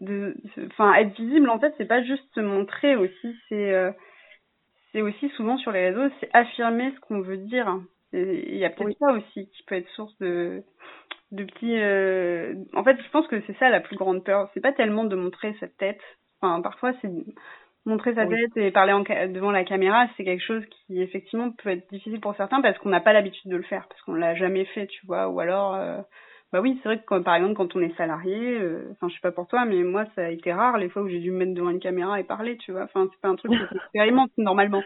de 0.00 0.34
enfin 0.66 0.94
être 0.94 1.14
visible 1.14 1.50
en 1.50 1.58
fait 1.58 1.74
c'est 1.76 1.86
pas 1.86 2.02
juste 2.02 2.24
se 2.34 2.40
montrer 2.40 2.96
aussi 2.96 3.36
c'est 3.48 3.72
euh, 3.72 3.92
c'est 4.92 5.02
aussi 5.02 5.28
souvent 5.30 5.58
sur 5.58 5.72
les 5.72 5.90
réseaux 5.90 6.12
c'est 6.18 6.30
affirmer 6.32 6.92
ce 6.94 7.00
qu'on 7.00 7.20
veut 7.20 7.36
dire. 7.36 7.78
Il 8.12 8.56
y 8.56 8.64
a 8.64 8.70
peut-être 8.70 8.98
ça 8.98 9.12
aussi 9.12 9.48
qui 9.50 9.62
peut 9.64 9.76
être 9.76 9.88
source 9.90 10.16
de 10.18 10.62
de 11.32 11.44
petits 11.44 11.76
euh... 11.76 12.54
en 12.74 12.82
fait 12.82 12.96
je 13.00 13.10
pense 13.10 13.26
que 13.28 13.40
c'est 13.46 13.56
ça 13.58 13.68
la 13.68 13.80
plus 13.80 13.96
grande 13.96 14.24
peur. 14.24 14.50
C'est 14.52 14.60
pas 14.60 14.72
tellement 14.72 15.04
de 15.04 15.16
montrer 15.16 15.54
sa 15.60 15.68
tête. 15.68 16.00
Enfin 16.40 16.60
parfois 16.62 16.92
c'est 17.02 17.10
montrer 17.86 18.14
sa 18.14 18.26
tête 18.26 18.56
et 18.56 18.70
parler 18.70 18.92
en 18.92 19.00
devant 19.00 19.50
la 19.50 19.64
caméra 19.64 20.06
c'est 20.16 20.24
quelque 20.24 20.44
chose 20.44 20.62
qui 20.86 21.00
effectivement 21.00 21.50
peut 21.50 21.70
être 21.70 21.90
difficile 21.90 22.20
pour 22.20 22.36
certains 22.36 22.60
parce 22.60 22.78
qu'on 22.78 22.90
n'a 22.90 23.00
pas 23.00 23.12
l'habitude 23.12 23.50
de 23.50 23.56
le 23.56 23.62
faire 23.62 23.86
parce 23.88 24.00
qu'on 24.02 24.14
l'a 24.14 24.34
jamais 24.34 24.66
fait 24.66 24.86
tu 24.86 25.06
vois 25.06 25.28
ou 25.28 25.40
alors 25.40 25.74
euh, 25.74 25.98
bah 26.52 26.60
oui, 26.60 26.78
c'est 26.82 26.88
vrai 26.88 26.98
que 26.98 27.18
par 27.20 27.36
exemple 27.36 27.54
quand 27.54 27.76
on 27.76 27.80
est 27.80 27.96
salarié, 27.96 28.58
euh, 28.58 28.88
enfin 28.92 29.08
je 29.08 29.14
sais 29.14 29.20
pas 29.20 29.30
pour 29.30 29.46
toi, 29.46 29.64
mais 29.66 29.82
moi 29.84 30.04
ça 30.16 30.26
a 30.26 30.30
été 30.30 30.52
rare 30.52 30.78
les 30.78 30.88
fois 30.88 31.02
où 31.02 31.08
j'ai 31.08 31.20
dû 31.20 31.30
me 31.30 31.38
mettre 31.38 31.54
devant 31.54 31.70
une 31.70 31.78
caméra 31.78 32.18
et 32.18 32.24
parler, 32.24 32.56
tu 32.56 32.72
vois. 32.72 32.82
Enfin 32.82 33.08
c'est 33.12 33.20
pas 33.20 33.28
un 33.28 33.36
truc 33.36 33.52
que 33.52 33.56
j'expérimente 33.72 34.30
normalement. 34.36 34.82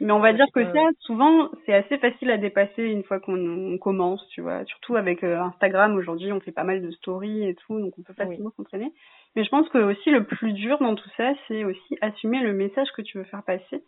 Mais 0.00 0.12
on 0.12 0.20
va 0.20 0.32
dire 0.32 0.46
que 0.52 0.64
ça, 0.64 0.88
souvent, 1.00 1.50
c'est 1.64 1.74
assez 1.74 1.98
facile 1.98 2.30
à 2.30 2.38
dépasser 2.38 2.82
une 2.82 3.04
fois 3.04 3.20
qu'on 3.20 3.76
commence, 3.78 4.26
tu 4.30 4.40
vois. 4.40 4.64
Surtout 4.64 4.96
avec 4.96 5.22
euh, 5.22 5.38
Instagram 5.38 5.94
aujourd'hui, 5.94 6.32
on 6.32 6.40
fait 6.40 6.50
pas 6.50 6.64
mal 6.64 6.82
de 6.82 6.90
stories 6.92 7.46
et 7.46 7.54
tout, 7.54 7.78
donc 7.78 7.92
on 7.98 8.02
peut 8.02 8.14
facilement 8.14 8.50
s'entraîner. 8.56 8.90
Mais 9.36 9.44
je 9.44 9.48
pense 9.48 9.68
que 9.70 9.78
aussi 9.78 10.10
le 10.10 10.24
plus 10.24 10.52
dur 10.52 10.78
dans 10.78 10.94
tout 10.94 11.08
ça, 11.16 11.32
c'est 11.48 11.64
aussi 11.64 11.96
assumer 12.00 12.40
le 12.40 12.52
message 12.52 12.88
que 12.96 13.02
tu 13.02 13.18
veux 13.18 13.24
faire 13.24 13.42
passer 13.44 13.82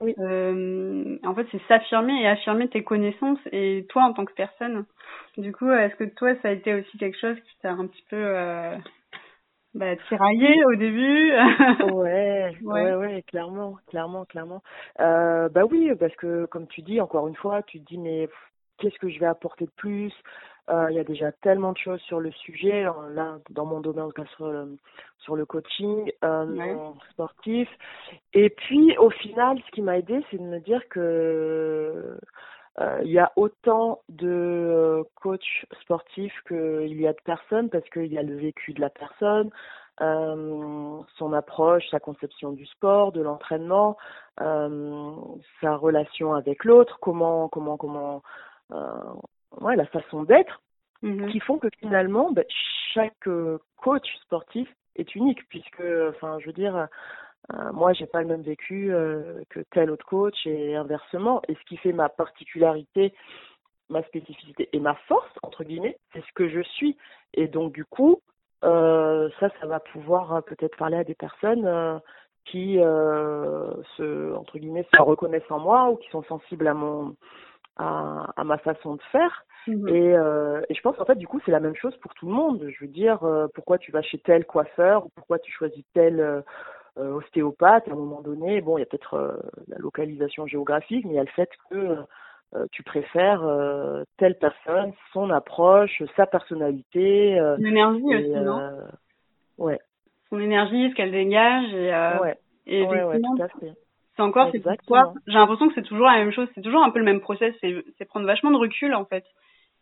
oui. 0.00 0.14
Euh, 0.18 1.18
en 1.24 1.34
fait, 1.34 1.46
c'est 1.52 1.60
s'affirmer 1.68 2.22
et 2.22 2.26
affirmer 2.26 2.68
tes 2.68 2.82
connaissances 2.82 3.38
et 3.52 3.86
toi 3.90 4.04
en 4.04 4.14
tant 4.14 4.24
que 4.24 4.32
personne. 4.32 4.86
Du 5.36 5.52
coup, 5.52 5.70
est-ce 5.70 5.94
que 5.96 6.04
toi, 6.04 6.34
ça 6.40 6.48
a 6.48 6.52
été 6.52 6.74
aussi 6.74 6.98
quelque 6.98 7.18
chose 7.18 7.36
qui 7.36 7.58
t'a 7.60 7.72
un 7.72 7.86
petit 7.86 8.04
peu 8.08 8.16
euh, 8.16 8.76
bah, 9.74 9.96
tiraillé 10.08 10.64
au 10.64 10.74
début 10.74 11.32
ouais, 11.92 12.56
ouais, 12.62 12.94
ouais, 12.94 13.22
clairement, 13.26 13.76
clairement, 13.88 14.24
clairement. 14.24 14.62
Euh, 15.00 15.50
bah 15.50 15.64
oui, 15.70 15.90
parce 15.98 16.16
que 16.16 16.46
comme 16.46 16.66
tu 16.66 16.80
dis, 16.80 17.00
encore 17.00 17.28
une 17.28 17.36
fois, 17.36 17.62
tu 17.62 17.78
te 17.80 17.84
dis 17.84 17.98
mais 17.98 18.28
qu'est-ce 18.78 18.98
que 18.98 19.10
je 19.10 19.20
vais 19.20 19.26
apporter 19.26 19.66
de 19.66 19.72
plus? 19.76 20.12
Il 20.68 20.94
y 20.94 20.98
a 20.98 21.04
déjà 21.04 21.32
tellement 21.32 21.72
de 21.72 21.78
choses 21.78 22.00
sur 22.02 22.20
le 22.20 22.30
sujet. 22.32 22.84
Là, 23.10 23.38
dans 23.50 23.64
mon 23.64 23.80
domaine, 23.80 24.10
sur, 24.36 24.46
le, 24.50 24.76
sur 25.18 25.36
le 25.36 25.46
coaching 25.46 26.10
euh, 26.24 26.92
sportif. 27.10 27.68
Et 28.32 28.50
puis, 28.50 28.96
au 28.98 29.10
final, 29.10 29.58
ce 29.66 29.70
qui 29.72 29.82
m'a 29.82 29.98
aidé, 29.98 30.24
c'est 30.30 30.38
de 30.38 30.42
me 30.42 30.60
dire 30.60 30.82
que 30.88 32.18
euh, 32.80 33.00
il 33.04 33.10
y 33.10 33.18
a 33.18 33.32
autant 33.36 34.00
de 34.08 35.04
coachs 35.16 35.66
sportifs 35.82 36.34
qu'il 36.46 37.00
y 37.00 37.06
a 37.06 37.12
de 37.12 37.20
personnes 37.24 37.68
parce 37.68 37.88
qu'il 37.90 38.06
y 38.06 38.18
a 38.18 38.22
le 38.22 38.36
vécu 38.36 38.72
de 38.72 38.80
la 38.80 38.90
personne, 38.90 39.50
euh, 40.00 40.98
son 41.18 41.32
approche, 41.32 41.84
sa 41.90 42.00
conception 42.00 42.52
du 42.52 42.64
sport, 42.66 43.12
de 43.12 43.20
l'entraînement, 43.20 43.96
euh, 44.40 45.12
sa 45.60 45.76
relation 45.76 46.32
avec 46.32 46.64
l'autre, 46.64 46.98
comment 47.00 47.48
comment 47.48 47.76
comment 47.76 48.22
ouais, 49.60 49.76
la 49.76 49.86
façon 49.86 50.24
d'être, 50.24 50.60
mhm. 51.02 51.30
qui 51.30 51.40
font 51.40 51.58
que 51.58 51.68
finalement, 51.78 52.30
ben, 52.32 52.44
chaque 52.94 53.26
euh, 53.26 53.58
coach 53.76 54.06
sportif 54.22 54.68
est 54.96 55.14
unique, 55.14 55.46
puisque, 55.48 55.82
enfin, 56.10 56.38
je 56.40 56.46
veux 56.46 56.52
dire, 56.52 56.88
euh, 57.52 57.72
moi, 57.72 57.92
j'ai 57.92 58.06
pas 58.06 58.20
le 58.20 58.28
même 58.28 58.42
vécu 58.42 58.92
euh, 58.92 59.42
que 59.50 59.60
tel 59.72 59.90
autre 59.90 60.06
coach 60.06 60.46
et 60.46 60.76
inversement. 60.76 61.42
Et 61.48 61.54
ce 61.54 61.64
qui 61.66 61.76
fait 61.76 61.92
ma 61.92 62.08
particularité, 62.08 63.14
ma 63.88 64.02
spécificité 64.04 64.68
et 64.72 64.80
ma 64.80 64.94
force, 65.08 65.30
entre 65.42 65.64
guillemets, 65.64 65.98
c'est 66.12 66.20
ce 66.20 66.32
que 66.34 66.48
je 66.48 66.60
suis. 66.60 66.96
Et 67.34 67.48
donc, 67.48 67.72
du 67.72 67.84
coup, 67.84 68.20
euh, 68.64 69.28
ça, 69.40 69.48
ça 69.60 69.66
va 69.66 69.80
pouvoir 69.80 70.42
peut-être 70.44 70.76
parler 70.76 70.98
à 70.98 71.04
des 71.04 71.14
personnes 71.14 72.00
qui, 72.44 72.76
se, 72.76 74.34
entre 74.34 74.58
guillemets, 74.58 74.86
se 74.94 75.02
reconnaissent 75.02 75.50
en 75.50 75.58
moi 75.58 75.90
ou 75.90 75.96
qui 75.96 76.08
sont 76.10 76.22
sensibles 76.24 76.68
à 76.68 76.74
mon 76.74 77.16
à, 77.80 78.32
à 78.36 78.44
ma 78.44 78.58
façon 78.58 78.94
de 78.96 79.02
faire. 79.12 79.44
Mhm. 79.66 79.88
Et, 79.88 80.14
euh, 80.14 80.60
et 80.68 80.74
je 80.74 80.80
pense 80.80 80.98
en 80.98 81.04
fait 81.04 81.16
du 81.16 81.26
coup 81.26 81.40
c'est 81.44 81.52
la 81.52 81.60
même 81.60 81.76
chose 81.76 81.96
pour 81.98 82.14
tout 82.14 82.26
le 82.26 82.32
monde. 82.32 82.66
Je 82.68 82.84
veux 82.84 82.90
dire 82.90 83.22
euh, 83.24 83.46
pourquoi 83.54 83.78
tu 83.78 83.92
vas 83.92 84.02
chez 84.02 84.18
tel 84.18 84.44
coiffeur 84.44 85.06
ou 85.06 85.08
pourquoi 85.14 85.38
tu 85.38 85.52
choisis 85.52 85.84
tel 85.92 86.20
euh, 86.20 86.42
ostéopathe 86.96 87.86
à 87.88 87.92
un 87.92 87.96
moment 87.96 88.20
donné. 88.22 88.60
Bon 88.60 88.78
il 88.78 88.80
y 88.80 88.82
a 88.82 88.86
peut-être 88.86 89.40
la 89.68 89.78
localisation 89.78 90.46
géographique, 90.46 91.04
mais 91.04 91.12
il 91.12 91.16
y 91.16 91.20
a 91.20 91.24
le 91.24 91.28
fait 91.30 91.50
que 91.70 91.96
tu 92.72 92.82
préfères 92.82 93.44
telle 94.16 94.36
personne, 94.38 94.92
son 95.12 95.30
approche, 95.30 96.02
sa 96.16 96.26
personnalité. 96.26 97.38
Son 97.56 97.64
énergie 97.64 98.14
aussi 98.14 98.44
non 98.44 98.78
Ouais. 99.58 99.78
Son 100.30 100.40
énergie, 100.40 100.90
ce 100.90 100.94
qu'elle 100.94 101.12
dégage 101.12 101.72
et. 101.74 101.92
ouais. 102.22 102.36
Et 102.66 102.84
ouais, 102.84 103.02
ouais, 103.02 103.20
tout 103.20 103.42
à 103.42 103.48
fait. 103.48 103.72
C'est 104.20 104.26
encore 104.26 104.50
cette 104.52 104.66
histoire. 104.80 105.14
J'ai 105.26 105.38
l'impression 105.38 105.68
que 105.68 105.74
c'est 105.74 105.82
toujours 105.82 106.06
la 106.06 106.18
même 106.18 106.32
chose. 106.32 106.48
C'est 106.54 106.60
toujours 106.60 106.82
un 106.82 106.90
peu 106.90 106.98
le 106.98 107.04
même 107.04 107.20
process. 107.20 107.54
C'est 107.62 108.04
prendre 108.04 108.26
vachement 108.26 108.50
de 108.50 108.56
recul 108.56 108.94
en 108.94 109.04
fait 109.06 109.24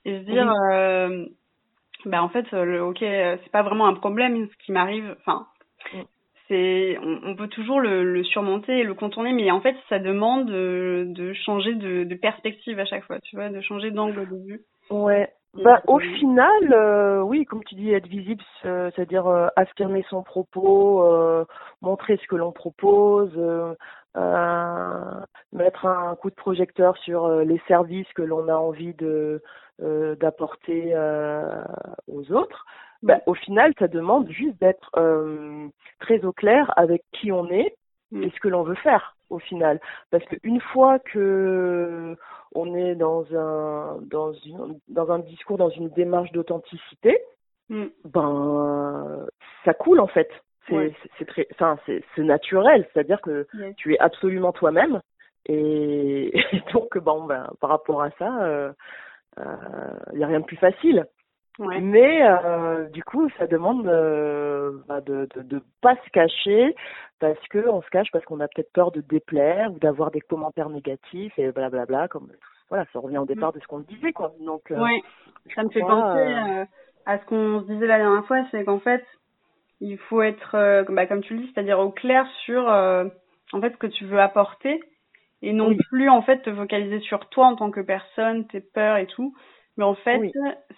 et 0.05 0.21
se 0.21 0.25
dire, 0.25 0.51
euh, 0.73 1.27
ben 2.05 2.21
en 2.21 2.29
fait, 2.29 2.51
le, 2.53 2.83
ok, 2.83 2.99
c'est 3.01 3.51
pas 3.51 3.63
vraiment 3.63 3.87
un 3.89 3.95
problème 3.95 4.47
ce 4.47 4.65
qui 4.65 4.73
m'arrive. 4.73 5.17
Enfin, 5.21 5.47
c'est, 6.47 6.99
on, 7.03 7.35
peut 7.35 7.49
toujours 7.49 7.81
le, 7.81 8.05
le, 8.05 8.25
surmonter 8.25 8.79
et 8.79 8.85
le 8.85 8.95
contourner, 8.95 9.33
mais 9.33 9.51
en 9.51 9.61
fait, 9.61 9.77
ça 9.89 9.99
demande 9.99 10.47
de, 10.47 11.07
de 11.09 11.33
changer 11.35 11.75
de, 11.75 12.05
de, 12.05 12.15
perspective 12.15 12.79
à 12.79 12.87
chaque 12.87 13.05
fois, 13.05 13.19
tu 13.21 13.37
vois, 13.37 13.51
de 13.51 13.61
changer 13.61 13.91
d'angle 13.91 14.27
de 14.29 14.37
vue. 14.47 14.61
Ouais. 14.89 15.29
Bah, 15.55 15.83
au 15.87 15.99
final, 15.99 16.73
euh, 16.73 17.21
oui, 17.23 17.45
comme 17.45 17.65
tu 17.65 17.75
dis, 17.75 17.91
être 17.93 18.07
visible, 18.07 18.43
c'est-à-dire 18.63 19.27
euh, 19.27 19.49
affirmer 19.57 20.05
son 20.09 20.23
propos, 20.23 21.03
euh, 21.03 21.45
montrer 21.83 22.17
ce 22.19 22.27
que 22.29 22.37
l'on 22.37 22.53
propose, 22.53 23.33
mettre 25.53 25.87
un 25.87 26.15
coup 26.17 26.31
de 26.31 26.35
projecteur 26.35 26.97
sur 26.99 27.29
les 27.41 27.61
services 27.69 28.11
que 28.15 28.23
l'on 28.23 28.49
a 28.49 28.57
envie 28.57 28.95
de 28.95 29.43
d'apporter 29.81 30.95
aux 32.09 32.33
autres. 32.33 32.65
Bah, 33.03 33.21
au 33.27 33.35
final, 33.35 33.73
ça 33.79 33.87
demande 33.87 34.29
juste 34.29 34.61
d'être 34.61 34.91
très 36.01 36.25
au 36.25 36.33
clair 36.33 36.73
avec 36.77 37.05
qui 37.13 37.31
on 37.33 37.49
est 37.49 37.77
mm. 38.11 38.23
et 38.23 38.31
ce 38.31 38.41
que 38.41 38.49
l'on 38.49 38.63
veut 38.63 38.75
faire 38.77 39.17
au 39.31 39.39
final. 39.39 39.81
Parce 40.11 40.25
qu'une 40.25 40.61
fois 40.61 40.99
que 40.99 42.17
on 42.55 42.75
est 42.75 42.95
dans 42.95 43.25
un 43.35 43.99
dans 44.03 44.33
une 44.33 44.79
dans 44.89 45.11
un 45.11 45.19
discours, 45.19 45.59
dans 45.59 45.69
une 45.71 45.91
démarche 45.91 46.33
d'authenticité, 46.33 47.21
mm. 47.69 47.87
ben 48.05 49.27
ça 49.65 49.75
coule 49.75 50.01
en 50.01 50.07
fait. 50.07 50.31
C'est 50.69 50.95
c'est 51.19 51.25
très, 51.25 51.47
enfin 51.53 51.79
c'est 51.87 52.03
c'est 52.15 52.23
naturel, 52.23 52.87
c'est-à-dire 52.93 53.21
que 53.21 53.47
tu 53.77 53.95
es 53.95 53.99
absolument 53.99 54.53
toi-même 54.53 55.01
et, 55.47 56.33
donc 56.73 56.97
bon 56.99 57.25
ben 57.25 57.51
par 57.61 57.71
rapport 57.71 58.03
à 58.03 58.11
ça, 58.13 58.27
il 58.27 58.43
euh, 58.43 58.73
euh, 59.39 60.15
y 60.15 60.25
a 60.25 60.27
rien 60.27 60.41
de 60.41 60.45
plus 60.45 60.57
facile. 60.57 61.07
Mais 61.61 62.23
euh, 62.23 62.89
du 62.91 63.03
coup, 63.03 63.29
ça 63.37 63.49
demande 63.49 63.89
euh, 63.89 64.79
bah, 64.87 65.01
de, 65.01 65.29
de 65.35 65.43
de 65.43 65.63
pas 65.81 65.97
se 65.97 66.11
cacher 66.11 66.77
parce 67.19 67.41
que 67.49 67.69
on 67.69 67.83
se 67.83 67.91
cache 67.91 68.13
parce 68.13 68.25
qu'on 68.27 68.39
a 68.39 68.47
peut-être 68.47 68.73
peur 68.73 68.93
de 68.93 69.01
déplaire 69.01 69.73
ou 69.73 69.79
d'avoir 69.81 70.13
des 70.13 70.21
commentaires 70.21 70.71
négatifs 70.71 71.37
et 71.37 71.51
blablabla. 71.51 71.87
Bla 71.87 71.99
bla, 71.99 72.09
comme 72.09 72.29
voilà, 72.69 72.85
ça 72.93 73.01
revient 73.01 73.19
au 73.19 73.27
départ 73.27 73.51
mm. 73.51 73.57
de 73.57 73.61
ce 73.61 73.67
qu'on 73.67 73.81
disait 73.81 74.13
quoi. 74.13 74.33
Donc 74.41 74.71
euh, 74.71 74.79
ça 75.55 75.65
me 75.65 75.71
fait 75.71 75.81
penser 75.81 76.67
à 77.07 77.19
ce 77.19 77.25
qu'on 77.25 77.63
se 77.63 77.73
disait 77.73 77.87
la 77.87 77.99
dernière 77.99 78.27
fois, 78.27 78.45
c'est 78.51 78.65
qu'en 78.65 78.81
fait, 78.81 79.03
il 79.81 79.99
faut 79.99 80.23
être, 80.23 80.55
euh, 80.55 80.85
bah, 80.89 81.07
comme 81.07 81.23
tu 81.23 81.35
le 81.35 81.41
dis, 81.41 81.51
c'est-à-dire 81.53 81.79
au 81.79 81.91
clair 81.91 82.27
sur 82.45 82.69
euh, 82.69 83.05
en 83.53 83.61
fait 83.61 83.73
ce 83.73 83.77
que 83.77 83.87
tu 83.87 84.05
veux 84.05 84.21
apporter 84.21 84.81
et 85.43 85.53
non 85.53 85.77
plus 85.91 86.09
en 86.09 86.23
fait 86.23 86.43
te 86.43 86.53
focaliser 86.53 87.01
sur 87.01 87.29
toi 87.29 87.47
en 87.47 87.57
tant 87.57 87.71
que 87.71 87.81
personne, 87.81 88.47
tes 88.49 88.61
peurs 88.61 88.97
et 88.97 89.07
tout, 89.07 89.35
mais 89.77 89.85
en 89.85 89.95
fait 89.95 90.21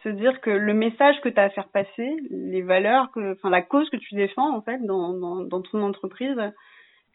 se 0.03 0.09
dire 0.11 0.41
que 0.43 0.51
le 0.51 0.75
message 0.75 1.19
que 1.23 1.31
tu 1.31 1.41
as 1.41 1.45
à 1.45 1.51
faire 1.51 1.69
passer, 1.69 2.15
les 2.31 2.61
valeurs, 2.63 3.11
que, 3.13 3.33
enfin 3.33 3.49
la 3.49 3.63
cause 3.63 3.89
que 3.89 3.97
tu 3.97 4.15
défends 4.15 4.55
en 4.55 4.61
fait 4.61 4.79
dans, 4.85 5.15
dans, 5.15 5.37
dans 5.37 5.63
ton 5.63 5.83
entreprise, 5.83 6.37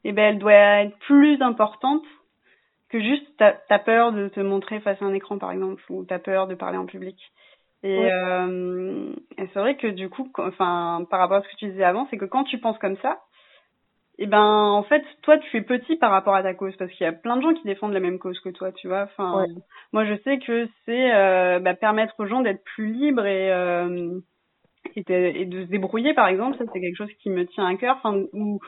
eh 0.03 0.11
ben 0.11 0.33
elle 0.33 0.39
doit 0.39 0.53
être 0.83 0.97
plus 1.07 1.39
importante 1.41 2.03
que 2.89 2.99
juste 2.99 3.27
t'as 3.37 3.55
as 3.69 3.79
peur 3.79 4.11
de 4.11 4.27
te 4.27 4.39
montrer 4.39 4.79
face 4.79 4.99
à 5.01 5.05
un 5.05 5.13
écran 5.13 5.37
par 5.37 5.51
exemple 5.51 5.83
ou 5.89 6.03
t'as 6.03 6.19
peur 6.19 6.47
de 6.47 6.55
parler 6.55 6.77
en 6.77 6.85
public. 6.87 7.17
Et, 7.85 8.11
euh, 8.11 9.13
et 9.37 9.47
c'est 9.53 9.59
vrai 9.59 9.77
que 9.77 9.85
du 9.85 10.09
coup, 10.09 10.27
enfin, 10.39 11.05
par 11.11 11.19
rapport 11.19 11.37
à 11.37 11.41
ce 11.43 11.47
que 11.49 11.55
tu 11.57 11.67
disais 11.67 11.83
avant, 11.83 12.07
c'est 12.09 12.17
que 12.17 12.25
quand 12.25 12.43
tu 12.43 12.57
penses 12.57 12.79
comme 12.79 12.97
ça, 12.97 13.19
et 14.17 14.23
eh 14.23 14.27
ben 14.27 14.41
en 14.41 14.81
fait, 14.83 15.03
toi 15.23 15.37
tu 15.37 15.57
es 15.57 15.61
petit 15.61 15.97
par 15.97 16.09
rapport 16.09 16.33
à 16.35 16.41
ta 16.41 16.53
cause 16.53 16.75
parce 16.77 16.89
qu'il 16.93 17.03
y 17.03 17.07
a 17.07 17.11
plein 17.11 17.35
de 17.35 17.41
gens 17.41 17.53
qui 17.53 17.65
défendent 17.65 17.93
la 17.93 17.99
même 17.99 18.17
cause 18.17 18.39
que 18.39 18.49
toi, 18.49 18.71
tu 18.71 18.87
vois. 18.87 19.03
Enfin, 19.03 19.45
moi 19.91 20.05
je 20.05 20.15
sais 20.23 20.39
que 20.39 20.67
c'est 20.85 21.13
euh, 21.13 21.59
bah, 21.59 21.75
permettre 21.75 22.15
aux 22.17 22.25
gens 22.25 22.41
d'être 22.41 22.63
plus 22.63 22.87
libres 22.87 23.25
et 23.25 23.51
euh, 23.51 24.17
et, 24.95 25.03
de, 25.03 25.13
et, 25.13 25.45
de, 25.45 25.65
se 25.65 25.69
débrouiller 25.69 26.13
par 26.13 26.27
exemple, 26.27 26.57
ça 26.57 26.63
c'est 26.71 26.79
quelque 26.79 26.95
chose 26.95 27.11
qui 27.19 27.29
me 27.29 27.45
tient 27.45 27.67
à 27.67 27.75
cœur. 27.75 27.97
Enfin, 27.97 28.23
ou, 28.31 28.59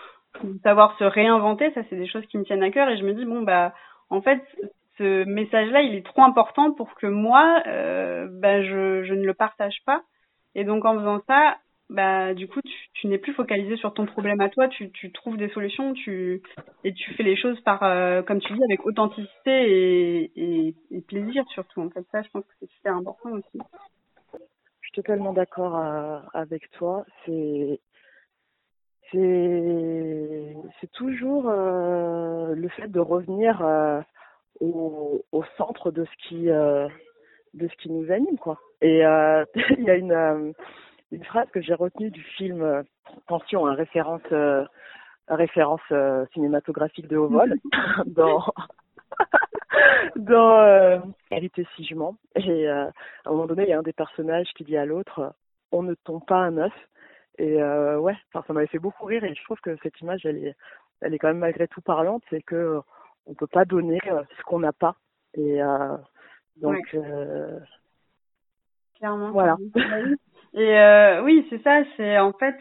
ou 0.44 0.60
savoir 0.64 0.98
se 1.00 1.06
réinventer, 1.06 1.72
ça 1.72 1.82
c'est 1.90 1.96
des 1.96 2.08
choses 2.08 2.26
qui 2.26 2.38
me 2.38 2.44
tiennent 2.44 2.64
à 2.64 2.70
cœur 2.70 2.90
et 2.90 2.98
je 2.98 3.04
me 3.04 3.14
dis 3.14 3.26
bon 3.26 3.42
bah 3.42 3.74
en 4.10 4.22
fait 4.22 4.42
ce 4.98 5.24
message-là, 5.26 5.82
il 5.82 5.96
est 5.96 6.06
trop 6.06 6.24
important 6.24 6.72
pour 6.74 6.96
que 6.96 7.08
moi, 7.08 7.62
euh, 7.68 8.28
bah, 8.32 8.64
je, 8.64 9.14
ne 9.14 9.26
le 9.26 9.34
partage 9.34 9.78
pas. 9.86 10.04
Et 10.56 10.64
donc 10.64 10.86
en 10.86 10.98
faisant 10.98 11.22
ça, 11.28 11.58
bah 11.90 12.34
du 12.34 12.48
coup, 12.48 12.60
tu, 12.94 13.08
n'es 13.08 13.18
plus 13.18 13.34
focalisé 13.34 13.78
sur 13.78 13.94
ton 13.94 14.06
problème 14.06 14.42
à 14.42 14.50
toi, 14.50 14.68
tu, 14.68 14.92
trouves 15.14 15.38
des 15.38 15.50
solutions, 15.50 15.94
tu 15.94 16.42
et 16.84 16.94
tu 16.94 17.14
fais 17.14 17.24
les 17.24 17.38
choses 17.38 17.60
par, 17.62 17.84
euh, 17.84 18.22
comme 18.24 18.40
tu 18.40 18.54
dis, 18.54 18.64
avec 18.64 18.86
authenticité 18.86 20.32
et, 20.36 20.76
plaisir 21.08 21.46
surtout. 21.50 21.82
En 21.82 21.90
fait, 21.90 22.06
ça, 22.12 22.22
je 22.24 22.30
pense 22.30 22.44
que 22.44 22.54
c'est 22.60 22.72
super 22.72 22.96
important 22.96 23.32
aussi. 23.32 23.60
Je 24.34 24.88
suis 24.88 24.92
totalement 24.94 25.34
d'accord 25.34 25.78
euh, 25.78 26.20
avec 26.34 26.70
toi. 26.72 27.06
C'est 27.26 27.80
c'est 29.12 30.92
toujours 30.94 31.48
euh, 31.48 32.54
le 32.56 32.68
fait 32.70 32.88
de 32.88 33.00
revenir 33.00 33.62
euh, 33.62 34.02
au, 34.60 35.24
au, 35.32 35.44
centre 35.58 35.92
de 35.92 36.06
ce 36.06 36.28
qui 36.28 36.50
euh, 36.50 36.88
de 37.54 37.68
ce 37.68 37.76
qui 37.78 37.92
nous 37.92 38.12
anime 38.12 38.38
quoi. 38.38 38.60
Et 38.82 39.06
euh, 39.06 39.46
il 39.78 39.84
y 39.84 39.90
a 39.90 39.96
une 39.96 40.12
euh, 40.12 40.52
une 41.12 41.24
phrase 41.24 41.48
que 41.52 41.62
j'ai 41.62 41.74
retenue 41.74 42.12
du 42.12 42.22
film 42.22 42.84
attention 43.26 43.66
à 43.66 43.74
référence 43.74 44.22
référence 45.28 45.82
cinématographique 46.34 47.08
de 47.08 47.18
haut 47.18 47.30
vol 47.30 47.56
dans 48.06 48.44
dans 50.16 50.60
euh, 50.60 51.00
Vérité 51.32 51.66
si 51.76 51.90
Et 52.36 52.68
à 52.68 52.92
un 53.26 53.32
moment 53.32 53.46
donné, 53.46 53.64
il 53.64 53.70
y 53.70 53.74
a 53.74 53.80
un 53.80 53.84
des 53.84 53.94
personnages 53.94 54.50
qui 54.56 54.64
dit 54.64 54.78
à 54.78 54.86
l'autre 54.86 55.34
on 55.72 55.84
ne 55.84 55.94
tombe 55.94 56.26
pas 56.26 56.38
un 56.38 56.58
œuf. 56.58 56.74
Et 57.38 57.62
euh, 57.62 58.00
ouais, 58.00 58.16
ça 58.34 58.42
m'avait 58.50 58.68
fait 58.68 58.80
beaucoup 58.80 59.06
rire 59.06 59.24
et 59.24 59.34
je 59.36 59.44
trouve 59.44 59.60
que 59.60 59.78
cette 59.84 60.00
image, 60.02 60.26
elle 60.26 60.44
est, 60.44 60.56
elle 61.02 61.14
est 61.14 61.20
quand 61.20 61.28
même 61.28 61.38
malgré 61.38 61.68
tout 61.68 61.82
parlante. 61.82 62.24
C'est 62.30 62.42
que 62.42 62.82
on 63.28 63.34
peut 63.34 63.48
pas 63.48 63.66
donner 63.66 64.00
euh, 64.08 64.24
ce 64.38 64.44
qu'on 64.44 64.60
n'a 64.60 64.74
pas. 64.74 64.96
Et 65.36 65.62
euh, 65.62 65.96
donc, 66.62 66.84
euh, 66.94 67.60
clairement. 68.98 69.32
Voilà. 69.32 69.58
Et 70.54 70.78
euh, 70.78 71.24
oui, 71.24 71.46
c'est 71.50 71.62
ça. 71.62 71.84
C'est 71.96 72.18
en 72.18 72.34
fait 72.34 72.56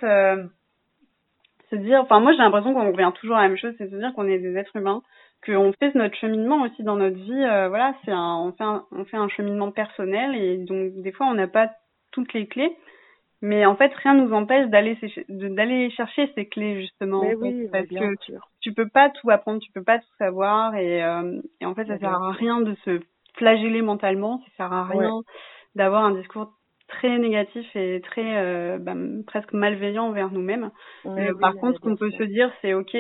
se 1.70 1.76
dire. 1.76 2.00
Enfin, 2.00 2.20
moi, 2.20 2.32
j'ai 2.32 2.38
l'impression 2.38 2.74
qu'on 2.74 2.90
revient 2.92 3.12
toujours 3.18 3.36
à 3.36 3.42
la 3.42 3.48
même 3.48 3.56
chose, 3.56 3.74
c'est 3.78 3.90
se 3.90 3.96
dire 3.96 4.12
qu'on 4.14 4.28
est 4.28 4.38
des 4.38 4.56
êtres 4.56 4.76
humains, 4.76 5.02
qu'on 5.44 5.72
fait 5.72 5.94
notre 5.94 6.16
cheminement 6.16 6.62
aussi 6.62 6.82
dans 6.82 6.96
notre 6.96 7.16
vie. 7.16 7.68
voilà, 7.68 7.94
c'est 8.04 8.12
un, 8.12 8.36
on 8.36 8.52
fait 8.52 8.64
un, 8.64 8.84
on 8.92 9.04
fait 9.04 9.16
un 9.16 9.28
cheminement 9.28 9.70
personnel 9.70 10.34
et 10.34 10.58
donc 10.58 10.94
des 10.96 11.12
fois, 11.12 11.26
on 11.26 11.34
n'a 11.34 11.48
pas 11.48 11.70
toutes 12.12 12.32
les 12.34 12.46
clés. 12.46 12.76
Mais 13.42 13.66
en 13.66 13.76
fait, 13.76 13.92
rien 14.02 14.14
nous 14.14 14.32
empêche 14.32 14.68
d'aller 14.68 14.98
d'aller 15.28 15.90
chercher 15.90 16.30
ces 16.34 16.46
clés 16.46 16.80
justement. 16.80 17.20
Mais 17.22 17.34
oui, 17.34 17.68
parce 17.70 17.86
bien 17.88 18.00
que 18.00 18.14
sûr. 18.24 18.40
tu 18.60 18.72
peux 18.72 18.88
pas 18.88 19.10
tout 19.10 19.30
apprendre, 19.30 19.60
tu 19.60 19.70
peux 19.72 19.84
pas 19.84 19.98
tout 19.98 20.14
savoir 20.18 20.74
et, 20.74 21.02
euh, 21.04 21.40
et 21.60 21.66
en 21.66 21.74
fait, 21.74 21.84
ça 21.86 21.98
sert 21.98 22.14
à 22.14 22.32
rien 22.32 22.60
de 22.60 22.74
se 22.84 23.00
flageller 23.36 23.82
mentalement, 23.82 24.38
ça 24.38 24.50
sert 24.56 24.72
à 24.72 24.84
rien 24.84 25.16
Ouais. 25.16 25.22
d'avoir 25.74 26.04
un 26.04 26.12
discours 26.12 26.52
très 26.88 27.18
négatif 27.18 27.66
et 27.74 28.00
très 28.00 28.36
euh, 28.38 28.78
bah, 28.78 28.94
presque 29.26 29.52
malveillant 29.52 30.04
envers 30.06 30.30
nous-mêmes. 30.30 30.70
Ouais, 31.04 31.28
Euh, 31.28 31.32
oui, 31.34 31.40
par 31.40 31.54
contre, 31.56 31.74
ce 31.78 31.80
qu'on 31.80 31.96
peut 31.96 32.12
se 32.12 32.22
dire, 32.22 32.50
c'est 32.62 32.74
ok, 32.74 32.96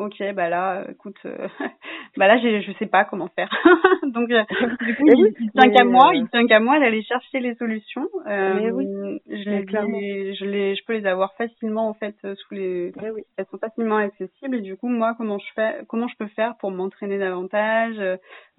ok, 0.00 0.34
bah 0.34 0.48
là, 0.48 0.84
écoute, 0.90 1.16
euh, 1.24 1.46
bah 2.16 2.26
là, 2.26 2.36
je 2.38 2.72
sais 2.80 2.86
pas 2.86 3.04
comment 3.04 3.28
faire. 3.36 3.48
Donc, 4.12 4.28
du 4.28 4.96
coup, 4.96 5.06
il, 5.06 5.32
il 5.38 5.50
tient 5.52 5.70
qu'à 5.70 5.84
moi, 5.84 6.10
il 6.14 6.28
tient 6.30 6.46
qu'à 6.48 6.58
moi 6.58 6.80
d'aller 6.80 7.02
chercher 7.04 7.38
les 7.38 7.54
solutions. 7.54 8.08
Oui, 8.26 8.86
je 9.28 9.48
mais 9.50 9.57
les, 9.57 9.57
clairement. 9.68 9.98
je 9.98 10.44
les, 10.44 10.74
je 10.76 10.84
peux 10.84 10.94
les 10.94 11.06
avoir 11.06 11.34
facilement 11.34 11.88
en 11.88 11.94
fait 11.94 12.14
euh, 12.24 12.34
sous 12.34 12.54
les, 12.54 12.92
oui. 13.14 13.22
elles 13.36 13.46
sont 13.50 13.58
facilement 13.58 13.96
accessibles 13.96 14.56
et 14.56 14.60
du 14.60 14.76
coup, 14.76 14.88
moi, 14.88 15.14
comment 15.16 15.38
je 15.38 15.46
fais, 15.54 15.80
comment 15.88 16.08
je 16.08 16.16
peux 16.16 16.28
faire 16.28 16.56
pour 16.58 16.70
m'entraîner 16.70 17.18
davantage 17.18 17.96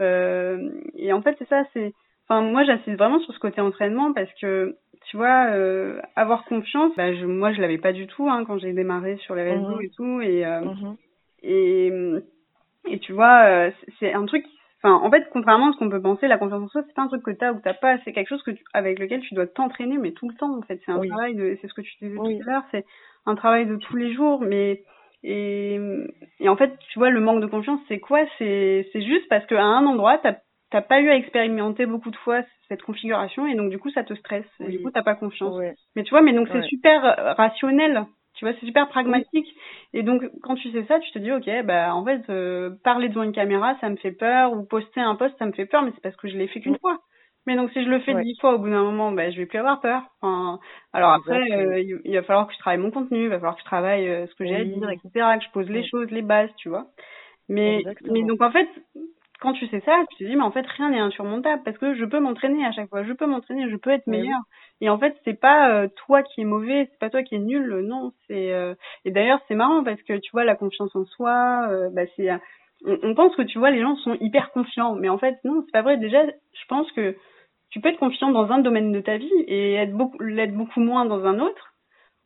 euh, 0.02 0.70
Et 0.96 1.12
en 1.14 1.22
fait, 1.22 1.36
c'est 1.40 1.48
ça, 1.50 1.64
c'est, 1.74 1.94
enfin, 2.28 2.42
moi, 2.42 2.64
j'insiste 2.64 2.98
vraiment 2.98 3.20
sur 3.20 3.34
ce 3.34 3.40
côté 3.40 3.62
entraînement 3.62 4.14
parce 4.14 4.32
que 4.42 4.76
tu 5.10 5.18
vois, 5.18 5.48
euh, 5.52 6.02
avoir 6.16 6.46
confiance, 6.46 6.92
bah, 6.98 7.14
je, 7.14 7.26
moi 7.26 7.54
je 7.54 7.62
l'avais 7.62 7.78
pas 7.78 7.94
du 7.94 8.06
tout 8.08 8.30
hein, 8.30 8.44
quand 8.46 8.58
j'ai 8.60 8.74
démarré 8.74 9.18
sur 9.18 9.34
les 9.36 9.44
réseaux 9.44 9.80
Mhm. 9.80 9.82
et 9.82 9.90
tout, 9.96 10.22
et 10.22 10.46
Mhm. 10.46 10.96
et 11.44 11.92
et 12.88 13.00
tu 13.00 13.14
vois, 13.14 13.70
c'est- 14.00 14.14
un 14.14 14.26
truc, 14.26 14.46
enfin 14.82 14.96
en 14.96 15.12
fait 15.12 15.28
contrairement 15.32 15.70
à 15.70 15.74
ce 15.74 15.78
qu'on 15.78 15.90
peut 15.90 16.02
penser, 16.02 16.28
la 16.28 16.38
confiance 16.38 16.64
en 16.64 16.68
soi 16.68 16.84
c'est 16.88 16.94
pas 16.96 17.04
un 17.04 17.08
truc 17.08 17.24
que 17.24 17.32
t'as 17.32 17.52
ou 17.52 17.58
que 17.58 17.64
t'as 17.64 17.74
pas, 17.74 17.98
c'est 18.04 18.14
quelque 18.14 18.30
chose 18.30 18.44
que 18.44 18.52
tu, 18.52 18.64
avec 18.74 19.00
lequel 19.00 19.22
tu 19.22 19.34
dois 19.36 19.48
t'entraîner 19.48 19.98
mais 19.98 20.12
tout 20.12 20.30
le 20.30 20.36
temps 20.36 20.58
en 20.58 20.62
fait, 20.62 20.80
c'est 20.86 20.92
un 20.92 21.00
Oui. 21.00 21.10
travail 21.10 21.36
de, 21.36 21.58
c'est 21.62 21.68
ce 21.68 21.74
que 21.74 21.82
tu 21.82 21.94
disais 22.02 22.18
Oui. 22.18 22.38
tout 22.38 22.50
à 22.50 22.52
l'heure, 22.52 22.64
c'est 22.72 22.86
un 23.26 23.36
travail 23.36 23.66
de 23.66 23.76
tous 23.76 23.96
les 23.96 24.14
jours, 24.14 24.42
mais 24.42 24.84
et 25.24 25.80
et 26.40 26.50
en 26.50 26.56
fait 26.56 26.78
tu 26.92 27.00
vois 27.00 27.10
le 27.10 27.20
manque 27.20 27.42
de 27.42 27.48
confiance 27.48 27.82
c'est 27.88 28.00
quoi, 28.00 28.22
c'est 28.38 28.88
c'est 28.94 29.02
juste 29.02 29.28
parce 29.30 29.46
qu'à 29.48 29.62
un 29.62 29.86
endroit 29.86 30.18
t'as 30.18 30.36
t'as 30.72 30.82
pas 30.82 31.02
eu 31.02 31.10
à 31.10 31.16
expérimenter 31.16 31.86
beaucoup 31.86 32.12
de 32.12 32.16
fois 32.18 32.42
cette 32.68 32.84
configuration 32.84 33.48
et 33.48 33.56
donc 33.56 33.70
du 33.72 33.80
coup 33.80 33.90
ça 33.90 34.04
te 34.04 34.14
stresse. 34.14 34.46
Et 34.60 34.70
du 34.70 34.82
coup 34.82 34.92
t'as 34.92 35.04
pas 35.04 35.16
confiance. 35.16 35.60
Mais 35.96 36.04
tu 36.04 36.12
vois, 36.12 36.22
mais 36.22 36.34
donc 36.34 36.48
c'est 36.52 36.62
super 36.64 37.04
euh, 37.04 37.34
rationnel, 37.34 38.06
tu 38.40 38.46
vois, 38.46 38.54
c'est 38.58 38.66
super 38.66 38.88
pragmatique. 38.88 39.54
Et 39.94 40.02
donc 40.02 40.24
quand 40.42 40.56
tu 40.56 40.72
sais 40.72 40.86
ça, 40.86 40.98
tu 41.00 41.12
te 41.12 41.20
dis 41.20 41.32
ok, 41.32 41.66
bah 41.66 41.94
en 41.94 42.06
fait 42.06 42.22
euh, 42.30 42.70
parler 42.86 43.10
devant 43.10 43.24
une 43.24 43.34
caméra 43.34 43.76
ça 43.82 43.90
me 43.90 43.98
fait 43.98 44.14
peur 44.14 44.54
ou 44.54 44.64
poster 44.64 45.02
un 45.02 45.16
post 45.16 45.36
ça 45.38 45.46
me 45.46 45.52
fait 45.52 45.66
peur, 45.66 45.82
mais 45.84 45.92
c'est 45.94 46.02
parce 46.02 46.16
que 46.16 46.30
je 46.30 46.38
l'ai 46.38 46.48
fait 46.48 46.62
qu'une 46.62 46.80
fois. 46.80 47.00
Mais 47.46 47.58
donc 47.58 47.70
si 47.72 47.84
je 47.84 47.90
le 47.90 48.00
fais 48.00 48.14
Ouais. 48.14 48.24
dix 48.24 48.40
fois 48.40 48.54
au 48.56 48.60
bout 48.60 48.70
d'un 48.70 48.84
moment, 48.84 49.12
bah 49.12 49.30
je 49.30 49.38
vais 49.38 49.46
plus 49.46 49.60
avoir 49.60 49.82
peur. 49.82 50.04
Enfin, 50.22 50.60
alors 50.94 51.12
après 51.12 51.52
euh, 51.52 51.82
il, 52.06 52.16
va 52.16 52.24
falloir 52.24 52.48
que 52.48 52.54
je 52.54 52.60
travaille 52.60 52.80
mon 52.80 52.92
contenu, 52.92 53.24
il 53.24 53.30
va 53.30 53.36
falloir 53.36 53.56
que 53.56 53.62
je 53.62 53.66
travaille 53.66 54.08
euh, 54.08 54.26
ce 54.28 54.36
que 54.36 54.46
j'ai 54.46 54.56
à 54.56 54.64
dire, 54.64 54.90
etc. 54.90 55.10
Que 55.38 55.44
je 55.44 55.52
pose 55.52 55.70
les 55.70 55.86
choses, 55.86 56.10
les 56.10 56.22
bases, 56.22 56.52
tu 56.56 56.70
vois. 56.70 56.86
Mais 57.50 57.80
Exactement. 57.80 58.14
mais 58.14 58.24
donc 58.24 58.42
en 58.42 58.52
fait 58.52 58.70
quand 59.42 59.52
tu 59.54 59.68
sais 59.68 59.82
ça, 59.82 59.98
tu 60.12 60.24
te 60.24 60.30
dis 60.30 60.36
mais 60.38 60.44
en 60.44 60.52
fait 60.52 60.66
rien 60.66 60.92
n'est 60.92 61.00
insurmontable 61.00 61.62
parce 61.66 61.78
que 61.78 61.94
je 61.94 62.06
peux 62.06 62.22
m'entraîner 62.22 62.66
à 62.66 62.72
chaque 62.72 62.90
fois, 62.90 63.04
je 63.04 63.12
peux 63.12 63.26
m'entraîner, 63.26 63.70
je 63.70 63.76
peux 63.76 63.90
être 63.90 64.08
Mais 64.08 64.22
oui. 64.22 64.30
Et 64.82 64.90
en 64.90 64.98
fait, 65.00 65.16
c'est 65.26 65.40
pas 65.40 65.72
euh, 65.74 65.88
toi 66.08 66.24
qui 66.24 66.42
es 66.42 66.46
mauvais, 66.46 66.88
c'est 66.92 67.00
pas 67.00 67.10
toi 67.10 67.24
qui 67.24 67.36
es 67.36 67.40
nul, 67.40 67.72
euh, 67.74 67.82
non, 67.82 68.14
c'est 68.28 68.54
euh, 68.54 68.76
et 69.06 69.12
d'ailleurs, 69.12 69.42
c'est 69.48 69.56
marrant 69.56 69.84
parce 69.84 70.02
que 70.04 70.14
tu 70.18 70.32
vois 70.32 70.46
la 70.46 70.56
confiance 70.56 70.96
en 70.96 71.06
soi, 71.06 71.68
euh, 71.70 71.90
bah 71.92 72.04
c'est 72.16 72.30
on, 72.86 72.98
on 73.04 73.16
pense 73.16 73.36
que 73.36 73.42
tu 73.42 73.60
vois 73.60 73.72
les 73.72 73.82
gens 73.82 73.96
sont 73.98 74.16
hyper 74.22 74.52
confiants, 74.52 74.96
mais 74.96 75.10
en 75.10 75.18
fait 75.18 75.38
non, 75.44 75.64
c'est 75.66 75.72
pas 75.72 75.82
vrai. 75.82 75.98
Déjà, 75.98 76.26
je 76.26 76.66
pense 76.70 76.92
que 76.94 77.16
tu 77.72 77.82
peux 77.82 77.90
être 77.90 78.00
confiant 78.00 78.32
dans 78.32 78.52
un 78.52 78.60
domaine 78.60 78.92
de 78.92 79.02
ta 79.02 79.18
vie 79.18 79.32
et 79.48 79.76
être 79.76 79.94
beaucoup 79.94 80.20
l'être 80.24 80.56
beaucoup 80.56 80.80
moins 80.82 81.06
dans 81.06 81.26
un 81.26 81.40
autre 81.40 81.74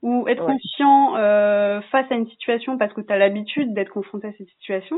ou 0.01 0.27
être 0.27 0.43
Ouais. 0.43 0.53
confiant 0.53 1.15
euh, 1.17 1.81
face 1.91 2.11
à 2.11 2.15
une 2.15 2.27
situation 2.29 2.77
parce 2.77 2.93
que 2.93 3.01
tu 3.01 3.11
as 3.13 3.17
l'habitude 3.17 3.73
d'être 3.73 3.91
confronté 3.91 4.27
à 4.27 4.33
cette 4.33 4.49
situation. 4.49 4.97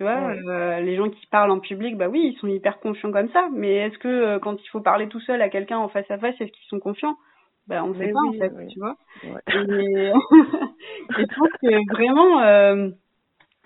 Tu 0.00 0.04
vois, 0.04 0.18
Ouais. 0.18 0.38
euh, 0.48 0.80
les 0.80 0.96
gens 0.96 1.10
qui 1.10 1.26
parlent 1.26 1.50
en 1.50 1.60
public, 1.60 1.98
bah 1.98 2.08
oui, 2.08 2.32
ils 2.32 2.38
sont 2.38 2.46
hyper 2.46 2.80
confiants 2.80 3.12
comme 3.12 3.28
ça. 3.32 3.50
Mais 3.52 3.74
est-ce 3.74 3.98
que 3.98 4.08
euh, 4.08 4.38
quand 4.38 4.56
il 4.58 4.66
faut 4.68 4.80
parler 4.80 5.08
tout 5.08 5.20
seul 5.20 5.42
à 5.42 5.50
quelqu'un 5.50 5.76
en 5.76 5.88
face 5.88 6.10
à 6.10 6.16
face, 6.16 6.34
est-ce 6.40 6.50
qu'ils 6.50 6.68
sont 6.70 6.80
confiants? 6.80 7.16
Bah 7.68 7.84
on 7.84 7.92
sait 7.92 8.06
Mais 8.06 8.12
pas 8.12 8.20
oui, 8.22 8.28
en 8.30 8.40
fait, 8.40 8.52
oui. 8.56 8.66
tu 8.68 8.78
vois. 8.78 8.96
Ouais. 9.24 9.42
Et, 9.46 10.10
je 11.18 11.36
pense 11.36 11.50
que 11.60 11.92
vraiment, 11.92 12.40
euh, 12.40 12.88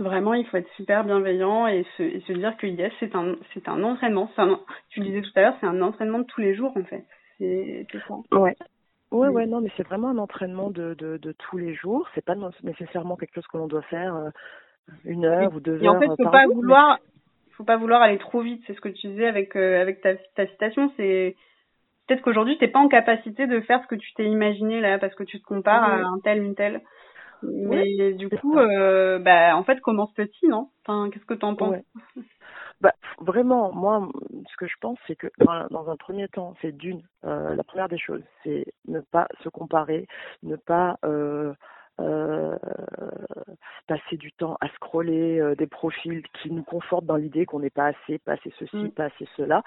vraiment, 0.00 0.34
il 0.34 0.44
faut 0.46 0.56
être 0.56 0.68
super 0.74 1.04
bienveillant 1.04 1.68
et 1.68 1.86
se, 1.96 2.02
et 2.02 2.20
se 2.22 2.32
dire 2.32 2.56
que 2.56 2.66
yes, 2.66 2.92
c'est 2.98 3.14
un, 3.14 3.36
c'est 3.54 3.68
un 3.68 3.84
entraînement. 3.84 4.28
C'est 4.34 4.42
un, 4.42 4.58
tu 4.88 4.98
le 4.98 5.06
disais 5.06 5.22
tout 5.22 5.30
à 5.36 5.40
l'heure, 5.40 5.54
c'est 5.60 5.68
un 5.68 5.82
entraînement 5.82 6.18
de 6.18 6.24
tous 6.26 6.40
les 6.40 6.56
jours 6.56 6.76
en 6.76 6.82
fait. 6.82 7.04
C'est, 7.38 7.86
ça. 8.08 8.14
Ouais. 8.36 8.56
Ouais, 9.12 9.28
ouais, 9.28 9.46
non, 9.46 9.60
mais 9.60 9.70
c'est 9.76 9.86
vraiment 9.86 10.08
un 10.08 10.18
entraînement 10.18 10.70
de, 10.70 10.94
de, 10.94 11.16
de 11.16 11.30
tous 11.30 11.58
les 11.58 11.76
jours. 11.76 12.08
C'est 12.16 12.24
pas 12.24 12.34
nécessairement 12.64 13.14
quelque 13.14 13.36
chose 13.36 13.46
que 13.46 13.56
l'on 13.56 13.68
doit 13.68 13.82
faire 13.82 14.16
une 15.04 15.24
heure 15.24 15.54
ou 15.54 15.60
deux 15.60 15.82
Et 15.82 15.88
en 15.88 15.94
heures 15.94 16.00
fait, 16.00 16.06
euh, 16.08 16.16
faut 16.16 16.22
par 16.24 16.32
pas 16.32 16.44
jour. 16.44 16.54
mais- 16.54 16.60
vouloir, 16.60 16.98
faut 17.52 17.64
pas 17.64 17.76
vouloir 17.76 18.02
aller 18.02 18.18
trop 18.18 18.40
vite. 18.40 18.62
C'est 18.66 18.74
ce 18.74 18.80
que 18.80 18.88
tu 18.88 19.08
disais 19.08 19.26
avec 19.26 19.56
euh, 19.56 19.80
avec 19.80 20.00
ta, 20.00 20.14
ta 20.34 20.46
citation. 20.46 20.92
C'est 20.96 21.36
peut-être 22.06 22.22
qu'aujourd'hui 22.22 22.58
t'es 22.58 22.68
pas 22.68 22.80
en 22.80 22.88
capacité 22.88 23.46
de 23.46 23.60
faire 23.60 23.82
ce 23.82 23.86
que 23.86 23.94
tu 23.94 24.12
t'es 24.14 24.24
imaginé 24.26 24.80
là 24.80 24.98
parce 24.98 25.14
que 25.14 25.24
tu 25.24 25.40
te 25.40 25.46
compares 25.46 25.84
à 25.84 25.96
un 25.96 26.18
tel 26.22 26.42
une 26.42 26.54
telle. 26.54 26.82
Mais 27.42 28.12
du 28.14 28.28
coup, 28.30 28.58
euh, 28.58 29.18
bah, 29.18 29.56
en 29.56 29.64
fait, 29.64 29.80
commence 29.80 30.12
petit, 30.14 30.46
non? 30.48 30.70
Enfin, 30.82 31.10
Qu'est-ce 31.10 31.26
que 31.26 31.34
tu 31.34 31.44
en 31.44 31.54
penses 31.54 31.76
bah, 32.80 32.92
vraiment, 33.18 33.72
moi, 33.72 34.08
ce 34.50 34.56
que 34.56 34.66
je 34.66 34.74
pense, 34.80 34.98
c'est 35.06 35.16
que 35.16 35.28
dans, 35.38 35.66
dans, 35.70 35.90
un 35.90 35.96
premier 35.96 36.28
temps, 36.28 36.54
c'est 36.60 36.76
d'une, 36.76 37.02
euh, 37.24 37.54
la 37.54 37.64
première 37.64 37.88
des 37.88 37.98
choses, 37.98 38.22
c'est 38.42 38.66
ne 38.88 39.00
pas 39.00 39.26
se 39.42 39.48
comparer, 39.48 40.06
ne 40.42 40.56
pas 40.56 40.98
euh, 41.04 41.54
euh, 42.00 42.56
passer 43.86 44.16
du 44.16 44.32
temps 44.32 44.56
à 44.60 44.68
scroller 44.68 45.38
euh, 45.38 45.54
des 45.54 45.66
profils 45.66 46.22
qui 46.40 46.50
nous 46.50 46.62
confortent 46.62 47.04
dans 47.04 47.16
l'idée 47.16 47.46
qu'on 47.46 47.60
n'est 47.60 47.70
pas 47.70 47.86
assez, 47.86 48.18
pas 48.18 48.32
assez 48.32 48.52
ceci, 48.58 48.76
mm. 48.76 48.90
pas 48.92 49.04
assez 49.04 49.28
cela. 49.36 49.62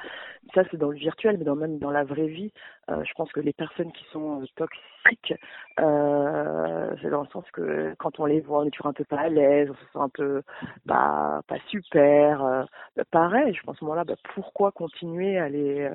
Ça, 0.53 0.63
c'est 0.69 0.77
dans 0.77 0.89
le 0.89 0.97
virtuel, 0.97 1.37
mais 1.37 1.45
dans, 1.45 1.55
même 1.55 1.77
dans 1.79 1.91
la 1.91 2.03
vraie 2.03 2.27
vie, 2.27 2.51
euh, 2.89 3.03
je 3.03 3.13
pense 3.13 3.31
que 3.31 3.39
les 3.39 3.53
personnes 3.53 3.91
qui 3.91 4.05
sont 4.11 4.43
toxiques, 4.55 5.33
euh, 5.79 6.95
c'est 7.01 7.09
dans 7.09 7.21
le 7.21 7.27
sens 7.27 7.45
que 7.51 7.93
quand 7.99 8.19
on 8.19 8.25
les 8.25 8.41
voit, 8.41 8.59
on 8.59 8.65
est 8.65 8.71
toujours 8.71 8.87
un 8.87 8.93
peu 8.93 9.05
pas 9.05 9.21
à 9.21 9.29
l'aise, 9.29 9.69
on 9.69 9.75
se 9.75 9.91
sent 9.91 9.99
un 9.99 10.09
peu 10.09 10.41
bah, 10.85 11.41
pas 11.47 11.59
super. 11.69 12.67
Bah, 12.95 13.03
pareil, 13.11 13.53
je 13.53 13.61
pense 13.61 13.75
à 13.75 13.79
ce 13.79 13.85
moment-là, 13.85 14.03
bah, 14.03 14.15
pourquoi 14.33 14.71
continuer 14.71 15.37
à 15.37 15.49
les 15.49 15.89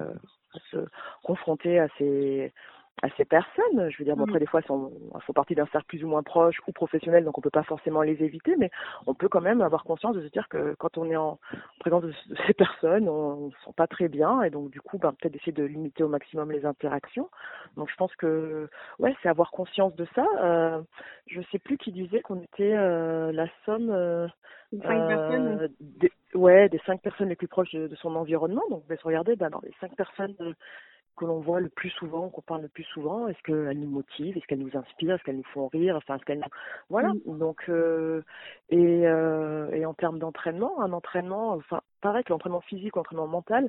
à 0.54 0.58
se 0.70 0.76
confronter 1.22 1.78
à 1.78 1.88
ces 1.98 2.52
à 3.00 3.08
ces 3.16 3.24
personnes. 3.24 3.90
Je 3.90 3.98
veux 3.98 4.04
dire, 4.04 4.16
bon, 4.16 4.24
après, 4.24 4.36
mm. 4.36 4.40
des 4.40 4.46
fois, 4.46 4.60
elles 4.60 4.66
font 4.66 5.32
partie 5.34 5.54
d'un 5.54 5.66
cercle 5.66 5.86
plus 5.86 6.04
ou 6.04 6.08
moins 6.08 6.22
proche 6.22 6.56
ou 6.66 6.72
professionnel, 6.72 7.24
donc 7.24 7.38
on 7.38 7.40
peut 7.40 7.50
pas 7.50 7.62
forcément 7.62 8.02
les 8.02 8.22
éviter, 8.22 8.54
mais 8.56 8.70
on 9.06 9.14
peut 9.14 9.28
quand 9.28 9.40
même 9.40 9.60
avoir 9.60 9.84
conscience 9.84 10.14
de 10.14 10.22
se 10.22 10.28
dire 10.28 10.48
que 10.48 10.74
quand 10.78 10.98
on 10.98 11.10
est 11.10 11.16
en 11.16 11.38
présence 11.80 12.02
de, 12.02 12.12
ces 12.46 12.54
personnes, 12.54 13.08
on 13.08 13.46
ne 13.46 13.50
se 13.50 13.56
sent 13.64 13.72
pas 13.76 13.86
très 13.86 14.08
bien, 14.08 14.42
et 14.42 14.50
donc 14.50 14.70
du 14.70 14.80
coup, 14.80 14.98
ben, 14.98 15.12
peut-être 15.12 15.36
essayer 15.36 15.52
de 15.52 15.64
limiter 15.64 16.02
au 16.02 16.08
maximum 16.08 16.52
les 16.52 16.64
interactions. 16.66 17.28
Donc 17.76 17.90
je 17.90 17.96
pense 17.96 18.14
que, 18.16 18.68
ouais, 18.98 19.14
c'est 19.22 19.28
avoir 19.28 19.50
conscience 19.50 19.94
de 19.96 20.06
ça. 20.14 20.26
Euh, 20.42 20.80
je 21.26 21.40
sais 21.50 21.58
plus 21.58 21.78
qui 21.78 21.92
disait 21.92 22.20
qu'on 22.20 22.40
était 22.40 22.74
euh, 22.74 23.32
la 23.32 23.46
somme. 23.64 23.90
Euh, 23.90 24.28
euh 24.84 25.68
des, 25.80 26.10
ouais, 26.34 26.70
des 26.70 26.80
cinq 26.86 27.02
personnes 27.02 27.28
les 27.28 27.36
plus 27.36 27.48
proches 27.48 27.72
de, 27.72 27.94
son 27.96 28.16
environnement. 28.16 28.62
Donc, 28.70 28.84
se 28.88 29.04
regarder 29.04 29.36
ben, 29.36 29.50
dans 29.50 29.60
les 29.62 29.72
cinq 29.80 29.94
personnes 29.96 30.34
que 31.16 31.24
l'on 31.24 31.40
voit 31.40 31.60
le 31.60 31.68
plus 31.68 31.90
souvent, 31.90 32.28
qu'on 32.28 32.40
parle 32.42 32.62
le 32.62 32.68
plus 32.68 32.84
souvent 32.84 33.28
Est-ce 33.28 33.42
qu'elles 33.42 33.78
nous 33.78 33.88
motivent 33.88 34.36
Est-ce 34.36 34.46
qu'elles 34.46 34.60
nous 34.60 34.76
inspirent 34.76 35.14
Est-ce 35.14 35.24
qu'elles 35.24 35.36
nous 35.36 35.52
font 35.52 35.68
rire 35.68 35.96
Enfin, 35.96 36.18
ce 36.18 36.24
qu'elles 36.24 36.38
nous... 36.38 36.44
Voilà. 36.88 37.12
Mm. 37.26 37.38
Donc, 37.38 37.64
euh, 37.68 38.22
et, 38.70 39.06
euh, 39.06 39.70
et 39.72 39.84
en 39.86 39.94
termes 39.94 40.18
d'entraînement, 40.18 40.80
un 40.80 40.92
entraînement, 40.92 41.52
enfin, 41.52 41.80
pareil 42.00 42.24
que 42.24 42.32
l'entraînement 42.32 42.60
physique, 42.60 42.96
l'entraînement 42.96 43.26
mental, 43.26 43.68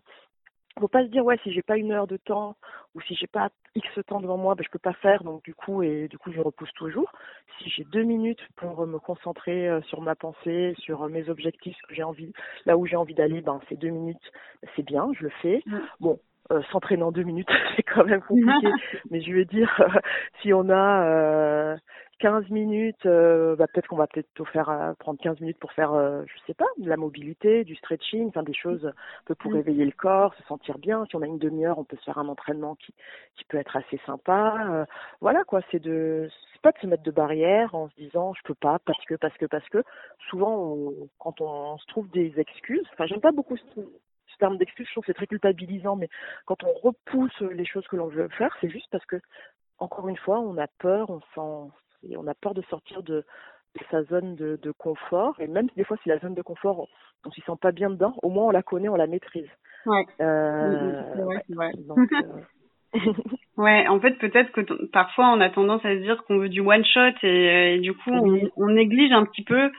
faut 0.80 0.88
pas 0.88 1.04
se 1.04 1.10
dire 1.10 1.24
ouais 1.24 1.38
si 1.44 1.52
j'ai 1.52 1.62
pas 1.62 1.78
une 1.78 1.92
heure 1.92 2.08
de 2.08 2.18
temps 2.18 2.56
ou 2.96 3.02
si 3.02 3.16
j'ai 3.16 3.28
pas 3.28 3.50
x 3.76 3.88
temps 4.08 4.20
devant 4.20 4.38
moi 4.38 4.56
ben 4.56 4.64
je 4.64 4.70
peux 4.70 4.80
pas 4.80 4.94
faire 4.94 5.24
donc 5.24 5.44
du 5.44 5.54
coup 5.54 5.84
et 5.84 6.08
du 6.08 6.18
coup 6.18 6.32
je 6.32 6.42
repousse 6.42 6.74
toujours 6.74 7.12
si 7.58 7.70
j'ai 7.70 7.84
deux 7.84 8.04
minutes 8.04 8.42
pour 8.56 8.86
me 8.88 8.98
concentrer 8.98 9.70
euh, 9.70 9.82
sur 9.84 10.02
ma 10.02 10.16
pensée 10.16 10.74
sur 10.80 11.08
mes 11.10 11.30
objectifs 11.30 11.78
ce 11.80 11.88
que 11.88 11.94
j'ai 11.94 12.04
envie 12.04 12.34
là 12.66 12.78
où 12.78 12.86
j'ai 12.86 12.96
envie 12.96 13.14
d'aller 13.14 13.42
ben 13.42 13.62
c'est 13.70 13.76
deux 13.76 13.90
minutes 13.90 14.32
c'est 14.76 14.84
bien 14.84 15.12
je 15.14 15.24
le 15.24 15.30
fais 15.42 15.62
mm. 15.66 15.78
bon 16.00 16.20
euh, 16.52 16.62
s'entraîner 16.72 17.04
en 17.04 17.12
deux 17.12 17.24
minutes, 17.24 17.48
c'est 17.76 17.84
quand 17.84 18.06
même 18.06 18.22
compliqué. 18.22 18.68
Mais 19.12 19.22
je 19.22 19.32
veux 19.32 19.46
dire, 19.46 19.74
euh, 19.80 20.00
si 20.42 20.54
on 20.54 20.70
a 20.70 21.06
euh, 21.06 21.78
15 22.20 22.50
minutes, 22.50 23.06
euh, 23.06 23.56
bah, 23.56 23.66
peut-être 23.72 23.88
qu'on 23.88 23.96
va 23.96 24.08
peut-être 24.08 24.28
faire 24.50 24.70
euh, 24.70 24.94
prendre 25.00 25.20
15 25.22 25.40
minutes 25.40 25.58
pour 25.60 25.72
faire, 25.72 25.94
je 25.94 26.34
sais 26.46 26.54
pas, 26.54 26.66
de 26.78 26.90
la 26.90 26.98
mobilité, 26.98 27.64
du 27.64 27.76
stretching, 27.76 28.28
enfin 28.28 28.44
des 28.44 28.54
choses 28.54 28.86
un 28.86 28.94
peu 29.26 29.36
pour 29.36 29.52
mm. 29.52 29.56
réveiller 29.56 29.86
le 29.86 29.92
corps, 29.92 30.34
se 30.36 30.44
sentir 30.44 30.78
bien. 30.78 31.06
Si 31.10 31.16
on 31.16 31.22
a 31.22 31.28
une 31.28 31.40
demi-heure, 31.40 31.80
on 31.80 31.84
peut 31.86 31.98
se 31.98 32.04
faire 32.04 32.18
un 32.18 32.28
entraînement 32.28 32.76
qui, 32.76 32.94
qui 33.36 33.46
peut 33.46 33.58
être 33.58 33.78
assez 33.78 34.00
sympa. 34.06 34.86
voilà 35.22 35.44
quoi, 35.46 35.62
c'est 35.72 35.82
de 35.82 36.30
c'est 36.54 36.62
pas 36.62 36.72
de 36.72 36.78
se 36.80 36.88
mettre 36.88 37.04
de 37.04 37.12
barrières 37.12 37.74
en 37.76 37.90
se 37.90 37.96
disant 37.96 38.34
je 38.34 38.42
peux 38.44 38.56
pas 38.56 38.80
parce 38.86 39.04
que 39.06 39.16
parce 39.16 39.38
que 39.38 39.46
parce 39.46 39.68
que 39.70 39.84
souvent 40.30 40.78
quand 41.20 41.42
on, 41.42 41.78
se 41.78 41.86
trouve 41.88 42.10
des 42.12 42.40
excuses, 42.40 42.88
enfin 42.94 43.06
j'aime 43.06 43.22
pas 43.22 43.32
beaucoup 43.32 43.58
ce 44.44 44.46
terme 44.46 44.58
d'excuse, 44.58 44.86
je 44.88 44.92
trouve 44.92 45.04
que 45.04 45.08
c'est 45.08 45.14
très 45.14 45.28
culpabilisant, 45.28 45.96
mais 45.96 46.10
quand 46.46 46.64
on 46.64 46.74
repousse 46.74 47.40
les 47.40 47.66
choses 47.66 47.88
que 47.88 47.96
l'on 47.96 48.08
veut 48.08 48.28
faire, 48.30 48.54
c'est 48.60 48.70
juste 48.70 48.88
parce 48.92 49.06
que, 49.06 49.16
encore 49.80 50.10
une 50.10 50.18
fois, 50.18 50.40
on 50.40 50.58
a 50.58 50.68
peur, 50.80 51.10
on 51.10 51.22
sent, 51.34 51.72
on 52.18 52.28
a 52.28 52.34
peur 52.34 52.54
de 52.54 52.62
sortir 52.64 53.04
de, 53.04 53.24
sa 53.90 54.04
zone 54.04 54.36
de, 54.36 54.72
confort, 54.78 55.40
et 55.40 55.48
même 55.48 55.68
des 55.78 55.86
fois, 55.86 55.98
si 56.04 56.10
la 56.10 56.20
zone 56.20 56.36
de 56.36 56.42
confort, 56.42 56.88
on, 57.26 57.32
s'y 57.32 57.42
sent 57.42 57.58
pas 57.62 57.72
bien 57.72 57.90
dedans, 57.90 58.14
au 58.22 58.30
moins 58.30 58.48
on 58.48 58.52
la 58.52 58.64
connaît, 58.64 58.90
on 58.90 58.96
la 58.96 59.08
maîtrise. 59.08 59.50
Ouais. 59.86 60.06
Euh, 60.20 61.26
ouais, 61.26 61.42
euh, 61.52 62.94
ouais, 63.58 63.88
en 63.88 64.00
fait, 64.00 64.18
peut-être 64.20 64.52
que 64.52 64.86
parfois 64.88 65.30
on 65.30 65.40
a 65.40 65.50
tendance 65.50 65.84
à 65.86 65.96
se 65.96 66.02
dire 66.02 66.24
qu'on 66.26 66.38
veut 66.38 66.50
du 66.50 66.60
one 66.60 66.86
shot 66.86 67.18
et, 67.24 67.80
du 67.80 67.94
coup 67.94 68.12
on, 68.12 68.50
on, 68.58 68.68
néglige 68.68 69.12
un 69.14 69.26
petit 69.26 69.44
peu 69.44 69.72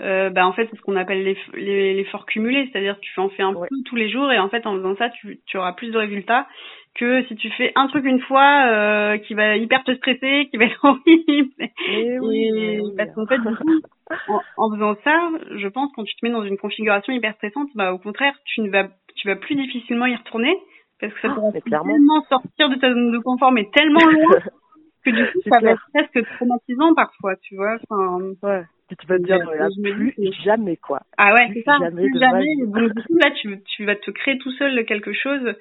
euh, 0.00 0.30
bah 0.30 0.46
en 0.46 0.52
fait 0.52 0.66
c'est 0.70 0.76
ce 0.76 0.82
qu'on 0.82 0.96
appelle 0.96 1.22
l'effort 1.54 2.26
cumulé, 2.26 2.68
c'est-à-dire 2.70 2.96
que 2.96 3.00
tu 3.02 3.20
en 3.20 3.28
fais 3.28 3.42
un 3.42 3.52
peu 3.52 3.66
tous 3.84 3.96
les 3.96 4.10
jours 4.10 4.32
et 4.32 4.38
en 4.38 4.48
fait 4.48 4.66
en 4.66 4.76
faisant 4.76 4.96
ça 4.96 5.10
tu, 5.10 5.40
tu 5.46 5.58
auras 5.58 5.74
plus 5.74 5.90
de 5.90 5.98
résultats 5.98 6.46
que 6.94 7.24
si 7.24 7.36
tu 7.36 7.50
fais 7.50 7.72
un 7.74 7.86
truc 7.88 8.04
une 8.04 8.20
fois 8.20 8.66
euh, 8.66 9.18
qui 9.18 9.34
va 9.34 9.56
hyper 9.56 9.82
te 9.84 9.94
stresser, 9.94 10.48
qui 10.50 10.56
va 10.56 10.64
être 10.64 10.80
horrible. 10.82 11.52
Et 11.88 12.18
oui, 12.18 12.80
parce 12.96 13.14
qu'en 13.14 13.26
fait 13.26 13.38
coup, 13.38 14.40
en, 14.58 14.70
faisant 14.74 14.96
ça, 15.04 15.30
je 15.56 15.68
pense 15.68 15.90
quand 15.94 16.04
tu 16.04 16.14
te 16.16 16.26
mets 16.26 16.32
dans 16.32 16.44
une 16.44 16.58
configuration 16.58 17.12
hyper 17.12 17.34
stressante, 17.36 17.68
bah 17.74 17.92
au 17.92 17.98
contraire 17.98 18.34
tu 18.44 18.62
ne 18.62 18.70
vas 18.70 18.88
tu 19.14 19.28
vas 19.28 19.36
plus 19.36 19.54
difficilement 19.54 20.06
y 20.06 20.16
retourner 20.16 20.56
parce 21.00 21.12
que 21.12 21.20
ça 21.20 21.30
pourra 21.30 21.52
tellement 21.52 22.22
sortir 22.28 22.68
de 22.70 22.76
ta 22.76 22.90
zone 22.92 23.12
de 23.12 23.18
confort 23.18 23.52
mais 23.52 23.68
tellement 23.72 24.04
loin 24.04 24.40
que 25.04 25.10
du 25.10 25.32
coup 25.32 25.40
ça 25.50 25.60
va 25.60 25.72
être 25.72 25.86
presque 25.92 26.34
traumatisant 26.36 26.94
parfois, 26.94 27.36
tu 27.36 27.56
vois. 27.56 27.76
Enfin, 27.88 28.32
ouais 28.42 28.64
tu 28.96 29.06
vas 29.06 29.18
te 29.18 29.24
dire, 29.24 29.38
plus 29.82 30.32
jamais, 30.44 30.76
quoi. 30.76 31.00
Ah 31.16 31.34
ouais, 31.34 31.50
c'est 31.54 31.62
ça. 31.62 31.78
Jamais 31.80 32.02
plus 32.02 32.20
jamais. 32.20 32.44
Donc, 32.66 32.94
du 32.94 33.02
coup, 33.02 33.16
là, 33.16 33.30
tu, 33.30 33.62
tu 33.64 33.84
vas 33.84 33.96
te 33.96 34.10
créer 34.10 34.38
tout 34.38 34.50
seul 34.52 34.84
quelque 34.84 35.12
chose 35.12 35.54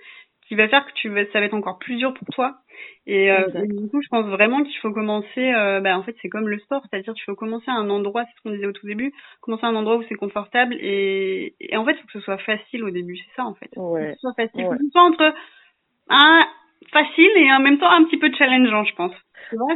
qui 0.48 0.56
va 0.56 0.68
faire 0.68 0.86
que 0.86 0.92
tu 0.94 1.08
vas, 1.08 1.26
ça 1.32 1.40
va 1.40 1.46
être 1.46 1.54
encore 1.54 1.80
plus 1.80 1.96
dur 1.96 2.14
pour 2.14 2.28
toi. 2.28 2.58
Et, 3.08 3.32
euh, 3.32 3.48
du 3.68 3.88
coup, 3.88 4.02
je 4.02 4.10
pense 4.10 4.26
vraiment 4.26 4.64
qu'il 4.64 4.76
faut 4.80 4.92
commencer, 4.92 5.54
euh, 5.54 5.80
bah, 5.80 5.98
en 5.98 6.04
fait, 6.04 6.16
c'est 6.22 6.28
comme 6.28 6.50
le 6.50 6.60
sport, 6.60 6.84
c'est-à-dire 6.90 7.14
qu'il 7.14 7.24
faut 7.24 7.36
commencer 7.36 7.70
à 7.72 7.76
un 7.76 7.90
endroit, 7.90 8.26
c'est 8.26 8.38
ce 8.38 8.42
qu'on 8.44 8.56
disait 8.56 8.66
au 8.66 8.74
tout 8.74 8.86
début, 8.86 9.14
commencer 9.40 9.66
à 9.66 9.70
un 9.70 9.76
endroit 9.76 9.96
où 9.96 10.04
c'est 10.10 10.16
confortable 10.16 10.76
et, 10.80 11.56
et 11.62 11.78
en 11.78 11.86
fait, 11.86 11.94
il 11.94 12.00
faut 12.00 12.08
que 12.08 12.14
ce 12.14 12.20
soit 12.20 12.38
facile 12.40 12.84
au 12.84 12.90
début, 12.90 13.16
c'est 13.16 13.36
ça, 13.38 13.46
en 13.46 13.54
fait. 13.54 13.70
Ouais. 13.78 14.10
que 14.10 14.14
ce 14.16 14.20
soit 14.20 14.34
facile. 14.36 14.66
Ouais. 14.66 14.78
soit 14.92 15.04
entre 15.04 15.34
un 16.10 16.40
facile 16.92 17.32
et 17.36 17.52
en 17.52 17.60
même 17.60 17.78
temps 17.78 17.90
un 17.90 18.04
petit 18.06 18.18
peu 18.18 18.32
challengeant, 18.38 18.84
je 18.84 18.96
pense. 18.96 19.14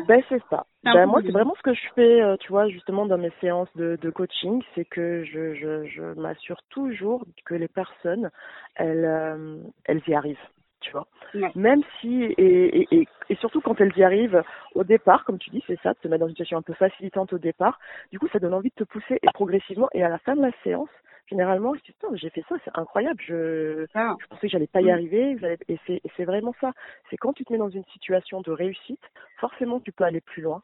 Ben 0.07 0.21
c'est 0.29 0.41
ça. 0.49 0.65
Ben, 0.83 1.05
moi 1.05 1.21
c'est 1.25 1.31
vraiment 1.31 1.55
ce 1.57 1.63
que 1.63 1.73
je 1.73 1.87
fais, 1.95 2.21
euh, 2.21 2.37
tu 2.37 2.49
vois, 2.49 2.69
justement 2.69 3.05
dans 3.05 3.17
mes 3.17 3.31
séances 3.41 3.69
de, 3.75 3.97
de 4.01 4.09
coaching, 4.09 4.61
c'est 4.73 4.85
que 4.85 5.23
je, 5.25 5.55
je, 5.55 5.85
je 5.87 6.19
m'assure 6.19 6.61
toujours 6.69 7.25
que 7.45 7.55
les 7.55 7.67
personnes, 7.67 8.29
elles, 8.75 9.05
euh, 9.05 9.57
elles 9.85 10.01
y 10.07 10.13
arrivent, 10.13 10.37
tu 10.86 10.91
vois. 10.91 11.07
Même 11.55 11.81
si 11.99 12.23
et, 12.23 12.88
et, 12.95 13.07
et, 13.29 13.36
surtout 13.36 13.59
quand 13.59 13.81
elles 13.81 13.95
y 13.97 14.03
arrivent 14.03 14.43
au 14.73 14.83
départ, 14.83 15.25
comme 15.25 15.38
tu 15.38 15.49
dis, 15.49 15.63
c'est 15.67 15.79
ça, 15.81 15.93
de 15.93 15.99
te 15.99 16.07
mettre 16.07 16.21
dans 16.21 16.27
une 16.27 16.33
situation 16.33 16.57
un 16.57 16.61
peu 16.61 16.73
facilitante 16.73 17.33
au 17.33 17.38
départ. 17.38 17.79
Du 18.11 18.19
coup, 18.19 18.27
ça 18.31 18.39
donne 18.39 18.53
envie 18.53 18.69
de 18.69 18.75
te 18.75 18.83
pousser 18.83 19.19
et 19.21 19.27
progressivement. 19.33 19.89
Et 19.93 20.03
à 20.03 20.09
la 20.09 20.19
fin 20.19 20.36
de 20.36 20.41
la 20.41 20.51
séance, 20.63 20.89
généralement, 21.27 21.73
je 21.73 21.81
dis, 21.81 21.95
j'ai 22.13 22.29
fait 22.29 22.45
ça, 22.47 22.55
c'est 22.63 22.71
incroyable, 22.75 23.19
je, 23.25 23.86
ah. 23.95 24.15
je 24.21 24.27
pensais 24.27 24.47
que 24.47 24.51
j'allais 24.51 24.67
pas 24.67 24.81
y 24.81 24.86
mm. 24.86 24.89
arriver, 24.89 25.38
et 25.67 25.79
c'est 26.15 26.25
vraiment 26.25 26.53
ça. 26.61 26.71
C'est 27.09 27.17
quand 27.17 27.33
tu 27.33 27.45
te 27.45 27.51
mets 27.51 27.59
dans 27.59 27.69
une 27.69 27.86
situation 27.86 28.41
de 28.41 28.51
réussite, 28.51 29.01
forcément 29.39 29.79
tu 29.79 29.91
peux 29.91 30.03
aller 30.03 30.21
plus 30.21 30.41
loin. 30.41 30.61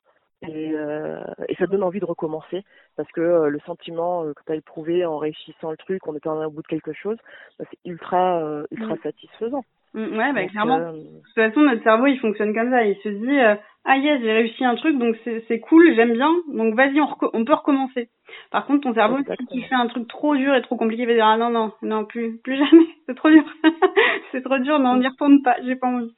Et, 0.47 0.71
euh, 0.73 1.23
et 1.49 1.55
ça 1.55 1.67
donne 1.67 1.83
envie 1.83 1.99
de 1.99 2.05
recommencer 2.05 2.63
parce 2.95 3.11
que 3.11 3.21
euh, 3.21 3.49
le 3.49 3.59
sentiment 3.59 4.25
euh, 4.25 4.33
que 4.33 4.41
tu 4.43 4.51
as 4.51 4.55
éprouvé 4.55 5.05
en 5.05 5.19
réussissant 5.19 5.69
le 5.69 5.77
truc, 5.77 6.07
en 6.07 6.15
étant 6.15 6.43
au 6.43 6.49
bout 6.49 6.63
de 6.63 6.67
quelque 6.67 6.93
chose, 6.93 7.17
bah, 7.59 7.65
c'est 7.69 7.77
ultra 7.85 8.41
ultra 8.71 8.95
mm. 8.95 8.99
satisfaisant. 9.03 9.63
Mm, 9.93 10.17
ouais, 10.17 10.33
bah, 10.33 10.45
clairement. 10.47 10.79
Euh, 10.79 10.91
de 10.93 10.99
toute 10.99 11.33
façon, 11.35 11.61
notre 11.61 11.83
cerveau, 11.83 12.07
il 12.07 12.19
fonctionne 12.19 12.53
comme 12.53 12.71
ça. 12.71 12.85
Il 12.85 12.95
se 12.97 13.09
dit, 13.09 13.39
euh, 13.39 13.55
ah 13.83 13.97
yes, 13.97 14.21
j'ai 14.21 14.31
réussi 14.31 14.63
un 14.63 14.75
truc, 14.75 14.97
donc 14.97 15.15
c'est 15.25 15.59
cool, 15.59 15.95
j'aime 15.95 16.13
bien, 16.13 16.31
donc 16.53 16.75
vas-y, 16.75 17.01
on, 17.01 17.07
on, 17.33 17.43
peut 17.43 17.53
recommencer. 17.53 18.09
Par 18.51 18.67
contre, 18.67 18.83
ton 18.83 18.93
cerveau, 18.93 19.17
si 19.17 19.47
tu 19.47 19.61
fais 19.63 19.75
un 19.75 19.87
truc 19.87 20.07
trop 20.07 20.35
dur 20.35 20.53
et 20.53 20.61
trop 20.61 20.77
compliqué, 20.77 21.01
il 21.03 21.07
va 21.07 21.13
dire, 21.15 21.25
ah 21.25 21.37
non, 21.37 21.49
non, 21.49 21.71
non, 21.81 22.05
plus, 22.05 22.37
plus 22.43 22.57
jamais, 22.57 22.85
c'est 23.07 23.15
trop 23.15 23.29
dur. 23.29 23.43
c'est 24.31 24.43
trop 24.43 24.59
dur, 24.59 24.77
non, 24.77 24.91
on 24.91 24.97
n'y 24.97 25.07
retourne 25.07 25.41
pas, 25.41 25.55
j'ai 25.63 25.75
pas 25.75 25.87
envie. 25.87 26.13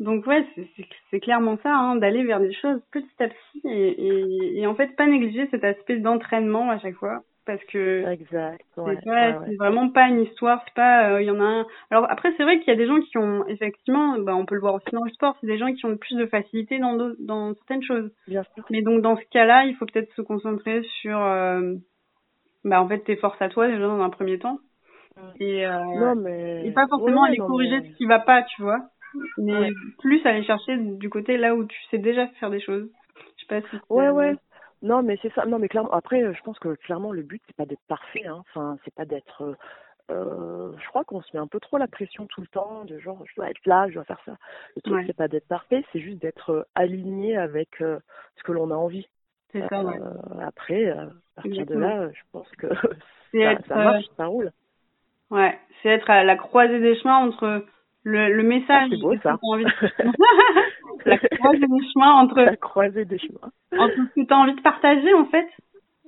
Donc 0.00 0.26
ouais, 0.26 0.44
c'est 1.10 1.20
clairement 1.20 1.58
ça, 1.62 1.72
hein, 1.72 1.96
d'aller 1.96 2.24
vers 2.24 2.40
des 2.40 2.52
choses 2.52 2.82
petit 2.92 3.22
à 3.22 3.28
petit 3.28 3.60
et, 3.64 4.08
et, 4.08 4.58
et 4.60 4.66
en 4.66 4.74
fait, 4.74 4.96
pas 4.96 5.06
négliger 5.06 5.46
cet 5.52 5.62
aspect 5.62 5.98
d'entraînement 5.98 6.70
à 6.70 6.78
chaque 6.80 6.96
fois 6.96 7.22
parce 7.46 7.62
que 7.64 8.04
exact 8.10 8.64
c'est 8.74 9.56
vraiment 9.58 9.88
pas 9.88 10.08
une 10.08 10.20
histoire 10.20 10.62
c'est 10.66 10.74
pas 10.74 11.10
euh, 11.10 11.22
il 11.22 11.26
y 11.26 11.30
en 11.30 11.40
a 11.40 11.44
un 11.44 11.66
alors 11.90 12.10
après 12.10 12.32
c'est 12.36 12.42
vrai 12.42 12.58
qu'il 12.58 12.68
y 12.68 12.72
a 12.72 12.76
des 12.76 12.86
gens 12.86 13.00
qui 13.00 13.18
ont 13.18 13.46
effectivement 13.46 14.18
bah 14.18 14.34
on 14.34 14.44
peut 14.44 14.54
le 14.54 14.60
voir 14.60 14.74
aussi 14.74 14.90
dans 14.92 15.04
le 15.04 15.10
sport 15.10 15.36
c'est 15.40 15.46
des 15.46 15.58
gens 15.58 15.72
qui 15.72 15.86
ont 15.86 15.96
plus 15.96 16.16
de 16.16 16.26
facilité 16.26 16.78
dans 16.78 16.96
dans 17.18 17.54
certaines 17.54 17.82
choses 17.82 18.10
Bien 18.28 18.42
sûr. 18.54 18.64
mais 18.70 18.82
donc 18.82 19.00
dans 19.02 19.16
ce 19.16 19.24
cas-là 19.30 19.64
il 19.64 19.76
faut 19.76 19.86
peut-être 19.86 20.12
se 20.14 20.22
concentrer 20.22 20.82
sur 21.00 21.18
euh, 21.18 21.74
bah 22.64 22.82
en 22.82 22.88
fait 22.88 23.00
tes 23.00 23.16
forces 23.16 23.40
à 23.40 23.48
toi 23.48 23.68
déjà 23.68 23.86
dans 23.86 24.00
un 24.00 24.10
premier 24.10 24.38
temps 24.38 24.58
et, 25.40 25.66
euh, 25.66 25.72
non, 25.72 26.14
mais... 26.14 26.66
et 26.66 26.72
pas 26.72 26.86
forcément 26.88 27.24
aller 27.24 27.38
corriger 27.38 27.80
ce 27.80 27.96
qui 27.96 28.04
va 28.04 28.18
pas 28.18 28.42
tu 28.42 28.62
vois 28.62 28.80
mais 29.38 29.72
plus 29.98 30.24
aller 30.26 30.44
chercher 30.44 30.76
du 30.76 31.08
côté 31.08 31.36
là 31.36 31.54
où 31.54 31.64
tu 31.64 31.78
sais 31.90 31.98
déjà 31.98 32.26
faire 32.40 32.50
des 32.50 32.60
choses. 32.60 32.88
Je 33.36 33.44
sais 33.44 33.60
pas 33.60 33.68
si. 33.68 33.76
Ouais, 33.90 34.10
ouais. 34.10 34.36
Non, 34.82 35.02
mais 35.02 35.18
c'est 35.22 35.32
ça. 35.34 35.46
Non, 35.46 35.58
mais 35.58 35.68
clairement. 35.68 35.92
Après, 35.92 36.32
je 36.32 36.42
pense 36.42 36.58
que 36.58 36.74
clairement 36.74 37.12
le 37.12 37.22
but 37.22 37.42
c'est 37.46 37.56
pas 37.56 37.66
d'être 37.66 37.84
parfait. 37.88 38.26
Hein. 38.26 38.42
Enfin, 38.48 38.78
c'est 38.84 38.94
pas 38.94 39.04
d'être. 39.04 39.56
Euh, 40.10 40.72
je 40.78 40.88
crois 40.88 41.04
qu'on 41.04 41.20
se 41.20 41.36
met 41.36 41.40
un 41.40 41.48
peu 41.48 41.58
trop 41.58 41.78
la 41.78 41.88
pression 41.88 42.26
tout 42.26 42.40
le 42.40 42.46
temps, 42.46 42.84
de 42.84 42.98
genre 42.98 43.24
je 43.26 43.34
dois 43.34 43.50
être 43.50 43.66
là, 43.66 43.88
je 43.88 43.94
dois 43.94 44.04
faire 44.04 44.20
ça. 44.24 44.36
Le 44.76 44.82
truc 44.82 45.04
c'est 45.06 45.16
pas 45.16 45.26
d'être 45.26 45.48
parfait, 45.48 45.84
c'est 45.92 45.98
juste 45.98 46.22
d'être 46.22 46.68
aligné 46.76 47.36
avec 47.36 47.68
ce 47.78 48.42
que 48.44 48.52
l'on 48.52 48.70
a 48.70 48.74
envie. 48.74 49.08
C'est 49.50 49.66
ça. 49.68 49.82
Ouais. 49.82 49.98
après, 50.44 50.90
à 50.90 51.08
partir 51.34 51.66
de 51.66 51.74
là, 51.74 52.08
je 52.12 52.20
pense 52.30 52.48
que 52.52 52.68
ça, 53.32 53.62
ça 53.66 53.74
marche, 53.74 54.04
ça 54.16 54.26
roule. 54.26 54.52
Ouais, 55.30 55.58
c'est 55.82 55.88
être 55.88 56.08
à 56.08 56.22
la 56.22 56.36
croisée 56.36 56.78
des 56.78 56.96
chemins 57.00 57.18
entre 57.18 57.64
le, 58.04 58.32
le 58.32 58.42
message 58.44 58.90
ah, 58.92 58.96
beau, 59.00 59.16
ça. 59.18 59.38
envie 59.42 59.64
de... 59.64 59.70
la 61.04 61.18
croisée 61.18 61.66
des 61.66 61.86
chemins 61.92 62.14
entre 62.14 62.40
la 62.40 62.56
croisée 62.56 63.04
des 63.04 63.18
chemins 63.18 63.50
entre 63.72 63.94
ce 63.94 64.20
que 64.20 64.26
tu 64.26 64.32
as 64.32 64.38
envie 64.38 64.54
de 64.54 64.60
partager 64.60 65.12
en 65.14 65.26
fait 65.26 65.48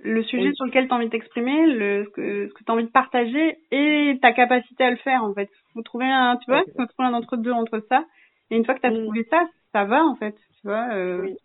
le 0.02 0.22
sujet 0.22 0.52
sur 0.54 0.64
lequel 0.64 0.86
tu 0.86 0.94
as 0.94 0.96
envie 0.96 1.06
de 1.06 1.10
t'exprimer 1.10 1.66
le 1.66 2.04
ce 2.04 2.10
que, 2.10 2.48
ce 2.48 2.54
que 2.54 2.64
tu 2.64 2.70
as 2.70 2.74
envie 2.74 2.84
de 2.84 2.90
partager 2.90 3.58
et 3.70 4.18
ta 4.22 4.32
capacité 4.32 4.84
à 4.84 4.90
le 4.90 4.96
faire 4.96 5.24
en 5.24 5.34
fait 5.34 5.50
faut 5.74 5.82
trouver 5.82 6.06
un 6.06 6.36
tu 6.36 6.50
vois 6.50 6.62
faut 6.76 6.86
trouver 6.86 7.08
un 7.08 7.14
entre 7.14 7.36
deux 7.36 7.52
entre 7.52 7.80
ça 7.88 8.04
et 8.50 8.56
une 8.56 8.64
fois 8.64 8.74
que 8.74 8.80
tu 8.80 8.86
as 8.86 8.90
mm. 8.90 9.04
trouvé 9.04 9.26
ça 9.30 9.46
ça 9.72 9.84
va 9.84 10.04
en 10.04 10.16
fait 10.16 10.34
tu 10.60 10.68
vois 10.68 10.88
euh... 10.92 11.20
oui. 11.22 11.36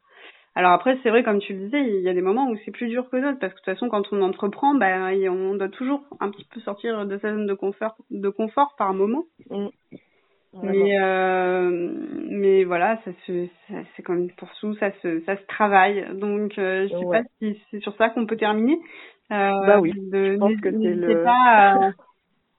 Alors 0.55 0.71
après, 0.71 0.99
c'est 1.01 1.09
vrai, 1.09 1.23
comme 1.23 1.39
tu 1.39 1.53
le 1.53 1.65
disais, 1.65 1.81
il 1.81 2.01
y 2.01 2.09
a 2.09 2.13
des 2.13 2.21
moments 2.21 2.47
où 2.47 2.55
c'est 2.63 2.71
plus 2.71 2.87
dur 2.87 3.09
que 3.09 3.17
d'autres, 3.17 3.39
parce 3.39 3.53
que 3.53 3.59
de 3.59 3.63
toute 3.63 3.73
façon, 3.73 3.89
quand 3.89 4.13
on 4.13 4.21
entreprend, 4.21 4.75
bah, 4.75 5.09
on 5.11 5.55
doit 5.55 5.69
toujours 5.69 6.03
un 6.19 6.29
petit 6.29 6.45
peu 6.45 6.59
sortir 6.59 7.07
de 7.07 7.17
sa 7.17 7.31
zone 7.31 7.47
de 7.47 7.53
confort, 7.55 7.95
de 8.11 8.29
confort 8.29 8.75
par 8.77 8.93
moment. 8.93 9.23
Mm. 9.49 9.67
Mais 10.61 10.99
euh, 11.01 11.91
mais 12.29 12.63
voilà, 12.63 12.97
ça 13.05 13.11
se, 13.25 13.47
c'est 13.95 14.03
comme 14.03 14.29
pour 14.31 14.49
tout, 14.59 14.75
ça 14.75 14.91
se, 15.01 15.21
ça 15.21 15.35
se 15.35 15.45
travaille. 15.47 16.05
Donc, 16.13 16.57
euh, 16.57 16.87
je 16.87 16.97
sais 16.97 17.05
pas 17.11 17.23
si 17.39 17.59
c'est 17.71 17.79
sur 17.79 17.95
ça 17.95 18.09
qu'on 18.09 18.25
peut 18.25 18.37
terminer. 18.37 18.77
Euh, 19.31 19.51
bah 19.65 19.79
oui. 19.79 19.93
De, 20.11 20.33
je 20.33 20.37
pense 20.37 20.61
que 20.61 20.71
c'est 20.71 20.93
le. 20.93 21.23
Pas, 21.23 21.75
en 21.79 21.91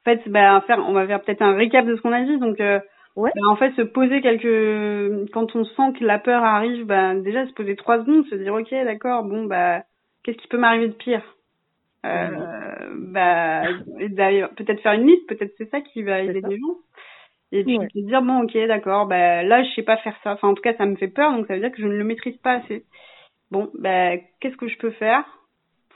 fait, 0.04 0.28
bah, 0.28 0.62
faire, 0.66 0.84
on 0.86 0.92
va 0.92 1.06
faire 1.06 1.22
peut-être 1.22 1.42
un 1.42 1.54
récap 1.54 1.86
de 1.86 1.94
ce 1.96 2.00
qu'on 2.02 2.12
a 2.12 2.24
dit. 2.24 2.38
Donc, 2.38 2.60
euh, 2.60 2.80
Ouais. 3.16 3.30
Bah, 3.36 3.48
en 3.48 3.56
fait, 3.56 3.70
se 3.76 3.82
poser 3.82 4.20
quelques, 4.20 5.30
quand 5.32 5.54
on 5.54 5.64
sent 5.64 5.98
que 5.98 6.04
la 6.04 6.18
peur 6.18 6.42
arrive, 6.42 6.84
bah, 6.84 7.14
déjà 7.14 7.46
se 7.46 7.52
poser 7.52 7.76
trois 7.76 8.00
secondes, 8.00 8.26
se 8.26 8.34
dire 8.34 8.52
ok, 8.52 8.70
d'accord, 8.70 9.22
bon 9.22 9.44
bah, 9.44 9.82
qu'est-ce 10.24 10.38
qui 10.38 10.48
peut 10.48 10.58
m'arriver 10.58 10.88
de 10.88 10.94
pire? 10.94 11.22
Euh, 12.04 12.28
Bah, 12.96 13.62
d'ailleurs, 14.10 14.50
peut-être 14.56 14.80
faire 14.80 14.94
une 14.94 15.06
liste, 15.06 15.28
peut-être 15.28 15.54
c'est 15.58 15.70
ça 15.70 15.80
qui 15.80 16.02
va 16.02 16.20
aider 16.22 16.40
les 16.40 16.58
gens. 16.58 16.76
Et 17.54 17.64
puis 17.64 17.78
se 17.78 18.06
dire 18.06 18.22
bon, 18.22 18.42
ok, 18.42 18.56
d'accord, 18.66 19.06
bah 19.06 19.42
là 19.42 19.62
je 19.62 19.70
sais 19.74 19.82
pas 19.82 19.96
faire 19.98 20.16
ça. 20.22 20.32
Enfin, 20.32 20.48
en 20.48 20.54
tout 20.54 20.62
cas, 20.62 20.74
ça 20.74 20.86
me 20.86 20.96
fait 20.96 21.08
peur, 21.08 21.32
donc 21.32 21.46
ça 21.46 21.54
veut 21.54 21.60
dire 21.60 21.70
que 21.70 21.80
je 21.80 21.86
ne 21.86 21.96
le 21.96 22.04
maîtrise 22.04 22.36
pas 22.38 22.54
assez. 22.54 22.84
Bon, 23.50 23.70
bah, 23.78 24.16
qu'est-ce 24.40 24.56
que 24.56 24.68
je 24.68 24.78
peux 24.78 24.90
faire 24.90 25.24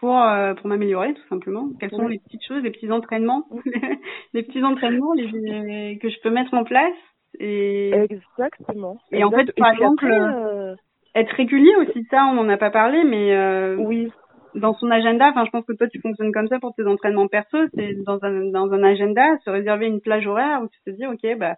pour 0.01 0.17
euh, 0.17 0.55
pour 0.55 0.69
m'améliorer 0.69 1.15
tout 1.15 1.29
simplement? 1.29 1.69
Quelles 1.81 1.91
sont 1.91 2.07
les 2.07 2.21
petites 2.21 2.45
choses, 2.47 2.63
les 2.63 2.71
petits 2.71 2.93
entraînements, 2.93 3.45
les 4.35 4.43
petits 4.45 4.63
entraînements 4.63 5.13
les, 5.15 5.99
que 6.01 6.09
je 6.09 6.21
peux 6.23 6.31
mettre 6.31 6.55
en 6.55 6.65
place 6.65 6.95
et 7.39 7.91
exactement. 7.91 8.99
Et 9.13 9.25
en 9.25 9.31
fait, 9.31 9.53
par 9.57 9.73
exemple, 9.73 10.07
euh, 10.07 10.75
être 11.15 11.33
régulier 11.33 11.75
aussi, 11.77 12.05
ça, 12.11 12.25
on 12.27 12.35
n'en 12.35 12.49
a 12.49 12.57
pas 12.57 12.71
parlé, 12.71 13.05
mais 13.05 13.35
euh, 13.35 13.77
oui. 13.77 14.11
Dans 14.59 14.75
son 14.75 14.91
agenda, 14.91 15.29
enfin, 15.31 15.45
je 15.45 15.51
pense 15.51 15.65
que 15.65 15.73
toi, 15.73 15.89
tu 15.89 16.01
fonctionnes 16.01 16.33
comme 16.33 16.49
ça 16.49 16.59
pour 16.59 16.75
tes 16.75 16.85
entraînements 16.85 17.29
perso, 17.29 17.59
c'est 17.75 17.95
dans 18.05 18.19
un 18.23 18.51
dans 18.51 18.73
un 18.73 18.83
agenda, 18.83 19.39
se 19.45 19.51
réserver 19.51 19.87
une 19.87 20.01
plage 20.01 20.27
horaire 20.27 20.63
où 20.63 20.69
tu 20.69 20.81
te 20.85 20.91
dis, 20.91 21.07
ok, 21.07 21.39
bah, 21.39 21.57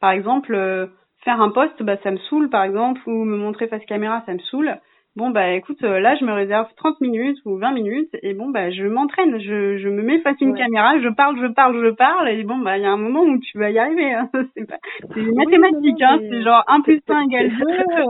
par 0.00 0.10
exemple, 0.12 0.54
euh, 0.54 0.86
faire 1.24 1.40
un 1.40 1.50
post, 1.50 1.82
bah, 1.82 1.96
ça 2.02 2.10
me 2.10 2.18
saoule, 2.18 2.50
par 2.50 2.64
exemple, 2.64 3.00
ou 3.06 3.24
me 3.24 3.36
montrer 3.36 3.68
face 3.68 3.84
caméra, 3.86 4.22
ça 4.26 4.32
me 4.32 4.38
saoule 4.38 4.78
bon 5.16 5.30
bah 5.30 5.52
écoute 5.54 5.82
euh, 5.82 5.98
là 6.00 6.14
je 6.18 6.24
me 6.24 6.32
réserve 6.32 6.68
30 6.76 7.00
minutes 7.00 7.38
ou 7.44 7.56
20 7.58 7.72
minutes 7.72 8.10
et 8.22 8.32
bon 8.32 8.48
bah 8.50 8.70
je 8.70 8.84
m'entraîne 8.84 9.38
je, 9.40 9.76
je 9.78 9.88
me 9.88 10.02
mets 10.02 10.20
face 10.20 10.36
à 10.40 10.44
une 10.44 10.54
caméra 10.54 10.98
je 11.00 11.08
parle 11.08 11.36
je 11.40 11.46
parle 11.48 11.74
je 11.84 11.90
parle 11.90 12.28
et 12.28 12.42
bon 12.44 12.58
bah 12.58 12.78
il 12.78 12.82
y 12.82 12.86
a 12.86 12.90
un 12.92 12.96
moment 12.96 13.22
où 13.22 13.38
tu 13.38 13.58
vas 13.58 13.70
y 13.70 13.78
arriver 13.78 14.12
hein. 14.14 14.30
c'est 14.56 14.66
pas 14.66 14.76
c'est 15.14 15.22
mathématique 15.34 16.00
hein. 16.02 16.18
c'est 16.20 16.42
genre 16.42 16.62
1 16.68 16.80
plus 16.82 17.00
1 17.08 17.20
égale 17.22 17.50
2 17.58 17.64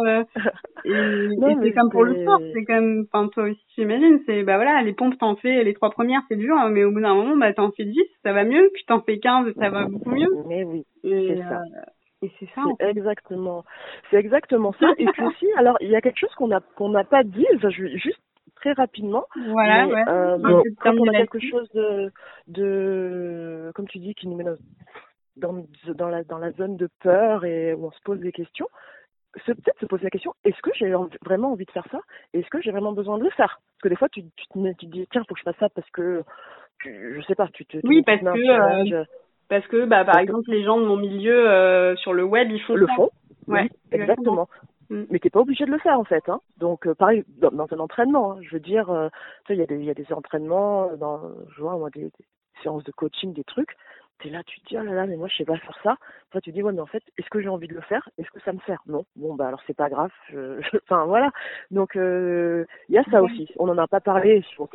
euh, 0.09 0.25
et, 0.85 0.91
et 0.91 1.57
c'est 1.63 1.73
comme 1.73 1.91
pour 1.91 2.05
le 2.05 2.15
sport 2.23 2.41
c'est 2.55 2.65
comme 2.65 3.07
enfin 3.13 3.29
toi 3.29 3.45
aussi 3.45 3.65
j'imagine 3.77 4.21
c'est 4.27 4.43
bah 4.43 4.57
voilà 4.57 4.83
les 4.83 4.93
pompes 4.93 5.17
t'en 5.19 5.37
fais 5.37 5.65
les 5.65 5.75
trois 5.75 5.91
premières 5.91 6.23
c'est 6.29 6.37
dur 6.37 6.55
hein, 6.57 6.69
mais 6.71 6.85
au 6.85 6.93
bout 6.93 7.01
d'un 7.01 7.15
moment 7.15 7.37
bah 7.37 7.53
t'en 7.55 7.71
fais 7.73 7.85
10 7.85 7.99
ça 8.25 8.33
va 8.33 8.45
mieux 8.45 8.71
puis 8.75 8.85
t'en 8.87 9.01
fais 9.01 9.19
15 9.19 9.53
ça 9.59 9.71
va 9.71 9.87
beaucoup 9.87 10.11
mieux. 10.11 10.29
Mais 10.49 10.65
oui 10.65 10.85
c'est 11.03 11.39
ça. 11.39 11.57
euh, 11.57 11.81
et 12.23 12.31
c'est 12.39 12.49
ça. 12.55 12.63
C'est 12.79 12.91
exactement, 12.91 13.65
c'est 14.11 14.17
exactement 14.19 14.73
ça. 14.79 14.89
Et 14.99 15.07
puis 15.07 15.23
aussi, 15.27 15.47
alors 15.57 15.77
il 15.81 15.89
y 15.89 15.97
a 15.97 16.01
quelque 16.01 16.19
chose 16.19 16.35
qu'on 16.37 16.51
a 16.51 16.61
qu'on 16.61 16.91
n'a 16.91 17.05
pas 17.05 17.25
dit. 17.25 17.47
Enfin, 17.57 17.71
je, 17.71 17.87
juste 17.97 18.21
très 18.57 18.73
rapidement. 18.73 19.25
Voilà, 19.49 19.87
ouais. 19.87 20.05
Euh, 20.09 20.39
bon, 20.39 20.63
quand 20.81 20.95
on 20.99 21.09
a 21.09 21.13
quelque 21.13 21.41
chose 21.41 21.71
de, 21.73 22.13
de, 22.47 23.73
comme 23.75 23.89
tu 23.89 23.99
dis, 23.99 24.15
qui 24.15 24.29
nous 24.29 24.37
met 24.37 24.45
dans, 25.37 25.65
dans 25.95 26.09
la 26.09 26.25
dans 26.25 26.39
la 26.39 26.53
zone 26.53 26.77
de 26.77 26.89
peur 27.01 27.45
et 27.45 27.73
où 27.73 27.87
on 27.87 27.91
se 27.91 28.01
pose 28.05 28.21
des 28.21 28.33
questions, 28.33 28.69
c'est 29.47 29.55
peut-être 29.55 29.81
se 29.81 29.87
poser 29.87 30.05
la 30.05 30.11
question 30.11 30.35
est-ce 30.45 30.61
que 30.63 30.71
j'ai 30.75 30.93
vraiment 31.25 31.53
envie 31.53 31.65
de 31.65 31.71
faire 31.71 31.87
ça? 31.91 32.01
Est-ce 32.35 32.49
que 32.51 32.61
j'ai 32.61 32.71
vraiment 32.71 32.93
besoin 32.93 33.19
de 33.19 33.25
le 33.25 33.31
faire? 33.31 33.61
Parce 33.73 33.83
que 33.83 33.89
des 33.89 33.97
fois, 33.97 34.09
tu, 34.11 34.25
tu, 34.37 34.47
te, 34.47 34.73
tu 34.75 34.87
te 34.87 34.93
dis 34.93 35.07
tiens, 35.11 35.25
faut 35.27 35.35
que 35.35 35.41
je 35.41 35.45
fasse 35.45 35.59
ça 35.59 35.69
parce 35.71 35.89
que 35.91 36.23
je 36.85 37.23
sais 37.27 37.35
pas, 37.35 37.49
tu 37.49 37.65
te 37.65 37.79
oui 37.85 38.03
parce 38.03 38.21
que 38.21 39.05
parce 39.51 39.67
que, 39.67 39.85
bah, 39.85 40.05
par 40.05 40.19
exemple, 40.19 40.49
les 40.49 40.63
gens 40.63 40.79
de 40.79 40.87
mon 40.87 40.97
milieu 40.97 41.51
euh, 41.51 41.97
sur 41.97 42.15
le 42.15 42.23
web, 42.23 42.49
ils 42.53 42.63
font 42.63 42.77
le 42.77 42.87
ça. 42.87 42.95
font. 42.95 43.11
Ouais, 43.49 43.69
exactement. 43.91 44.49
Mm. 44.91 45.03
Mais 45.11 45.19
t'es 45.19 45.29
pas 45.29 45.41
obligé 45.41 45.65
de 45.65 45.73
le 45.73 45.79
faire 45.79 45.99
en 45.99 46.05
fait. 46.05 46.29
Hein. 46.29 46.41
Donc 46.59 46.87
euh, 46.87 46.95
pareil 46.95 47.25
dans, 47.39 47.51
dans, 47.51 47.67
un 47.73 47.79
entraînement, 47.81 48.33
hein. 48.33 48.39
je 48.43 48.51
veux 48.53 48.61
dire, 48.61 48.91
euh, 48.91 49.09
il 49.49 49.57
y 49.57 49.63
a 49.63 49.67
des 49.67 49.77
il 49.77 49.85
y 49.85 49.91
a 49.91 49.95
des 49.95 50.13
entraînements 50.13 50.97
dans, 50.97 51.21
je 51.57 51.61
vois 51.61 51.77
moi 51.77 51.91
des, 51.91 52.03
des 52.03 52.25
séances 52.63 52.85
de 52.85 52.93
coaching, 52.93 53.33
des 53.33 53.45
trucs 53.45 53.77
t'es 54.23 54.31
là, 54.31 54.43
tu 54.45 54.61
te 54.61 54.69
dis, 54.69 54.79
oh 54.79 54.83
là 54.83 54.93
là, 54.93 55.07
mais 55.07 55.17
moi 55.17 55.29
je 55.29 55.37
sais 55.37 55.45
pas 55.45 55.57
faire 55.57 55.79
ça. 55.83 55.97
Après 56.29 56.41
tu 56.41 56.51
te 56.51 56.55
dis, 56.55 56.63
ouais, 56.63 56.73
mais 56.73 56.81
en 56.81 56.87
fait, 56.87 57.03
est-ce 57.19 57.29
que 57.31 57.41
j'ai 57.41 57.49
envie 57.49 57.69
de 57.69 57.75
le 57.75 57.81
faire? 57.83 58.09
Est-ce 58.19 58.31
que 58.31 58.41
ça 58.41 58.53
me 58.53 58.59
sert? 58.67 58.81
Non. 58.87 59.05
Bon, 59.17 59.35
bah 59.35 59.49
alors 59.49 59.61
c'est 59.67 59.77
pas 59.77 59.89
grave. 59.89 60.11
Je... 60.31 60.61
enfin 60.85 61.05
voilà. 61.07 61.31
Donc 61.71 61.93
il 61.95 62.01
euh, 62.01 62.65
y 62.89 62.99
a 62.99 63.05
ça 63.11 63.23
aussi. 63.23 63.49
On 63.59 63.67
n'en 63.67 63.79
a 63.79 63.89
pas 63.89 64.01
parlé. 64.01 64.43
On 64.59 64.69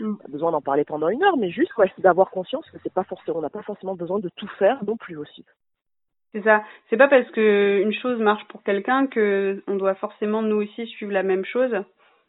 mm. 0.00 0.16
a 0.24 0.28
besoin 0.28 0.52
d'en 0.52 0.60
parler 0.60 0.84
pendant 0.84 1.08
une 1.08 1.22
heure, 1.22 1.36
mais 1.36 1.50
juste 1.50 1.76
ouais, 1.78 1.92
d'avoir 1.98 2.30
conscience 2.30 2.68
que 2.70 2.78
c'est 2.82 2.92
pas 2.92 3.04
forcément, 3.04 3.38
on 3.38 3.42
n'a 3.42 3.50
pas 3.50 3.62
forcément 3.62 3.94
besoin 3.94 4.18
de 4.18 4.28
tout 4.36 4.48
faire 4.58 4.84
non 4.84 4.96
plus 4.96 5.16
aussi. 5.16 5.44
C'est 6.32 6.42
ça. 6.42 6.64
C'est 6.88 6.96
pas 6.96 7.08
parce 7.08 7.30
que 7.30 7.80
une 7.82 7.92
chose 7.92 8.18
marche 8.18 8.44
pour 8.48 8.62
quelqu'un 8.62 9.06
que 9.06 9.62
on 9.66 9.76
doit 9.76 9.94
forcément 9.94 10.42
nous 10.42 10.56
aussi 10.56 10.86
suivre 10.86 11.12
la 11.12 11.22
même 11.22 11.44
chose. 11.44 11.74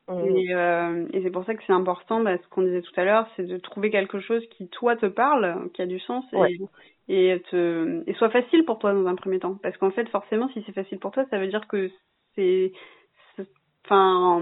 Mm. 0.08 0.36
Et, 0.36 0.54
euh, 0.54 1.06
et 1.14 1.24
c'est 1.24 1.32
pour 1.32 1.45
ça 1.45 1.56
que 1.56 1.64
c'est 1.66 1.74
important, 1.74 2.22
bah, 2.22 2.38
ce 2.38 2.47
qu'on 2.49 2.64
disait 2.64 2.82
tout 2.82 2.93
à 2.99 3.06
l'heure, 3.06 3.28
c'est 3.36 3.45
de 3.45 3.58
trouver 3.58 3.89
quelque 3.89 4.20
chose 4.20 4.43
qui 4.51 4.68
toi 4.68 4.95
te 4.95 5.06
parle, 5.06 5.70
qui 5.74 5.82
a 5.82 5.86
du 5.86 5.99
sens 5.99 6.26
et, 6.34 6.60
et, 7.08 7.41
te, 7.49 8.04
et 8.06 8.14
soit 8.16 8.30
facile 8.30 8.66
pour 8.66 8.80
toi 8.80 8.93
dans 8.93 9.08
un 9.08 9.16
premier 9.16 9.39
temps. 9.39 9.58
Parce 9.62 9.78
qu'en 9.78 9.91
fait, 9.91 10.08
forcément, 10.10 10.49
si 10.49 10.64
c'est 10.66 10.74
facile 10.74 10.99
pour 10.99 11.12
toi, 11.12 11.26
ça 11.30 11.39
veut 11.39 11.47
dire 11.47 11.68
que 11.68 11.89
c'est, 12.36 12.74
enfin, 13.86 14.41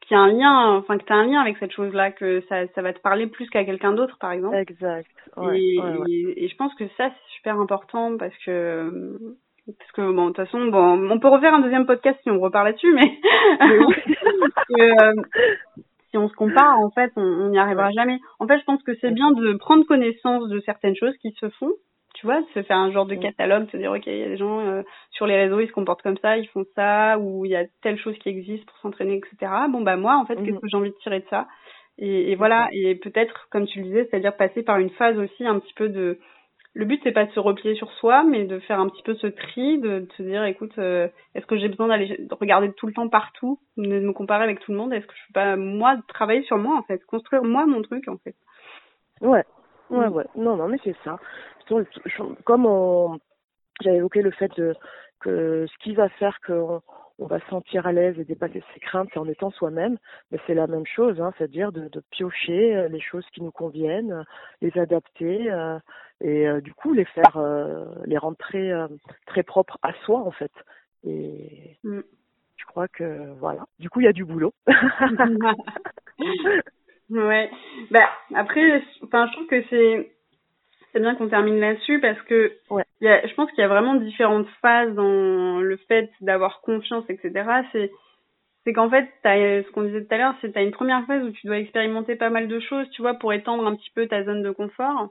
qu'il 0.00 0.16
y 0.16 0.18
a 0.18 0.22
un 0.22 0.32
lien, 0.32 0.76
enfin 0.76 0.98
que 0.98 1.04
tu 1.04 1.12
as 1.12 1.16
un 1.16 1.26
lien 1.26 1.40
avec 1.40 1.56
cette 1.58 1.72
chose-là, 1.72 2.10
que 2.10 2.42
ça, 2.48 2.66
ça 2.74 2.82
va 2.82 2.92
te 2.92 3.00
parler 3.00 3.26
plus 3.26 3.48
qu'à 3.50 3.64
quelqu'un 3.64 3.92
d'autre, 3.92 4.18
par 4.18 4.32
exemple. 4.32 4.56
Exact. 4.56 5.10
Ouais, 5.36 5.58
et, 5.60 5.80
et, 6.08 6.44
et, 6.44 6.48
je 6.48 6.56
pense 6.56 6.74
que 6.74 6.84
ça 6.96 7.10
c'est 7.10 7.34
super 7.36 7.58
important 7.60 8.16
parce 8.16 8.36
que 8.44 9.36
parce 9.66 9.92
que 9.92 10.12
bon 10.12 10.28
de 10.28 10.32
toute 10.32 10.44
façon 10.44 10.66
bon 10.66 11.10
on 11.10 11.18
peut 11.18 11.28
refaire 11.28 11.54
un 11.54 11.60
deuxième 11.60 11.86
podcast 11.86 12.18
si 12.22 12.30
on 12.30 12.38
repart 12.40 12.64
là-dessus 12.64 12.92
mais, 12.92 13.18
euh, 14.80 15.12
si 16.10 16.18
on 16.18 16.28
se 16.28 16.34
compare 16.34 16.78
en 16.78 16.90
fait 16.90 17.12
on 17.16 17.48
n'y 17.48 17.58
arrivera 17.58 17.90
jamais. 17.90 18.18
En 18.38 18.46
fait 18.46 18.58
je 18.58 18.64
pense 18.64 18.82
que 18.82 18.94
c'est 19.00 19.10
bien 19.10 19.30
de 19.32 19.54
prendre 19.54 19.84
connaissance 19.86 20.48
de 20.48 20.60
certaines 20.60 20.96
choses 20.96 21.16
qui 21.18 21.32
se 21.40 21.48
font 21.50 21.72
tu 22.14 22.26
vois 22.26 22.42
se 22.52 22.62
faire 22.62 22.76
un 22.76 22.92
genre 22.92 23.06
de 23.06 23.14
catalogue 23.14 23.70
se 23.70 23.76
dire 23.76 23.90
ok 23.90 24.06
il 24.06 24.18
y 24.18 24.22
a 24.22 24.28
des 24.28 24.36
gens 24.36 24.60
euh, 24.60 24.82
sur 25.10 25.26
les 25.26 25.36
réseaux 25.36 25.60
ils 25.60 25.68
se 25.68 25.72
comportent 25.72 26.02
comme 26.02 26.18
ça 26.18 26.36
ils 26.36 26.48
font 26.48 26.64
ça 26.74 27.18
ou 27.18 27.44
il 27.46 27.50
y 27.50 27.56
a 27.56 27.64
telle 27.82 27.98
chose 27.98 28.16
qui 28.18 28.28
existe 28.28 28.66
pour 28.66 28.76
s'entraîner 28.78 29.16
etc 29.16 29.50
bon 29.70 29.80
bah 29.80 29.96
moi 29.96 30.16
en 30.16 30.26
fait 30.26 30.36
qu'est-ce 30.36 30.52
mhm. 30.52 30.60
que 30.60 30.68
j'ai 30.68 30.76
envie 30.76 30.90
de 30.90 30.96
tirer 31.02 31.20
de 31.20 31.26
ça? 31.30 31.46
Et, 31.96 32.32
et 32.32 32.34
voilà. 32.34 32.68
et 32.72 32.96
peut-être 32.96 33.46
comme 33.50 33.66
tu 33.66 33.78
le 33.78 33.84
disais 33.84 34.08
c'est-à-dire 34.10 34.36
passer 34.36 34.62
par 34.62 34.78
une 34.78 34.90
phase 34.90 35.16
aussi 35.16 35.46
un 35.46 35.58
petit 35.58 35.74
peu 35.74 35.88
de 35.88 36.18
le 36.74 36.84
but 36.84 37.00
c'est 37.04 37.12
pas 37.12 37.24
de 37.24 37.30
se 37.30 37.40
replier 37.40 37.76
sur 37.76 37.90
soi, 37.92 38.24
mais 38.24 38.44
de 38.44 38.58
faire 38.58 38.80
un 38.80 38.88
petit 38.88 39.02
peu 39.04 39.14
ce 39.14 39.28
tri, 39.28 39.78
de, 39.78 40.06
se 40.16 40.22
dire 40.22 40.44
écoute, 40.44 40.76
euh, 40.78 41.08
est-ce 41.34 41.46
que 41.46 41.56
j'ai 41.56 41.68
besoin 41.68 41.86
d'aller 41.88 42.26
regarder 42.32 42.72
tout 42.72 42.88
le 42.88 42.92
temps 42.92 43.08
partout, 43.08 43.60
de 43.76 44.00
me 44.00 44.12
comparer 44.12 44.42
avec 44.42 44.60
tout 44.60 44.72
le 44.72 44.78
monde? 44.78 44.92
Est-ce 44.92 45.06
que 45.06 45.14
je 45.14 45.26
peux 45.28 45.34
pas 45.34 45.56
moi 45.56 45.96
travailler 46.08 46.42
sur 46.42 46.58
moi 46.58 46.76
en 46.76 46.82
fait, 46.82 47.04
construire 47.06 47.44
moi 47.44 47.64
mon 47.66 47.80
truc 47.82 48.08
en 48.08 48.18
fait. 48.18 48.34
Ouais, 49.20 49.44
ouais, 49.90 50.08
ouais. 50.08 50.26
Non, 50.34 50.56
non, 50.56 50.68
mais 50.68 50.78
c'est 50.82 50.96
ça. 51.04 51.18
Comme 52.44 52.66
on, 52.66 53.18
j'avais 53.80 53.98
évoqué 53.98 54.22
le 54.22 54.32
fait 54.32 54.50
de, 54.56 54.74
que 55.20 55.66
ce 55.66 55.78
qui 55.84 55.94
va 55.94 56.08
faire 56.08 56.38
qu'on 56.44 56.82
on 57.18 57.26
va 57.26 57.38
se 57.40 57.46
sentir 57.46 57.86
à 57.86 57.92
l'aise 57.92 58.18
et 58.18 58.24
dépasser 58.24 58.62
ses 58.72 58.80
craintes, 58.80 59.08
c'est 59.12 59.20
en 59.20 59.28
étant 59.28 59.50
soi-même. 59.50 59.98
Mais 60.30 60.38
c'est 60.46 60.54
la 60.54 60.66
même 60.66 60.86
chose, 60.86 61.20
hein, 61.20 61.32
c'est-à-dire 61.36 61.72
de, 61.72 61.88
de, 61.88 62.02
piocher 62.10 62.76
euh, 62.76 62.88
les 62.88 63.00
choses 63.00 63.26
qui 63.32 63.42
nous 63.42 63.52
conviennent, 63.52 64.24
les 64.60 64.76
adapter 64.78 65.50
euh, 65.50 65.78
et 66.20 66.48
euh, 66.48 66.60
du 66.60 66.72
coup 66.74 66.92
les 66.92 67.04
faire, 67.06 67.38
les 68.06 68.18
rendre 68.18 68.36
très, 68.36 68.72
très 69.26 69.42
propres 69.42 69.78
à 69.82 69.92
soi 70.04 70.20
en 70.20 70.30
fait. 70.30 70.52
Et 71.04 71.78
mm. 71.84 72.00
je 72.56 72.64
crois 72.66 72.88
que 72.88 73.32
voilà. 73.38 73.64
Du 73.78 73.90
coup, 73.90 74.00
il 74.00 74.04
y 74.04 74.08
a 74.08 74.12
du 74.12 74.24
boulot. 74.24 74.54
ouais. 77.10 77.50
Bah 77.90 78.08
après, 78.34 78.82
enfin, 79.02 79.26
je 79.28 79.32
trouve 79.32 79.46
que 79.46 79.62
c'est 79.70 80.13
c'est 80.94 81.00
bien 81.00 81.16
qu'on 81.16 81.28
termine 81.28 81.58
là-dessus 81.58 82.00
parce 82.00 82.20
que 82.22 82.52
ouais. 82.70 82.84
y 83.00 83.08
a, 83.08 83.26
je 83.26 83.34
pense 83.34 83.50
qu'il 83.50 83.60
y 83.60 83.64
a 83.64 83.68
vraiment 83.68 83.96
différentes 83.96 84.46
phases 84.62 84.94
dans 84.94 85.58
le 85.60 85.76
fait 85.88 86.08
d'avoir 86.20 86.60
confiance, 86.60 87.04
etc. 87.08 87.44
C'est 87.72 87.90
c'est 88.64 88.72
qu'en 88.72 88.88
fait, 88.88 89.10
as, 89.24 89.62
ce 89.62 89.70
qu'on 89.72 89.82
disait 89.82 90.04
tout 90.04 90.14
à 90.14 90.18
l'heure, 90.18 90.34
c'est 90.40 90.48
que 90.48 90.52
tu 90.54 90.58
as 90.58 90.62
une 90.62 90.70
première 90.70 91.04
phase 91.06 91.22
où 91.22 91.30
tu 91.30 91.46
dois 91.46 91.58
expérimenter 91.58 92.16
pas 92.16 92.30
mal 92.30 92.48
de 92.48 92.60
choses, 92.60 92.88
tu 92.90 93.02
vois, 93.02 93.14
pour 93.14 93.32
étendre 93.32 93.66
un 93.66 93.74
petit 93.76 93.90
peu 93.94 94.06
ta 94.06 94.24
zone 94.24 94.42
de 94.42 94.50
confort. 94.50 95.10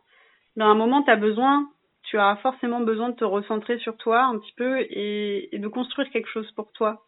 À 0.59 0.63
un 0.63 0.73
moment, 0.73 1.03
tu 1.03 1.11
as 1.11 1.15
besoin, 1.15 1.69
tu 2.03 2.17
as 2.17 2.35
forcément 2.37 2.79
besoin 2.79 3.09
de 3.09 3.15
te 3.15 3.23
recentrer 3.23 3.77
sur 3.77 3.95
toi 3.97 4.23
un 4.23 4.39
petit 4.39 4.53
peu 4.57 4.79
et, 4.79 5.55
et 5.55 5.59
de 5.59 5.67
construire 5.67 6.09
quelque 6.09 6.29
chose 6.29 6.49
pour 6.53 6.71
toi. 6.71 7.03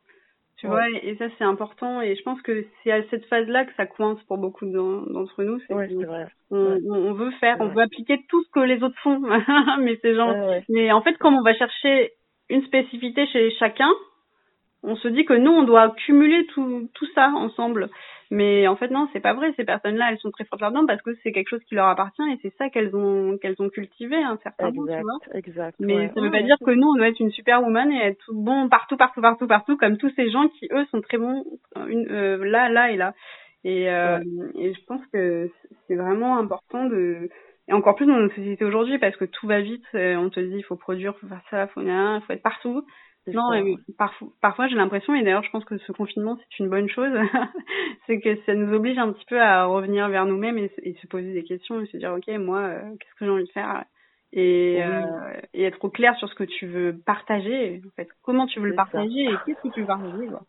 Tu 0.58 0.68
vois, 0.68 0.90
et, 0.90 1.16
ça 1.18 1.26
c'est 1.38 1.44
important 1.44 2.02
et 2.02 2.16
je 2.16 2.24
pense 2.24 2.42
que 2.42 2.66
c'est 2.84 2.92
à 2.92 3.04
cette 3.10 3.26
phase-là 3.26 3.66
que 3.66 3.74
ça 3.76 3.86
coince 3.86 4.22
pour 4.24 4.38
beaucoup 4.38 4.66
d'entre 4.66 5.44
nous. 5.44 5.60
C'est 5.68 5.74
ouais, 5.74 5.88
vrai. 5.88 6.28
On, 6.50 6.80
on, 6.90 7.14
veut 7.14 7.32
faire, 7.42 7.58
on 7.60 7.68
veut 7.68 7.82
appliquer 7.82 8.24
tout 8.30 8.42
ce 8.44 8.50
que 8.52 8.62
les 8.62 8.82
autres 8.82 8.98
font, 9.04 9.20
mais 9.80 10.00
c'est 10.02 10.16
genre. 10.16 10.34
Mais 10.70 10.92
en 10.94 11.02
fait, 11.02 11.18
comme 11.18 11.36
on 11.36 11.42
va 11.42 11.54
chercher 11.56 12.14
une 12.50 12.64
spécificité 12.64 13.28
chez 13.28 13.52
chacun, 13.60 13.92
on 14.82 14.96
se 14.96 15.10
dit 15.10 15.26
que 15.26 15.34
nous 15.34 15.52
on 15.52 15.64
doit 15.64 15.94
cumuler 16.06 16.46
tout 16.48 16.90
tout 16.94 17.08
ça 17.16 17.30
ensemble. 17.36 17.90
Mais 18.32 18.68
en 18.68 18.76
fait 18.76 18.90
non, 18.90 19.08
c'est 19.14 19.20
pas 19.20 19.34
vrai. 19.34 19.54
Ces 19.56 19.66
personnes-là, 19.66 20.10
elles 20.12 20.18
sont 20.20 20.32
très 20.32 20.46
fortes 20.46 20.62
là-dedans 20.62 20.86
parce 20.86 21.02
que 21.02 21.12
c'est 21.24 21.32
quelque 21.32 21.50
chose 21.50 21.64
qui 21.68 21.76
leur 21.76 21.88
appartient 21.88 22.24
et 22.32 22.40
c'est 22.42 22.54
ça 22.58 22.70
qu'elles 22.70 22.96
ont 22.96 23.38
qu'elles 23.38 23.56
ont 23.60 23.70
cultivé 23.70 24.16
un 24.16 24.38
certain 24.44 24.72
tu 24.72 24.80
vois. 24.80 25.20
Exact. 25.34 25.76
Mais 25.80 26.12
ça 26.14 26.22
veut 26.22 26.32
pas 26.32 26.42
dire 26.42 26.58
que 26.64 26.72
nous 26.72 26.88
on 26.88 26.96
doit 26.96 27.10
être 27.10 27.20
une 27.20 27.32
superwoman 27.32 27.92
et 27.92 28.00
être 28.00 28.32
bon 28.32 28.70
partout, 28.70 28.98
partout, 28.98 29.22
partout, 29.22 29.48
partout, 29.48 29.78
comme 29.78 29.98
tous 29.98 30.12
ces 30.16 30.30
gens 30.30 30.48
qui 30.48 30.68
eux 30.72 30.86
sont 30.92 31.02
très 31.02 31.18
bons 31.18 31.44
une, 31.88 32.08
euh, 32.10 32.44
là, 32.46 32.70
là 32.70 32.92
et 32.92 32.98
là. 32.98 33.14
Et, 33.64 33.90
euh, 33.90 34.20
et 34.54 34.74
je 34.74 34.86
pense 34.86 35.02
que 35.12 35.50
c'est 35.88 35.96
vraiment 35.96 36.38
important 36.38 36.86
de 36.86 37.30
et 37.68 37.74
encore 37.74 37.96
plus 37.96 38.06
dans 38.06 38.18
notre 38.18 38.36
société 38.36 38.64
aujourd'hui 38.64 39.00
parce 39.00 39.16
que 39.18 39.26
tout 39.26 39.48
va 39.48 39.62
vite. 39.62 39.86
Euh, 39.96 40.16
on 40.16 40.30
te 40.30 40.40
dit 40.40 40.58
il 40.58 40.64
faut 40.64 40.76
produire, 40.76 41.16
faut 41.18 41.28
faire 41.28 41.42
ça, 41.50 41.68
faut 41.68 41.82
il 41.82 42.22
faut 42.28 42.34
être 42.34 42.44
partout. 42.44 42.86
Non, 43.34 43.50
parfois, 43.98 44.28
parfois 44.42 44.68
j'ai 44.68 44.76
l'impression, 44.76 45.16
et 45.16 45.24
d'ailleurs 45.24 45.44
je 45.44 45.50
pense 45.50 45.66
que 45.66 45.78
ce 45.78 45.92
confinement 45.92 46.38
c'est 46.38 46.64
une 46.64 46.70
bonne 46.70 46.90
chose, 46.90 47.12
c'est 48.08 48.20
que 48.20 48.36
ça 48.46 48.54
nous 48.54 48.74
oblige 48.74 48.98
un 48.98 49.12
petit 49.12 49.26
peu 49.26 49.42
à 49.42 49.66
revenir 49.66 50.08
vers 50.10 50.26
nous-mêmes 50.26 50.58
et, 50.58 50.96
se 51.02 51.08
poser 51.08 51.34
des 51.34 51.44
questions 51.44 51.82
et 51.82 51.88
se 51.88 51.98
dire 51.98 52.14
ok 52.14 52.28
moi 52.40 52.60
euh, 52.60 52.82
qu'est-ce 53.00 53.16
que 53.16 53.26
j'ai 53.26 53.32
envie 53.32 53.46
de 53.46 53.52
faire? 53.52 53.84
Et, 54.34 54.84
euh, 54.84 55.02
et 55.54 55.64
être 55.64 55.84
au 55.86 55.90
clair 55.90 56.14
sur 56.18 56.28
ce 56.28 56.36
que 56.36 56.44
tu 56.44 56.68
veux 56.68 56.98
partager, 57.06 57.82
en 57.86 57.92
fait 57.96 58.10
comment 58.22 58.48
tu 58.48 58.60
veux 58.60 58.68
le 58.68 58.76
partager 58.76 59.24
et 59.24 59.36
qu'est-ce 59.46 59.62
que 59.62 59.74
tu 59.74 59.82
veux 59.82 59.88
partager 59.88 60.28
quoi. 60.28 60.42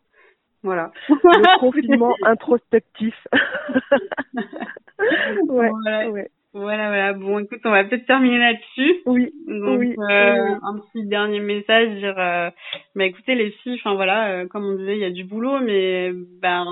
Voilà. 0.63 0.91
Le 1.07 1.59
confinement 1.59 2.15
introspectif. 2.23 3.15
ouais, 5.47 5.71
ouais. 6.07 6.29
Voilà, 6.57 6.87
voilà. 6.87 7.13
Bon, 7.13 7.37
écoute, 7.39 7.59
on 7.65 7.71
va 7.71 7.83
peut-être 7.83 8.07
terminer 8.07 8.39
là-dessus. 8.39 9.01
Oui. 9.05 9.31
Donc, 9.47 9.79
oui, 9.79 9.95
euh, 10.09 10.55
un 10.63 10.79
petit 10.79 11.05
dernier 11.05 11.39
message, 11.39 11.89
dire, 11.97 12.17
euh, 12.17 12.49
bah, 12.95 13.05
écoutez 13.05 13.35
les 13.35 13.51
filles, 13.51 13.75
enfin 13.75 13.93
voilà, 13.93 14.31
euh, 14.31 14.47
comme 14.47 14.65
on 14.65 14.75
disait, 14.75 14.95
il 14.95 15.01
y 15.01 15.05
a 15.05 15.11
du 15.11 15.23
boulot, 15.23 15.59
mais 15.59 16.11
ben, 16.41 16.65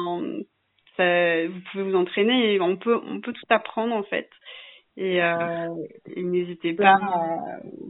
ça, 0.97 1.45
vous 1.47 1.59
pouvez 1.71 1.83
vous 1.83 1.95
entraîner, 1.95 2.53
et 2.55 2.61
on 2.61 2.77
peut, 2.77 2.99
on 3.07 3.21
peut 3.21 3.33
tout 3.33 3.45
apprendre 3.49 3.93
en 3.93 4.03
fait. 4.03 4.29
Et, 4.97 5.21
euh, 5.21 5.67
et 6.15 6.23
n'hésitez 6.23 6.73
pas 6.73 6.93
à, 6.93 7.29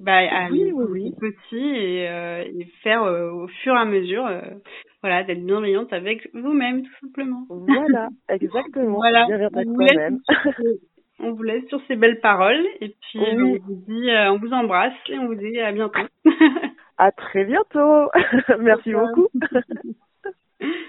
bah, 0.02 0.18
à 0.18 0.50
oui, 0.50 1.14
petit 1.22 1.56
et, 1.56 2.10
euh, 2.10 2.44
et 2.44 2.66
faire 2.82 3.04
au 3.04 3.48
fur 3.48 3.76
et 3.76 3.80
à 3.80 3.86
mesure, 3.86 4.28
voilà, 5.02 5.24
d'être 5.24 5.46
bienveillante 5.46 5.94
avec 5.94 6.28
vous-même 6.34 6.82
tout 6.82 7.06
simplement. 7.08 7.46
Voilà, 7.48 8.10
exactement. 8.30 8.96
voilà. 8.96 9.28
On 11.20 11.32
vous 11.32 11.44
laisse 11.44 11.66
sur 11.68 11.82
ces 11.88 11.96
belles 11.96 12.20
paroles 12.20 12.66
et 12.82 12.90
puis 12.90 13.20
on 13.20 13.58
vous 13.58 13.84
dit, 13.88 14.10
euh, 14.10 14.32
on 14.32 14.38
vous 14.38 14.52
embrasse 14.52 14.94
et 15.08 15.18
on 15.18 15.28
vous 15.28 15.36
dit 15.36 15.60
à 15.60 15.72
bientôt. 15.72 16.00
à 16.98 17.12
très 17.12 17.46
bientôt. 17.46 18.10
Merci 18.60 18.94
beaucoup. 18.94 19.28